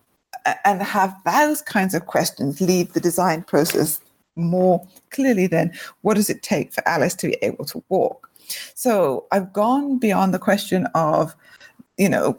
and 0.65 0.83
have 0.83 1.15
those 1.25 1.63
kinds 1.63 1.95
of 1.95 2.07
questions 2.07 2.61
lead 2.61 2.93
the 2.93 3.01
design 3.01 3.43
process 3.43 4.01
more 4.37 4.87
clearly 5.11 5.47
than 5.47 5.73
what 6.03 6.15
does 6.15 6.31
it 6.31 6.43
take 6.43 6.73
for 6.73 6.87
Alice 6.89 7.15
to 7.17 7.29
be 7.29 7.37
able 7.43 7.65
to 7.67 7.83
walk? 7.89 8.31
So 8.75 9.27
I've 9.33 9.53
gone 9.53 9.99
beyond 9.99 10.35
the 10.35 10.39
question 10.39 10.87
of, 10.95 11.35
you 11.99 12.09
know, 12.09 12.39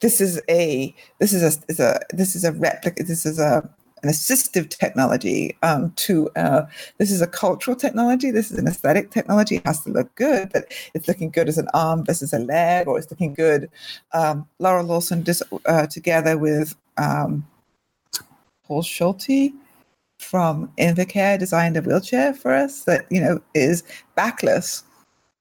this 0.00 0.20
is 0.20 0.40
a 0.48 0.94
this 1.20 1.32
is 1.32 1.42
a, 1.42 1.62
is 1.68 1.78
a 1.78 2.00
this 2.10 2.34
is 2.34 2.42
a 2.42 2.52
replica 2.52 3.04
this 3.04 3.24
is 3.24 3.38
a 3.38 3.68
an 4.06 4.12
assistive 4.12 4.68
technology 4.68 5.56
um, 5.62 5.92
to 5.96 6.30
uh, 6.36 6.66
this 6.98 7.10
is 7.10 7.20
a 7.20 7.26
cultural 7.26 7.76
technology 7.76 8.30
this 8.30 8.50
is 8.50 8.58
an 8.58 8.66
aesthetic 8.66 9.10
technology 9.10 9.56
it 9.56 9.66
has 9.66 9.82
to 9.82 9.90
look 9.90 10.14
good 10.14 10.50
but 10.52 10.72
it's 10.94 11.08
looking 11.08 11.30
good 11.30 11.48
as 11.48 11.58
an 11.58 11.68
arm 11.74 12.04
versus 12.04 12.32
a 12.32 12.38
leg 12.38 12.86
or 12.86 12.98
it's 12.98 13.10
looking 13.10 13.34
good 13.34 13.68
um, 14.12 14.46
laurel 14.58 14.84
lawson 14.84 15.22
dis- 15.22 15.42
uh, 15.66 15.86
together 15.86 16.38
with 16.38 16.76
um, 16.96 17.46
paul 18.64 18.82
schulte 18.82 19.52
from 20.18 20.72
invacare 20.78 21.38
designed 21.38 21.76
a 21.76 21.82
wheelchair 21.82 22.32
for 22.32 22.52
us 22.54 22.84
that 22.84 23.06
you 23.10 23.20
know 23.20 23.40
is 23.54 23.82
backless 24.14 24.84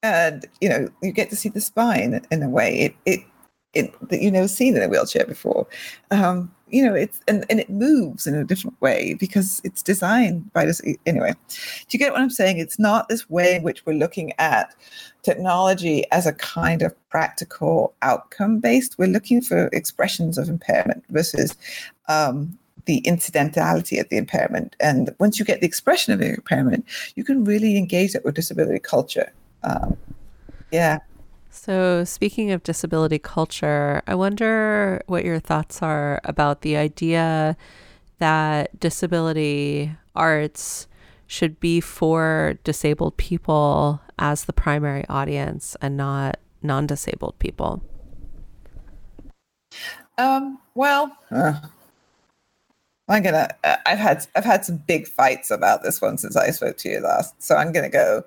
and 0.03 0.45
you 0.59 0.67
know 0.67 0.89
you 1.01 1.11
get 1.11 1.29
to 1.29 1.35
see 1.35 1.49
the 1.49 1.61
spine 1.61 2.19
in 2.31 2.43
a 2.43 2.49
way 2.49 2.79
it, 2.79 2.95
it 3.05 3.19
it, 3.75 3.93
that 4.09 4.21
you 4.21 4.31
never 4.31 4.47
seen 4.47 4.75
in 4.75 4.81
a 4.81 4.87
wheelchair 4.87 5.25
before. 5.25 5.67
Um, 6.09 6.51
you 6.75 6.83
know, 6.83 6.93
it's 6.93 7.21
and, 7.29 7.45
and 7.49 7.57
it 7.61 7.69
moves 7.69 8.27
in 8.27 8.35
a 8.35 8.43
different 8.43 8.79
way 8.81 9.13
because 9.13 9.61
it's 9.63 9.81
designed 9.81 10.51
by 10.51 10.65
this. 10.65 10.81
Anyway, 11.05 11.33
do 11.47 11.87
you 11.91 11.97
get 11.97 12.11
what 12.11 12.19
I'm 12.19 12.29
saying? 12.29 12.57
It's 12.57 12.77
not 12.77 13.07
this 13.07 13.29
way 13.29 13.55
in 13.55 13.63
which 13.63 13.85
we're 13.85 13.93
looking 13.93 14.33
at 14.39 14.75
technology 15.23 16.03
as 16.11 16.25
a 16.25 16.33
kind 16.33 16.81
of 16.81 16.93
practical 17.07 17.93
outcome 18.01 18.59
based. 18.59 18.99
We're 18.99 19.07
looking 19.07 19.41
for 19.41 19.67
expressions 19.67 20.37
of 20.37 20.49
impairment 20.49 21.05
versus 21.07 21.55
um, 22.09 22.59
the 22.87 23.01
incidentality 23.03 24.01
of 24.01 24.09
the 24.09 24.17
impairment. 24.17 24.75
And 24.81 25.15
once 25.17 25.39
you 25.39 25.45
get 25.45 25.61
the 25.61 25.67
expression 25.67 26.11
of 26.11 26.19
the 26.19 26.33
impairment, 26.33 26.83
you 27.15 27.23
can 27.23 27.45
really 27.45 27.77
engage 27.77 28.15
it 28.15 28.25
with 28.25 28.35
disability 28.35 28.79
culture. 28.79 29.31
Um, 29.63 29.95
yeah. 30.73 30.99
So, 31.55 32.03
speaking 32.03 32.51
of 32.51 32.63
disability 32.63 33.17
culture, 33.17 34.01
I 34.05 34.13
wonder 34.13 35.01
what 35.07 35.23
your 35.23 35.39
thoughts 35.39 35.81
are 35.81 36.19
about 36.25 36.61
the 36.61 36.75
idea 36.75 37.55
that 38.19 38.77
disability 38.77 39.95
arts 40.15 40.87
should 41.27 41.59
be 41.61 41.79
for 41.79 42.59
disabled 42.65 43.15
people 43.15 44.01
as 44.19 44.45
the 44.45 44.53
primary 44.53 45.05
audience 45.07 45.77
and 45.81 45.95
not 45.95 46.39
non 46.61 46.87
disabled 46.87 47.39
people. 47.39 47.81
Um, 50.17 50.59
well, 50.75 51.17
uh, 51.31 51.53
I'm 53.07 53.23
gonna. 53.23 53.55
Uh, 53.63 53.77
I've 53.85 53.97
had 53.97 54.27
I've 54.35 54.45
had 54.45 54.65
some 54.65 54.83
big 54.85 55.07
fights 55.07 55.49
about 55.49 55.83
this 55.83 56.01
one 56.01 56.17
since 56.17 56.35
I 56.35 56.51
spoke 56.51 56.77
to 56.77 56.89
you 56.89 56.99
last, 56.99 57.41
so 57.41 57.55
I'm 57.55 57.71
gonna 57.71 57.89
go 57.89 58.25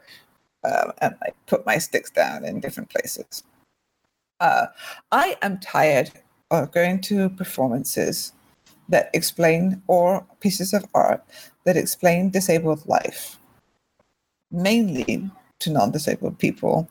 um, 0.64 0.92
and 0.98 1.14
I 1.22 1.30
put 1.46 1.66
my 1.66 1.78
sticks 1.78 2.11
down 2.11 2.44
in 2.44 2.61
different 2.61 2.90
places. 2.90 3.44
Uh, 4.40 4.66
I 5.12 5.36
am 5.42 5.59
tired 5.59 6.11
of 6.50 6.72
going 6.72 7.00
to 7.02 7.28
performances 7.30 8.32
that 8.88 9.11
explain 9.12 9.82
or 9.86 10.26
pieces 10.40 10.72
of 10.72 10.86
art 10.94 11.22
that 11.64 11.76
explain 11.76 12.30
disabled 12.30 12.86
life, 12.86 13.38
mainly 14.50 15.30
to 15.61 15.70
non-disabled 15.70 16.38
people, 16.38 16.88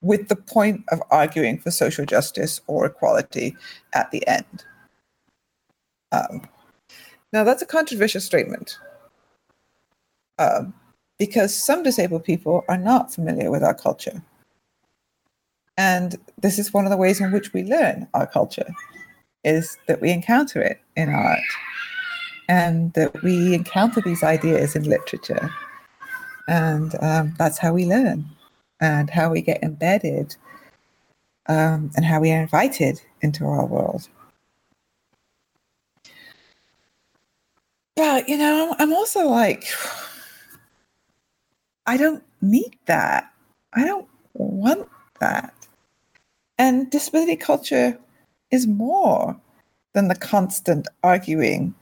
with 0.00 0.28
the 0.28 0.36
point 0.36 0.84
of 0.88 1.02
arguing 1.10 1.58
for 1.58 1.70
social 1.70 2.04
justice 2.04 2.60
or 2.66 2.86
equality 2.86 3.56
at 3.92 4.10
the 4.10 4.26
end. 4.26 4.64
Um, 6.12 6.48
now, 7.32 7.44
that's 7.44 7.62
a 7.62 7.66
controversial 7.66 8.20
statement 8.20 8.78
um, 10.38 10.74
because 11.18 11.54
some 11.54 11.82
disabled 11.82 12.24
people 12.24 12.64
are 12.68 12.78
not 12.78 13.12
familiar 13.12 13.50
with 13.50 13.62
our 13.62 13.74
culture. 13.74 14.22
And 15.78 16.16
this 16.40 16.58
is 16.58 16.72
one 16.72 16.84
of 16.84 16.90
the 16.90 16.96
ways 16.96 17.20
in 17.20 17.32
which 17.32 17.52
we 17.52 17.62
learn 17.62 18.08
our 18.14 18.26
culture 18.26 18.68
is 19.44 19.76
that 19.86 20.00
we 20.00 20.10
encounter 20.10 20.60
it 20.60 20.80
in 20.96 21.08
art 21.08 21.38
and 22.48 22.92
that 22.94 23.22
we 23.22 23.54
encounter 23.54 24.00
these 24.00 24.22
ideas 24.22 24.74
in 24.74 24.84
literature. 24.84 25.50
And 26.48 26.94
um, 27.02 27.34
that's 27.38 27.58
how 27.58 27.72
we 27.72 27.84
learn 27.84 28.24
and 28.80 29.10
how 29.10 29.30
we 29.30 29.42
get 29.42 29.62
embedded 29.62 30.36
um, 31.48 31.90
and 31.96 32.04
how 32.04 32.20
we 32.20 32.32
are 32.32 32.40
invited 32.40 33.00
into 33.20 33.46
our 33.46 33.66
world. 33.66 34.08
But, 37.96 38.28
you 38.28 38.36
know, 38.36 38.76
I'm 38.78 38.92
also 38.92 39.26
like, 39.26 39.64
I 41.86 41.96
don't 41.96 42.22
need 42.40 42.76
that. 42.86 43.32
I 43.74 43.84
don't 43.84 44.08
want 44.34 44.88
that. 45.20 45.54
And 46.58 46.90
disability 46.90 47.36
culture 47.36 47.98
is 48.50 48.66
more 48.66 49.38
than 49.92 50.08
the 50.08 50.14
constant 50.14 50.88
arguing 51.02 51.74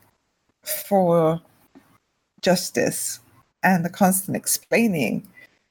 for 0.62 1.40
justice 2.40 3.20
and 3.62 3.84
the 3.84 3.90
constant 3.90 4.36
explaining 4.36 5.26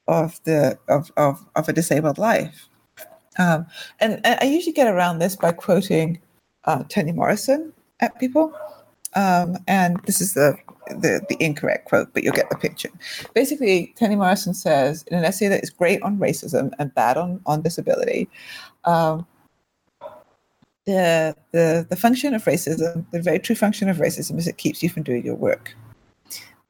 of 0.06 0.40
the 0.44 0.78
of 0.88 1.10
of, 1.16 1.44
of 1.54 1.68
a 1.68 1.72
disabled 1.72 2.18
life. 2.18 2.68
Um, 3.38 3.66
and, 4.00 4.20
and, 4.24 4.38
I 4.40 4.44
usually 4.44 4.72
get 4.72 4.86
around 4.86 5.18
this 5.18 5.34
by 5.36 5.52
quoting 5.52 6.20
uh, 6.64 6.84
Toni 6.88 7.12
Morrison 7.12 7.72
at 8.00 8.18
people. 8.20 8.52
Um, 9.14 9.58
and 9.66 10.00
this 10.06 10.20
is 10.20 10.34
the, 10.34 10.56
the 10.88 11.24
the 11.28 11.36
incorrect 11.40 11.86
quote, 11.86 12.12
but 12.12 12.22
you'll 12.22 12.34
get 12.34 12.50
the 12.50 12.56
picture. 12.56 12.90
Basically, 13.34 13.94
Toni 13.98 14.16
Morrison 14.16 14.54
says 14.54 15.04
in 15.08 15.18
an 15.18 15.24
essay 15.24 15.48
that 15.48 15.62
is 15.62 15.70
great 15.70 16.02
on 16.02 16.18
racism 16.18 16.72
and 16.78 16.94
bad 16.94 17.16
on 17.16 17.40
on 17.46 17.62
disability. 17.62 18.28
Um, 18.84 19.26
the, 20.86 21.34
the 21.52 21.86
the 21.88 21.96
function 21.96 22.34
of 22.34 22.44
racism, 22.44 23.06
the 23.10 23.22
very 23.22 23.38
true 23.38 23.56
function 23.56 23.88
of 23.88 23.96
racism, 23.98 24.38
is 24.38 24.46
it 24.46 24.58
keeps 24.58 24.82
you 24.82 24.88
from 24.88 25.02
doing 25.02 25.24
your 25.24 25.36
work. 25.36 25.74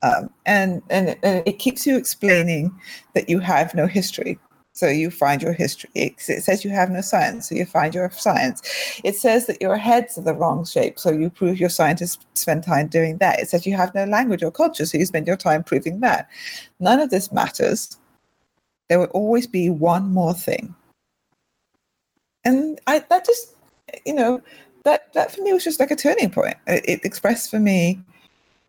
Um, 0.02 0.28
and, 0.44 0.82
and, 0.90 1.16
and 1.22 1.42
it 1.46 1.58
keeps 1.58 1.86
you 1.86 1.96
explaining 1.96 2.70
that 3.14 3.30
you 3.30 3.38
have 3.38 3.74
no 3.74 3.86
history. 3.86 4.38
So 4.75 4.89
you 4.89 5.12
find 5.12 5.41
your 5.41 5.53
history. 5.53 5.89
It, 5.95 6.20
says 6.20 6.64
you 6.64 6.70
have 6.70 6.91
no 6.91 7.01
science, 7.01 7.49
so 7.49 7.55
you 7.55 7.64
find 7.64 7.95
your 7.95 8.11
science. 8.11 8.61
It 9.05 9.14
says 9.14 9.47
that 9.47 9.62
your 9.62 9.77
heads 9.77 10.18
are 10.18 10.22
the 10.22 10.35
wrong 10.35 10.64
shape, 10.64 10.99
so 10.99 11.12
you 11.12 11.31
prove 11.31 11.61
your 11.61 11.68
scientists 11.68 12.27
spend 12.35 12.64
time 12.64 12.89
doing 12.89 13.18
that. 13.18 13.39
It 13.39 13.49
says 13.49 13.66
you 13.66 13.77
have 13.77 13.95
no 13.95 14.05
language 14.05 14.43
or 14.43 14.51
culture, 14.51 14.85
so 14.85 14.99
you 14.99 15.07
spend 15.07 15.29
your 15.29 15.37
time 15.37 15.62
proving 15.62 16.01
that. 16.01 16.29
None 16.81 16.99
of 16.99 17.11
this 17.11 17.31
matters. 17.31 17.97
There 18.89 18.99
will 18.99 19.07
always 19.07 19.47
be 19.47 19.70
one 19.70 20.12
more 20.12 20.35
thing. 20.35 20.75
And 22.45 22.81
I 22.89 22.99
that 22.99 23.25
just, 23.25 23.55
you 24.05 24.12
know, 24.12 24.43
that 24.83 25.12
that 25.14 25.31
for 25.31 25.41
me 25.43 25.53
was 25.53 25.62
just 25.62 25.79
like 25.79 25.93
a 25.93 25.97
turning 25.97 26.31
point. 26.31 26.57
It, 26.66 26.85
it 26.85 27.05
expressed 27.05 27.49
for 27.49 27.61
me 27.61 28.01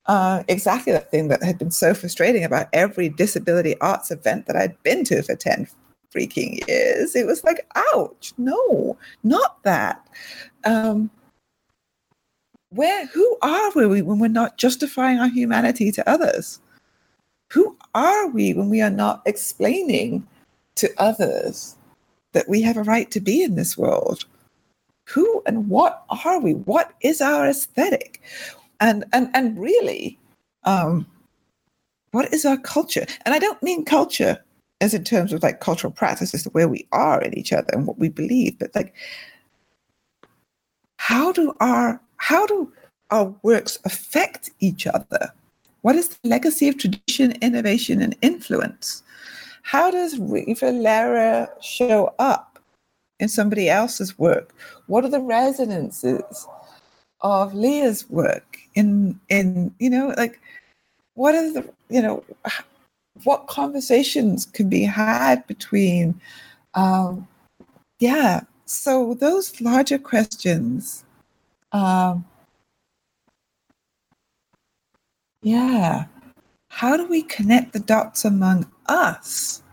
uh, 0.06 0.43
exactly 0.47 0.93
the 0.93 0.99
thing 0.99 1.30
that 1.30 1.41
had 1.41 1.58
been 1.58 1.72
so 1.72 1.95
frustrating 1.95 2.43
about 2.43 2.68
every 2.74 3.10
disability 3.10 3.76
arts 3.82 4.12
event 4.12 4.45
that 4.45 4.56
I'd 4.56 4.82
been 4.84 5.03
to 5.06 5.24
for 5.24 5.36
10 5.36 5.68
freaking 6.16 6.66
years. 6.68 7.16
It 7.16 7.26
was 7.26 7.43
like, 7.43 7.68
ouch, 7.93 8.34
no, 8.38 8.97
not 9.24 9.61
that. 9.63 10.07
Um, 10.63 11.09
where, 12.70 13.05
who 13.07 13.38
are 13.41 13.72
we 13.74 14.01
when 14.01 14.20
we're 14.20 14.28
not 14.28 14.57
justifying 14.57 15.20
our 15.20 15.30
humanity 15.30 15.91
to 15.91 16.09
others? 16.09 16.59
Who 17.51 17.78
are 17.93 18.28
we 18.28 18.53
when 18.53 18.70
we 18.70 18.82
are 18.82 18.89
not 18.89 19.22
explaining 19.26 20.28
to 20.76 20.89
others 20.97 21.76
that 22.34 22.49
we 22.49 22.61
have 22.61 22.78
a 22.78 22.84
right 22.84 23.09
to 23.11 23.20
be 23.20 23.43
in 23.43 23.55
this 23.55 23.78
world? 23.78 24.26
Who 25.09 25.43
and 25.45 25.70
what 25.70 26.03
are 26.09 26.39
we? 26.39 26.53
What 26.53 26.93
is 27.01 27.22
our 27.22 27.47
aesthetic? 27.47 28.22
and 28.80 29.05
and 29.13 29.30
and 29.34 29.57
really 29.57 30.18
um, 30.63 31.05
what 32.11 32.34
is 32.34 32.45
our 32.45 32.57
culture 32.57 33.05
and 33.26 33.34
i 33.34 33.39
don't 33.39 33.61
mean 33.61 33.86
culture 33.86 34.43
as 34.82 34.93
in 34.93 35.03
terms 35.03 35.32
of 35.32 35.41
like 35.41 35.61
cultural 35.61 35.91
practices 35.91 36.43
the 36.43 36.49
where 36.51 36.67
we 36.67 36.88
are 36.91 37.21
in 37.21 37.38
each 37.38 37.53
other 37.53 37.69
and 37.73 37.88
what 37.88 37.97
we 37.97 38.09
believe 38.09 38.57
but 38.59 38.73
like 38.76 38.93
how 40.97 41.32
do 41.32 41.53
our 41.59 42.01
how 42.17 42.45
do 42.45 42.71
our 43.11 43.34
works 43.43 43.78
affect 43.86 44.49
each 44.59 44.88
other? 44.88 45.32
What 45.82 45.95
is 45.95 46.09
the 46.09 46.28
legacy 46.28 46.67
of 46.67 46.78
tradition 46.78 47.34
innovation 47.41 48.01
and 48.01 48.15
influence? 48.21 49.03
How 49.61 49.91
does 49.91 50.17
Riva 50.17 51.49
show 51.61 52.13
up 52.19 52.59
in 53.19 53.28
somebody 53.28 53.69
else's 53.69 54.17
work? 54.17 54.53
What 54.88 55.05
are 55.05 55.09
the 55.09 55.21
resonances 55.21 56.47
of 57.21 57.53
leah's 57.53 58.09
work 58.09 58.57
in 58.76 59.19
in 59.30 59.73
you 59.80 59.89
know 59.89 60.13
like 60.17 60.39
what 61.13 61.34
are 61.34 61.53
the 61.53 61.67
you 61.89 62.01
know 62.01 62.23
what 63.24 63.47
conversations 63.47 64.45
can 64.45 64.70
be 64.70 64.84
had 64.84 65.45
between 65.47 66.20
um 66.74 67.28
yeah 67.99 68.41
so 68.66 69.13
those 69.16 69.61
larger 69.61 69.97
questions 69.97 71.05
um 71.72 72.26
yeah 75.41 76.05
how 76.76 76.97
do 76.97 77.07
we 77.07 77.22
connect 77.22 77.72
the 77.72 77.80
dots 77.80 78.26
among 78.26 78.70
us? 78.88 79.63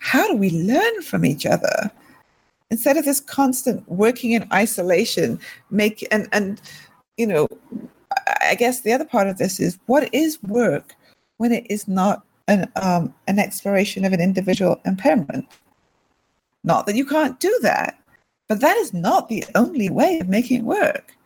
How 0.00 0.26
do 0.26 0.34
we 0.36 0.50
learn 0.50 1.00
from 1.02 1.24
each 1.24 1.46
other? 1.46 1.92
Instead 2.72 2.96
of 2.96 3.04
this 3.04 3.20
constant 3.20 3.88
working 3.88 4.32
in 4.32 4.48
isolation 4.52 5.38
make 5.70 6.04
and 6.10 6.28
and 6.32 6.60
you 7.16 7.24
know, 7.28 7.46
I 8.40 8.56
guess 8.56 8.80
the 8.80 8.92
other 8.92 9.04
part 9.04 9.28
of 9.28 9.38
this 9.38 9.60
is 9.60 9.78
what 9.86 10.12
is 10.12 10.42
work 10.42 10.96
when 11.38 11.52
it 11.52 11.66
is 11.70 11.88
not 11.88 12.24
an 12.48 12.70
um, 12.76 13.14
an 13.26 13.38
exploration 13.38 14.04
of 14.04 14.12
an 14.12 14.20
individual 14.20 14.80
impairment. 14.84 15.46
Not 16.62 16.86
that 16.86 16.96
you 16.96 17.06
can't 17.06 17.38
do 17.40 17.58
that, 17.62 17.98
but 18.48 18.60
that 18.60 18.76
is 18.78 18.92
not 18.94 19.28
the 19.28 19.44
only 19.54 19.90
way 19.90 20.18
of 20.20 20.28
making 20.28 20.60
it 20.60 20.64
work. 20.64 21.16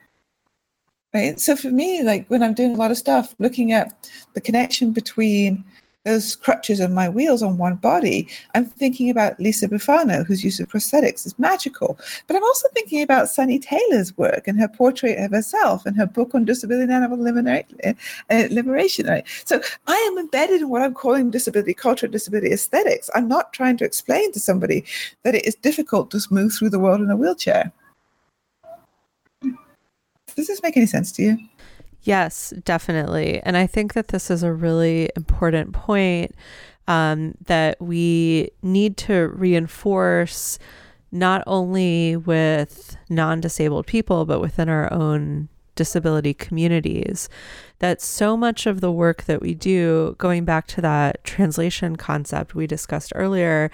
Right. 1.14 1.40
So 1.40 1.56
for 1.56 1.70
me, 1.70 2.02
like 2.02 2.28
when 2.28 2.42
I'm 2.42 2.54
doing 2.54 2.72
a 2.72 2.76
lot 2.76 2.90
of 2.90 2.98
stuff, 2.98 3.34
looking 3.38 3.72
at 3.72 4.10
the 4.34 4.40
connection 4.40 4.92
between 4.92 5.64
those 6.08 6.36
crutches 6.36 6.80
and 6.80 6.94
my 6.94 7.08
wheels 7.08 7.42
on 7.42 7.58
one 7.58 7.76
body, 7.76 8.26
I'm 8.54 8.64
thinking 8.64 9.10
about 9.10 9.38
Lisa 9.38 9.68
Bufano, 9.68 10.24
whose 10.24 10.42
use 10.42 10.58
of 10.58 10.68
prosthetics 10.68 11.26
is 11.26 11.38
magical. 11.38 11.98
But 12.26 12.36
I'm 12.36 12.44
also 12.44 12.68
thinking 12.72 13.02
about 13.02 13.28
Sunny 13.28 13.58
Taylor's 13.58 14.16
work 14.16 14.48
and 14.48 14.58
her 14.58 14.68
portrait 14.68 15.18
of 15.18 15.32
herself 15.32 15.84
and 15.84 15.96
her 15.96 16.06
book 16.06 16.34
on 16.34 16.46
disability 16.46 16.84
and 16.84 16.92
animal 16.92 17.18
uh, 17.26 18.48
liberation. 18.50 19.06
Right? 19.06 19.24
So 19.44 19.60
I 19.86 19.96
am 20.10 20.18
embedded 20.18 20.62
in 20.62 20.70
what 20.70 20.82
I'm 20.82 20.94
calling 20.94 21.30
disability 21.30 21.74
culture, 21.74 22.08
disability 22.08 22.52
aesthetics. 22.52 23.10
I'm 23.14 23.28
not 23.28 23.52
trying 23.52 23.76
to 23.78 23.84
explain 23.84 24.32
to 24.32 24.40
somebody 24.40 24.84
that 25.24 25.34
it 25.34 25.44
is 25.44 25.56
difficult 25.56 26.10
to 26.12 26.20
move 26.30 26.54
through 26.54 26.70
the 26.70 26.78
world 26.78 27.02
in 27.02 27.10
a 27.10 27.16
wheelchair. 27.16 27.70
Does 30.36 30.46
this 30.46 30.62
make 30.62 30.76
any 30.76 30.86
sense 30.86 31.12
to 31.12 31.22
you? 31.22 31.38
Yes, 32.08 32.54
definitely. 32.64 33.42
And 33.42 33.54
I 33.54 33.66
think 33.66 33.92
that 33.92 34.08
this 34.08 34.30
is 34.30 34.42
a 34.42 34.50
really 34.50 35.10
important 35.14 35.74
point 35.74 36.34
um, 36.86 37.34
that 37.44 37.78
we 37.82 38.48
need 38.62 38.96
to 38.96 39.28
reinforce 39.34 40.58
not 41.12 41.42
only 41.46 42.16
with 42.16 42.96
non 43.10 43.42
disabled 43.42 43.86
people, 43.86 44.24
but 44.24 44.40
within 44.40 44.70
our 44.70 44.90
own 44.90 45.50
disability 45.74 46.32
communities. 46.32 47.28
That 47.80 48.00
so 48.00 48.38
much 48.38 48.64
of 48.64 48.80
the 48.80 48.90
work 48.90 49.24
that 49.24 49.42
we 49.42 49.52
do, 49.52 50.14
going 50.16 50.46
back 50.46 50.66
to 50.68 50.80
that 50.80 51.22
translation 51.24 51.96
concept 51.96 52.54
we 52.54 52.66
discussed 52.66 53.12
earlier, 53.16 53.70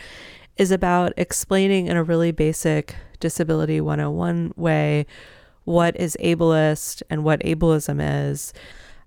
is 0.57 0.73
about 0.73 1.13
explaining 1.17 1.87
in 1.87 1.97
a 1.97 2.03
really 2.03 2.33
basic 2.33 2.97
disability 3.21 3.81
101 3.81 4.55
way 4.57 5.07
what 5.65 5.99
is 5.99 6.17
ableist 6.23 7.03
and 7.11 7.25
what 7.25 7.41
ableism 7.41 8.01
is. 8.31 8.53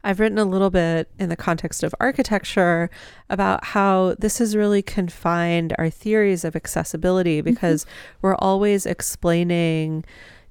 I've 0.04 0.20
written 0.20 0.38
a 0.38 0.46
little 0.46 0.70
bit 0.70 1.10
in 1.20 1.30
the 1.30 1.36
context 1.36 1.84
of 1.84 1.94
architecture 2.00 2.90
about 3.30 3.64
how 3.66 4.16
this 4.20 4.38
has 4.38 4.56
really 4.56 4.82
confined 4.82 5.76
our 5.78 5.90
theories 5.90 6.46
of 6.46 6.56
accessibility 6.56 7.40
mm-hmm. 7.40 7.50
because 7.54 7.84
mm-hmm. 7.84 8.18
we're 8.22 8.36
always 8.36 8.86
explaining 8.86 10.06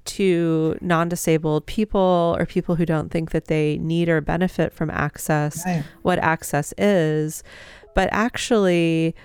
to 0.05 0.77
non 0.79 1.09
disabled 1.09 1.65
people 1.65 2.35
or 2.39 2.45
people 2.45 2.75
who 2.75 2.85
don't 2.85 3.09
think 3.09 3.31
that 3.31 3.45
they 3.45 3.77
need 3.79 4.09
or 4.09 4.21
benefit 4.21 4.73
from 4.73 4.89
access 4.89 5.65
right. 5.65 5.83
what 6.01 6.19
access 6.19 6.73
is. 6.77 7.43
But 7.93 8.09
actually, 8.11 9.15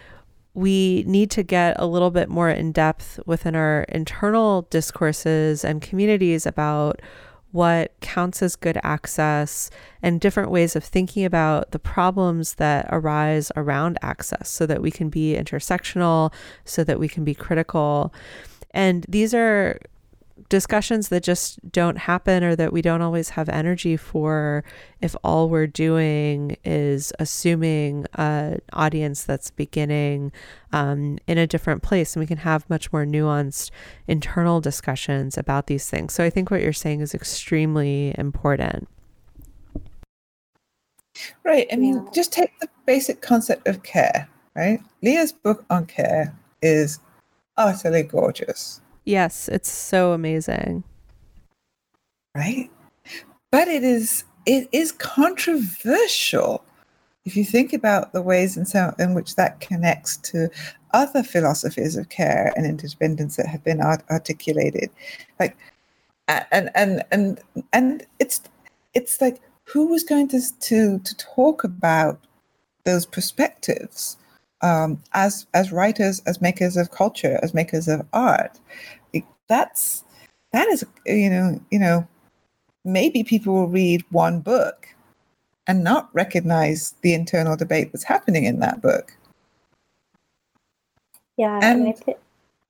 we 0.55 1.05
need 1.07 1.31
to 1.31 1.43
get 1.43 1.77
a 1.79 1.87
little 1.87 2.11
bit 2.11 2.29
more 2.29 2.51
in 2.51 2.73
depth 2.73 3.19
within 3.27 3.55
our 3.55 3.83
internal 3.89 4.63
discourses 4.71 5.65
and 5.65 5.81
communities 5.81 6.45
about 6.45 7.01
what 7.53 7.93
counts 8.01 8.43
as 8.43 8.57
good 8.57 8.79
access 8.83 9.71
and 10.03 10.21
different 10.21 10.51
ways 10.51 10.75
of 10.75 10.83
thinking 10.83 11.25
about 11.25 11.71
the 11.71 11.79
problems 11.79 12.55
that 12.55 12.87
arise 12.91 13.53
around 13.57 13.99
access 14.03 14.49
so 14.49 14.67
that 14.67 14.83
we 14.83 14.91
can 14.91 15.11
be 15.11 15.35
intersectional, 15.35 16.33
so 16.65 16.83
that 16.83 16.99
we 16.99 17.09
can 17.09 17.25
be 17.25 17.35
critical. 17.35 18.13
And 18.73 19.05
these 19.09 19.35
are 19.35 19.79
discussions 20.49 21.09
that 21.09 21.23
just 21.23 21.59
don't 21.71 21.99
happen 21.99 22.43
or 22.45 22.57
that 22.57 22.73
we 22.73 22.83
don't 22.83 23.03
always 23.03 23.31
have 23.31 23.49
energy 23.49 23.97
for 23.97 24.65
if 25.01 25.17
all 25.25 25.49
we're 25.49 25.67
doing 25.67 26.57
is 26.65 27.13
assuming 27.19 28.07
an 28.15 28.61
audience 28.73 29.25
that's 29.25 29.51
beginning 29.51 30.33
um, 30.73 31.19
in 31.27 31.39
a 31.39 31.47
different 31.47 31.83
place 31.83 32.15
and 32.15 32.21
we 32.21 32.27
can 32.27 32.39
have 32.39 32.69
much 32.71 32.93
more 32.93 33.05
nuanced 33.05 33.71
internal 34.07 34.61
discussions 34.61 35.37
about 35.37 35.67
these 35.67 35.89
things. 35.89 36.13
So 36.15 36.25
i 36.25 36.31
think 36.31 36.51
what 36.51 36.63
you're 36.63 36.73
saying 36.73 37.01
is 37.01 37.15
extremely 37.15 38.15
important. 38.19 38.89
Right 41.45 41.67
i 41.73 41.77
mean 41.77 42.09
just 42.13 42.33
take 42.33 42.59
the 42.61 42.69
basic 42.87 43.21
concept 43.21 43.69
of 43.69 43.83
care 43.83 44.29
right? 44.55 44.81
Leah's 45.03 45.33
book 45.33 45.65
on 45.71 45.87
care 45.87 46.35
is 46.61 47.01
utterly 47.57 48.03
gorgeous 48.03 48.81
Yes, 49.05 49.49
it's 49.49 49.71
so 49.71 50.13
amazing. 50.13 50.85
Right? 52.35 52.71
But 53.51 53.69
it 53.69 53.85
is 53.85 54.25
it 54.47 54.69
is 54.73 54.93
controversial 54.93 56.65
if 57.25 57.37
you 57.37 57.45
think 57.45 57.73
about 57.73 58.13
the 58.13 58.23
ways 58.23 58.57
in, 58.57 58.65
so, 58.65 58.93
in 58.99 59.15
which 59.15 59.37
that 59.37 59.61
connects 59.61 60.17
to 60.19 60.51
other 60.93 61.23
philosophies 61.23 61.97
of 61.97 62.09
care 62.09 62.53
and 62.57 62.67
interdependence 62.67 63.37
that 63.37 63.47
have 63.47 63.63
been 63.63 63.81
art- 63.81 64.05
articulated 64.11 64.91
like 65.41 65.57
and 66.29 66.71
and 66.75 67.03
and 67.11 67.41
and 67.73 68.07
it's 68.19 68.41
it's 68.95 69.21
like 69.21 69.41
who 69.65 69.87
was 69.87 70.03
going 70.03 70.29
to 70.29 70.41
to 70.61 70.99
to 71.01 71.17
talk 71.17 71.65
about 71.65 72.21
those 72.85 73.07
perspectives 73.07 74.17
um, 74.63 75.03
as 75.13 75.47
as 75.55 75.73
writers, 75.73 76.23
as 76.27 76.41
makers 76.41 76.77
of 76.77 76.91
culture, 76.91 77.39
as 77.43 77.55
makers 77.55 77.89
of 77.89 78.07
art. 78.13 78.59
That's 79.49 80.05
that 80.53 80.69
is 80.69 80.85
you 81.05 81.29
know 81.29 81.61
you 81.71 81.79
know 81.79 82.09
maybe 82.85 83.23
people 83.23 83.53
will 83.53 83.69
read 83.69 84.05
one 84.11 84.41
book 84.41 84.89
and 85.67 85.85
not 85.85 86.09
recognize 86.15 86.95
the 87.03 87.15
internal 87.15 87.57
debate 87.57 87.93
that's 87.93 88.05
happening 88.05 88.45
in 88.45 88.61
that 88.61 88.81
book. 88.81 89.17
Yeah, 91.37 91.61
and, 91.63 91.87
and 91.87 92.17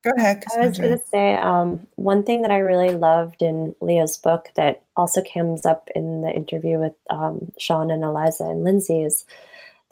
go 0.03 0.11
ahead. 0.17 0.43
Cassandra. 0.43 0.65
I 0.65 0.69
was 0.69 0.79
going 0.79 0.99
to 0.99 1.07
say 1.07 1.35
um, 1.37 1.87
one 1.97 2.23
thing 2.23 2.43
that 2.43 2.51
I 2.51 2.59
really 2.59 2.95
loved 2.95 3.43
in 3.43 3.75
Leah's 3.81 4.17
book 4.17 4.49
that 4.57 4.83
also 4.97 5.23
comes 5.23 5.65
up 5.65 5.89
in 5.95 6.23
the 6.23 6.31
interview 6.31 6.79
with 6.79 6.95
um, 7.11 7.53
Sean 7.59 7.91
and 7.91 8.05
Eliza 8.05 8.45
and 8.45 8.65
Lindsay 8.65 9.03
is 9.03 9.25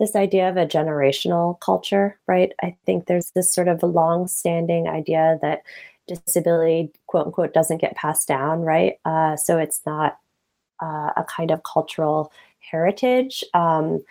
this 0.00 0.16
idea 0.16 0.48
of 0.48 0.56
a 0.56 0.66
generational 0.66 1.60
culture, 1.60 2.18
right? 2.26 2.52
I 2.62 2.76
think 2.86 3.06
there's 3.06 3.30
this 3.32 3.52
sort 3.52 3.68
of 3.68 3.82
long 3.82 4.26
standing 4.26 4.88
idea 4.88 5.38
that 5.42 5.62
disability, 6.08 6.90
quote 7.06 7.26
unquote, 7.26 7.54
doesn't 7.54 7.80
get 7.80 7.94
passed 7.94 8.26
down, 8.26 8.62
right? 8.62 8.94
Uh, 9.04 9.36
so 9.36 9.58
it's 9.58 9.82
not 9.86 10.18
uh, 10.82 11.12
a 11.16 11.24
kind 11.28 11.50
of 11.50 11.62
cultural 11.62 12.32
heritage. 12.58 13.44
Um, 13.54 14.02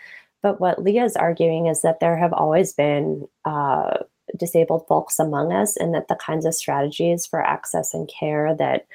but 0.41 0.61
what 0.61 0.81
Leah's 0.81 1.15
arguing 1.17 1.65
is 1.65 1.81
that 1.81 1.99
there 1.99 2.15
have 2.15 2.33
always 2.33 2.71
been 2.71 3.27
uh, 3.43 3.97
disabled 4.37 4.85
folks 4.87 5.17
among 5.19 5.51
us, 5.51 5.75
and 5.75 5.93
that 5.95 6.07
the 6.07 6.15
kinds 6.15 6.45
of 6.45 6.53
strategies 6.53 7.25
for 7.25 7.41
access 7.41 7.93
and 7.95 8.07
care 8.07 8.55
that 8.55 8.85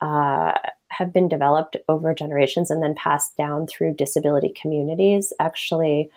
uh, 0.00 0.52
have 0.88 1.12
been 1.12 1.28
developed 1.28 1.76
over 1.88 2.12
generations 2.12 2.70
and 2.70 2.82
then 2.82 2.94
passed 2.94 3.36
down 3.36 3.66
through 3.66 3.94
disability 3.94 4.52
communities 4.60 5.32
actually 5.38 6.10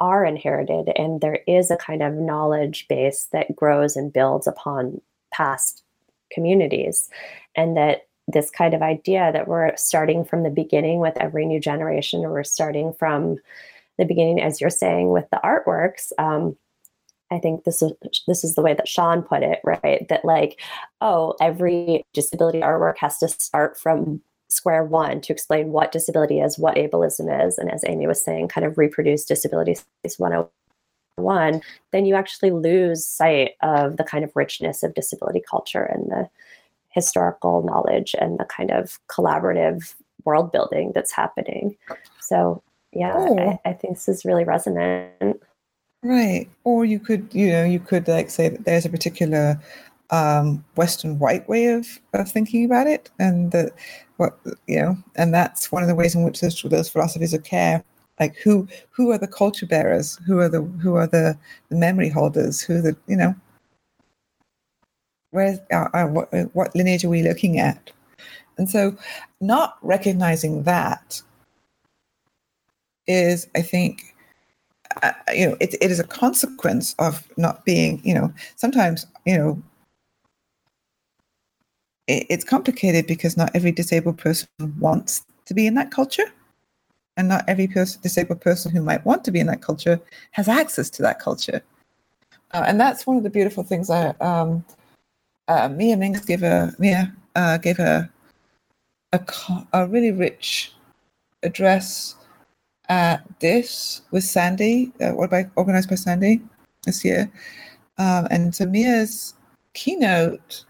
are 0.00 0.24
inherited 0.24 0.90
and 0.96 1.20
there 1.20 1.40
is 1.46 1.70
a 1.70 1.76
kind 1.76 2.02
of 2.02 2.14
knowledge 2.14 2.86
base 2.88 3.28
that 3.32 3.54
grows 3.56 3.96
and 3.96 4.12
builds 4.12 4.46
upon 4.46 5.00
past 5.32 5.82
communities. 6.30 7.08
And 7.56 7.76
that 7.76 8.08
this 8.28 8.50
kind 8.50 8.74
of 8.74 8.82
idea 8.82 9.32
that 9.32 9.48
we're 9.48 9.74
starting 9.76 10.24
from 10.24 10.42
the 10.42 10.50
beginning 10.50 11.00
with 11.00 11.16
every 11.16 11.46
new 11.46 11.58
generation 11.58 12.24
or 12.24 12.30
we're 12.30 12.44
starting 12.44 12.92
from 12.92 13.38
the 13.98 14.04
beginning 14.04 14.40
as 14.40 14.60
you're 14.60 14.70
saying 14.70 15.10
with 15.10 15.24
the 15.30 15.40
artworks 15.42 16.12
um, 16.18 16.56
i 17.30 17.38
think 17.38 17.64
this 17.64 17.82
is 17.82 17.92
this 18.28 18.44
is 18.44 18.54
the 18.54 18.62
way 18.62 18.74
that 18.74 18.86
sean 18.86 19.22
put 19.22 19.42
it 19.42 19.60
right? 19.64 20.06
That 20.08 20.24
like 20.24 20.60
oh 21.00 21.34
every 21.40 22.04
disability 22.12 22.60
artwork 22.60 22.98
has 22.98 23.18
to 23.18 23.28
start 23.28 23.78
from 23.78 24.20
square 24.48 24.84
one 24.84 25.20
to 25.20 25.32
explain 25.32 25.72
what 25.72 25.92
disability 25.92 26.40
is, 26.40 26.58
what 26.58 26.76
ableism 26.76 27.46
is, 27.46 27.58
and 27.58 27.70
as 27.70 27.84
Aimi 27.84 28.06
was 28.06 28.22
saying, 28.22 28.48
kind 28.48 28.66
of 28.66 28.78
reproduce 28.78 29.24
disability 29.24 29.76
101, 30.16 31.60
then 31.92 32.06
you 32.06 32.14
actually 32.14 32.50
lose 32.50 33.04
sight 33.04 33.52
of 33.62 33.96
the 33.96 34.04
kind 34.04 34.24
of 34.24 34.34
richness 34.34 34.82
of 34.82 34.94
disability 34.94 35.42
culture 35.48 35.82
and 35.82 36.10
the 36.10 36.28
historical 36.88 37.62
knowledge 37.62 38.14
and 38.20 38.38
the 38.38 38.44
kind 38.44 38.70
of 38.70 38.98
collaborative 39.08 39.94
world 40.24 40.50
building 40.50 40.92
that's 40.94 41.12
happening. 41.12 41.76
So, 42.20 42.62
yeah, 42.92 43.14
oh. 43.16 43.38
I, 43.38 43.70
I 43.70 43.72
think 43.74 43.94
this 43.94 44.08
is 44.08 44.24
really 44.24 44.44
resonant. 44.44 45.42
Right. 46.02 46.48
Or 46.64 46.84
you 46.84 46.98
could, 46.98 47.28
you 47.32 47.50
know, 47.50 47.64
you 47.64 47.80
could 47.80 48.08
like 48.08 48.30
say 48.30 48.48
that 48.48 48.64
there's 48.64 48.86
a 48.86 48.90
particular 48.90 49.60
um, 50.10 50.64
Western 50.76 51.18
white 51.18 51.48
way 51.48 51.66
of, 51.66 52.00
of 52.14 52.30
thinking 52.30 52.64
about 52.64 52.86
it, 52.86 53.10
and 53.18 53.52
that 53.52 53.72
what 54.18 54.38
you 54.66 54.80
know, 54.80 54.96
and 55.16 55.32
that's 55.32 55.72
one 55.72 55.82
of 55.82 55.88
the 55.88 55.94
ways 55.94 56.14
in 56.14 56.22
which 56.22 56.40
those, 56.40 56.60
those 56.62 56.88
philosophies 56.88 57.34
of 57.34 57.42
care, 57.44 57.82
like 58.20 58.36
who 58.36 58.68
who 58.90 59.10
are 59.10 59.18
the 59.18 59.26
culture 59.26 59.66
bearers, 59.66 60.20
who 60.26 60.38
are 60.38 60.48
the 60.48 60.62
who 60.62 60.94
are 60.96 61.06
the, 61.06 61.36
the 61.70 61.76
memory 61.76 62.10
holders, 62.10 62.60
who 62.60 62.76
are 62.76 62.82
the 62.82 62.96
you 63.06 63.16
know, 63.16 63.34
where 65.30 65.58
uh, 65.72 65.88
uh, 65.94 66.06
what 66.06 66.28
what 66.52 66.76
lineage 66.76 67.04
are 67.04 67.08
we 67.08 67.22
looking 67.22 67.58
at, 67.58 67.90
and 68.58 68.68
so 68.68 68.96
not 69.40 69.78
recognizing 69.82 70.64
that 70.64 71.22
is, 73.08 73.48
I 73.56 73.62
think, 73.62 74.14
uh, 75.02 75.12
you 75.32 75.48
know, 75.48 75.56
it, 75.60 75.74
it 75.80 75.90
is 75.90 75.98
a 75.98 76.04
consequence 76.04 76.94
of 76.98 77.26
not 77.36 77.64
being, 77.64 78.00
you 78.04 78.14
know, 78.14 78.32
sometimes, 78.56 79.06
you 79.24 79.36
know, 79.36 79.62
it's 82.08 82.44
complicated 82.44 83.06
because 83.06 83.36
not 83.36 83.50
every 83.54 83.72
disabled 83.72 84.18
person 84.18 84.48
wants 84.78 85.24
to 85.44 85.54
be 85.54 85.66
in 85.66 85.74
that 85.74 85.90
culture. 85.90 86.24
And 87.16 87.28
not 87.28 87.44
every 87.48 87.66
person, 87.66 88.00
disabled 88.00 88.40
person 88.40 88.70
who 88.70 88.80
might 88.80 89.04
want 89.04 89.24
to 89.24 89.32
be 89.32 89.40
in 89.40 89.48
that 89.48 89.60
culture 89.60 90.00
has 90.30 90.48
access 90.48 90.88
to 90.90 91.02
that 91.02 91.18
culture. 91.18 91.62
Uh, 92.52 92.64
and 92.66 92.80
that's 92.80 93.06
one 93.06 93.16
of 93.16 93.24
the 93.24 93.30
beautiful 93.30 93.64
things 93.64 93.90
I, 93.90 94.10
um, 94.20 94.64
uh, 95.48 95.68
Mia 95.68 95.96
Mingus 95.96 96.26
gave 96.26 96.42
a 96.42 96.74
Mia 96.78 97.12
uh, 97.34 97.58
gave 97.58 97.78
a, 97.78 98.08
a 99.12 99.20
a 99.72 99.86
really 99.86 100.12
rich 100.12 100.72
address 101.42 102.14
at 102.88 103.22
this 103.40 104.02
with 104.10 104.24
Sandy, 104.24 104.92
uh, 105.00 105.16
about 105.16 105.46
organized 105.56 105.88
by 105.88 105.96
Sandy 105.96 106.40
this 106.84 107.04
year, 107.04 107.30
um, 107.98 108.28
and 108.30 108.54
so 108.54 108.66
Mia's 108.66 109.34
keynote 109.74 110.64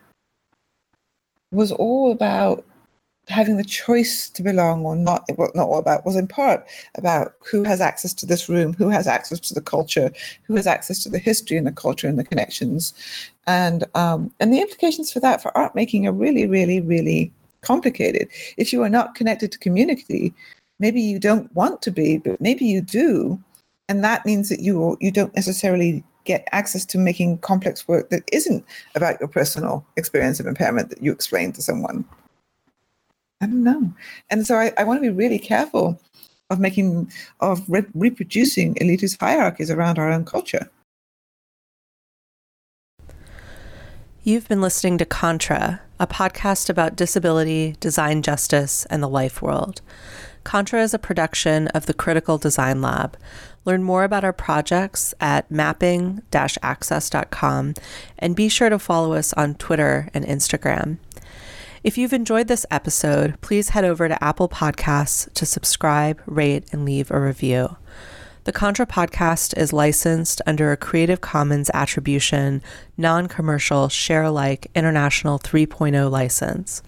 was 1.51 1.73
all 1.73 2.13
about 2.13 2.65
having 3.29 3.57
the 3.57 3.65
choice 3.65 4.31
to 4.31 4.43
belong 4.43 4.85
or 4.85 4.97
not, 4.97 5.25
well, 5.37 5.51
not 5.55 5.69
all 5.69 5.79
about, 5.79 6.05
was 6.05 6.17
in 6.17 6.27
part 6.27 6.67
about 6.95 7.35
who 7.45 7.63
has 7.63 7.81
access 7.81 8.15
to 8.15 8.27
this 8.27 8.49
room, 8.49 8.73
who 8.75 8.89
has 8.89 9.07
access 9.07 9.39
to 9.39 9.55
the 9.55 9.61
culture, 9.61 10.11
who 10.45 10.57
has 10.57 10.67
access 10.67 11.03
to 11.03 11.09
the 11.09 11.19
history 11.19 11.57
and 11.57 11.67
the 11.67 11.73
culture 11.73 12.09
and 12.09 12.19
the 12.19 12.25
connections. 12.25 12.95
And, 13.47 13.85
um, 13.95 14.33
and 14.41 14.53
the 14.53 14.61
implications 14.61 15.13
for 15.13 15.21
that 15.21 15.43
for 15.43 15.57
art 15.57 15.75
making 15.75 16.07
are 16.07 16.13
really, 16.13 16.47
really, 16.47 16.81
really 16.81 17.31
complicated. 17.61 18.29
If 18.57 18.73
you 18.73 18.83
are 18.83 18.89
not 18.89 19.15
connected 19.15 19.53
to 19.53 19.59
community, 19.59 20.33
maybe 20.79 21.01
you 21.01 21.19
don't 21.19 21.55
want 21.55 21.83
to 21.83 21.91
be, 21.91 22.19
but 22.19 22.41
maybe 22.41 22.65
you 22.65 22.81
do. 22.81 23.39
And 23.91 24.03
that 24.05 24.25
means 24.25 24.49
that 24.49 24.61
you, 24.61 24.97
you 25.01 25.11
don't 25.11 25.35
necessarily 25.35 26.05
get 26.29 26.47
access 26.53 26.85
to 26.85 26.99
making 26.99 27.39
complex 27.39 27.89
work 27.89 28.11
that 28.11 28.23
isn't 28.33 28.65
about 28.95 29.19
your 29.19 29.29
personal 29.29 29.85
experience 29.97 30.39
of 30.39 30.47
impairment 30.47 30.91
that 30.91 31.03
you 31.03 31.11
explain 31.11 31.53
to 31.53 31.63
someone. 31.63 32.05
I 33.41 33.47
don't 33.47 33.65
know. 33.65 33.93
And 34.31 34.47
so 34.47 34.57
I, 34.57 34.73
I 34.77 34.85
want 34.85 34.99
to 35.03 35.11
be 35.11 35.17
really 35.17 35.39
careful 35.39 35.99
of 36.51 36.61
making, 36.61 37.11
of 37.41 37.63
re- 37.69 37.87
reproducing 37.95 38.75
elitist 38.75 39.19
hierarchies 39.21 39.71
around 39.71 39.99
our 39.99 40.11
own 40.11 40.25
culture. 40.25 40.69
You've 44.23 44.49
been 44.49 44.61
listening 44.61 44.99
to 44.99 45.07
Contra, 45.07 45.81
a 45.99 46.07
podcast 46.07 46.69
about 46.69 46.97
disability, 46.97 47.77
design 47.81 48.21
justice, 48.21 48.85
and 48.87 49.03
the 49.03 49.09
life 49.09 49.41
world. 49.41 49.81
Contra 50.49 50.83
is 50.83 50.95
a 50.95 50.99
production 50.99 51.69
of 51.69 51.85
the 51.85 51.93
Critical 51.93 52.39
Design 52.39 52.81
Lab. 52.81 53.19
Learn 53.67 53.83
more 53.83 54.03
about 54.03 54.25
our 54.25 54.33
projects 54.33 55.13
at 55.21 55.51
mapping 55.51 56.23
access.com 56.33 57.75
and 58.19 58.35
be 58.35 58.49
sure 58.49 58.71
to 58.71 58.79
follow 58.79 59.13
us 59.13 59.35
on 59.35 59.57
Twitter 59.57 60.09
and 60.15 60.25
Instagram. 60.25 60.97
If 61.85 61.99
you've 61.99 62.15
enjoyed 62.15 62.49
this 62.49 62.65
episode, 62.71 63.39
please 63.43 63.69
head 63.69 63.85
over 63.85 64.09
to 64.09 64.25
Apple 64.25 64.49
Podcasts 64.49 65.31
to 65.35 65.45
subscribe, 65.45 66.19
rate, 66.25 66.65
and 66.73 66.87
leave 66.87 67.11
a 67.11 67.21
review. 67.21 67.77
The 68.49 68.53
Contra 68.53 68.87
podcast 68.87 69.55
is 69.59 69.75
licensed 69.75 70.41
under 70.47 70.73
a 70.73 70.77
Creative 70.79 71.21
Commons 71.21 71.71
Attribution, 71.75 72.63
non 72.97 73.29
commercial, 73.29 73.91
share 73.91 74.23
alike 74.23 74.71
International 74.75 75.39
3.0 75.39 76.11
license. 76.11 76.83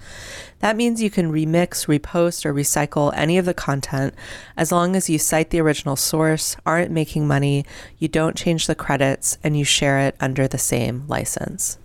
That 0.60 0.74
means 0.74 1.02
you 1.02 1.10
can 1.10 1.30
remix, 1.30 1.86
repost, 1.86 2.46
or 2.46 2.54
recycle 2.54 3.12
any 3.14 3.36
of 3.36 3.44
the 3.44 3.52
content 3.52 4.14
as 4.56 4.72
long 4.72 4.96
as 4.96 5.10
you 5.10 5.18
cite 5.18 5.50
the 5.50 5.60
original 5.60 5.96
source, 5.96 6.56
aren't 6.64 6.92
making 6.92 7.28
money, 7.28 7.66
you 7.98 8.08
don't 8.08 8.38
change 8.38 8.66
the 8.66 8.74
credits, 8.74 9.36
and 9.44 9.54
you 9.54 9.66
share 9.66 9.98
it 9.98 10.16
under 10.18 10.48
the 10.48 10.56
same 10.56 11.04
license. 11.08 11.76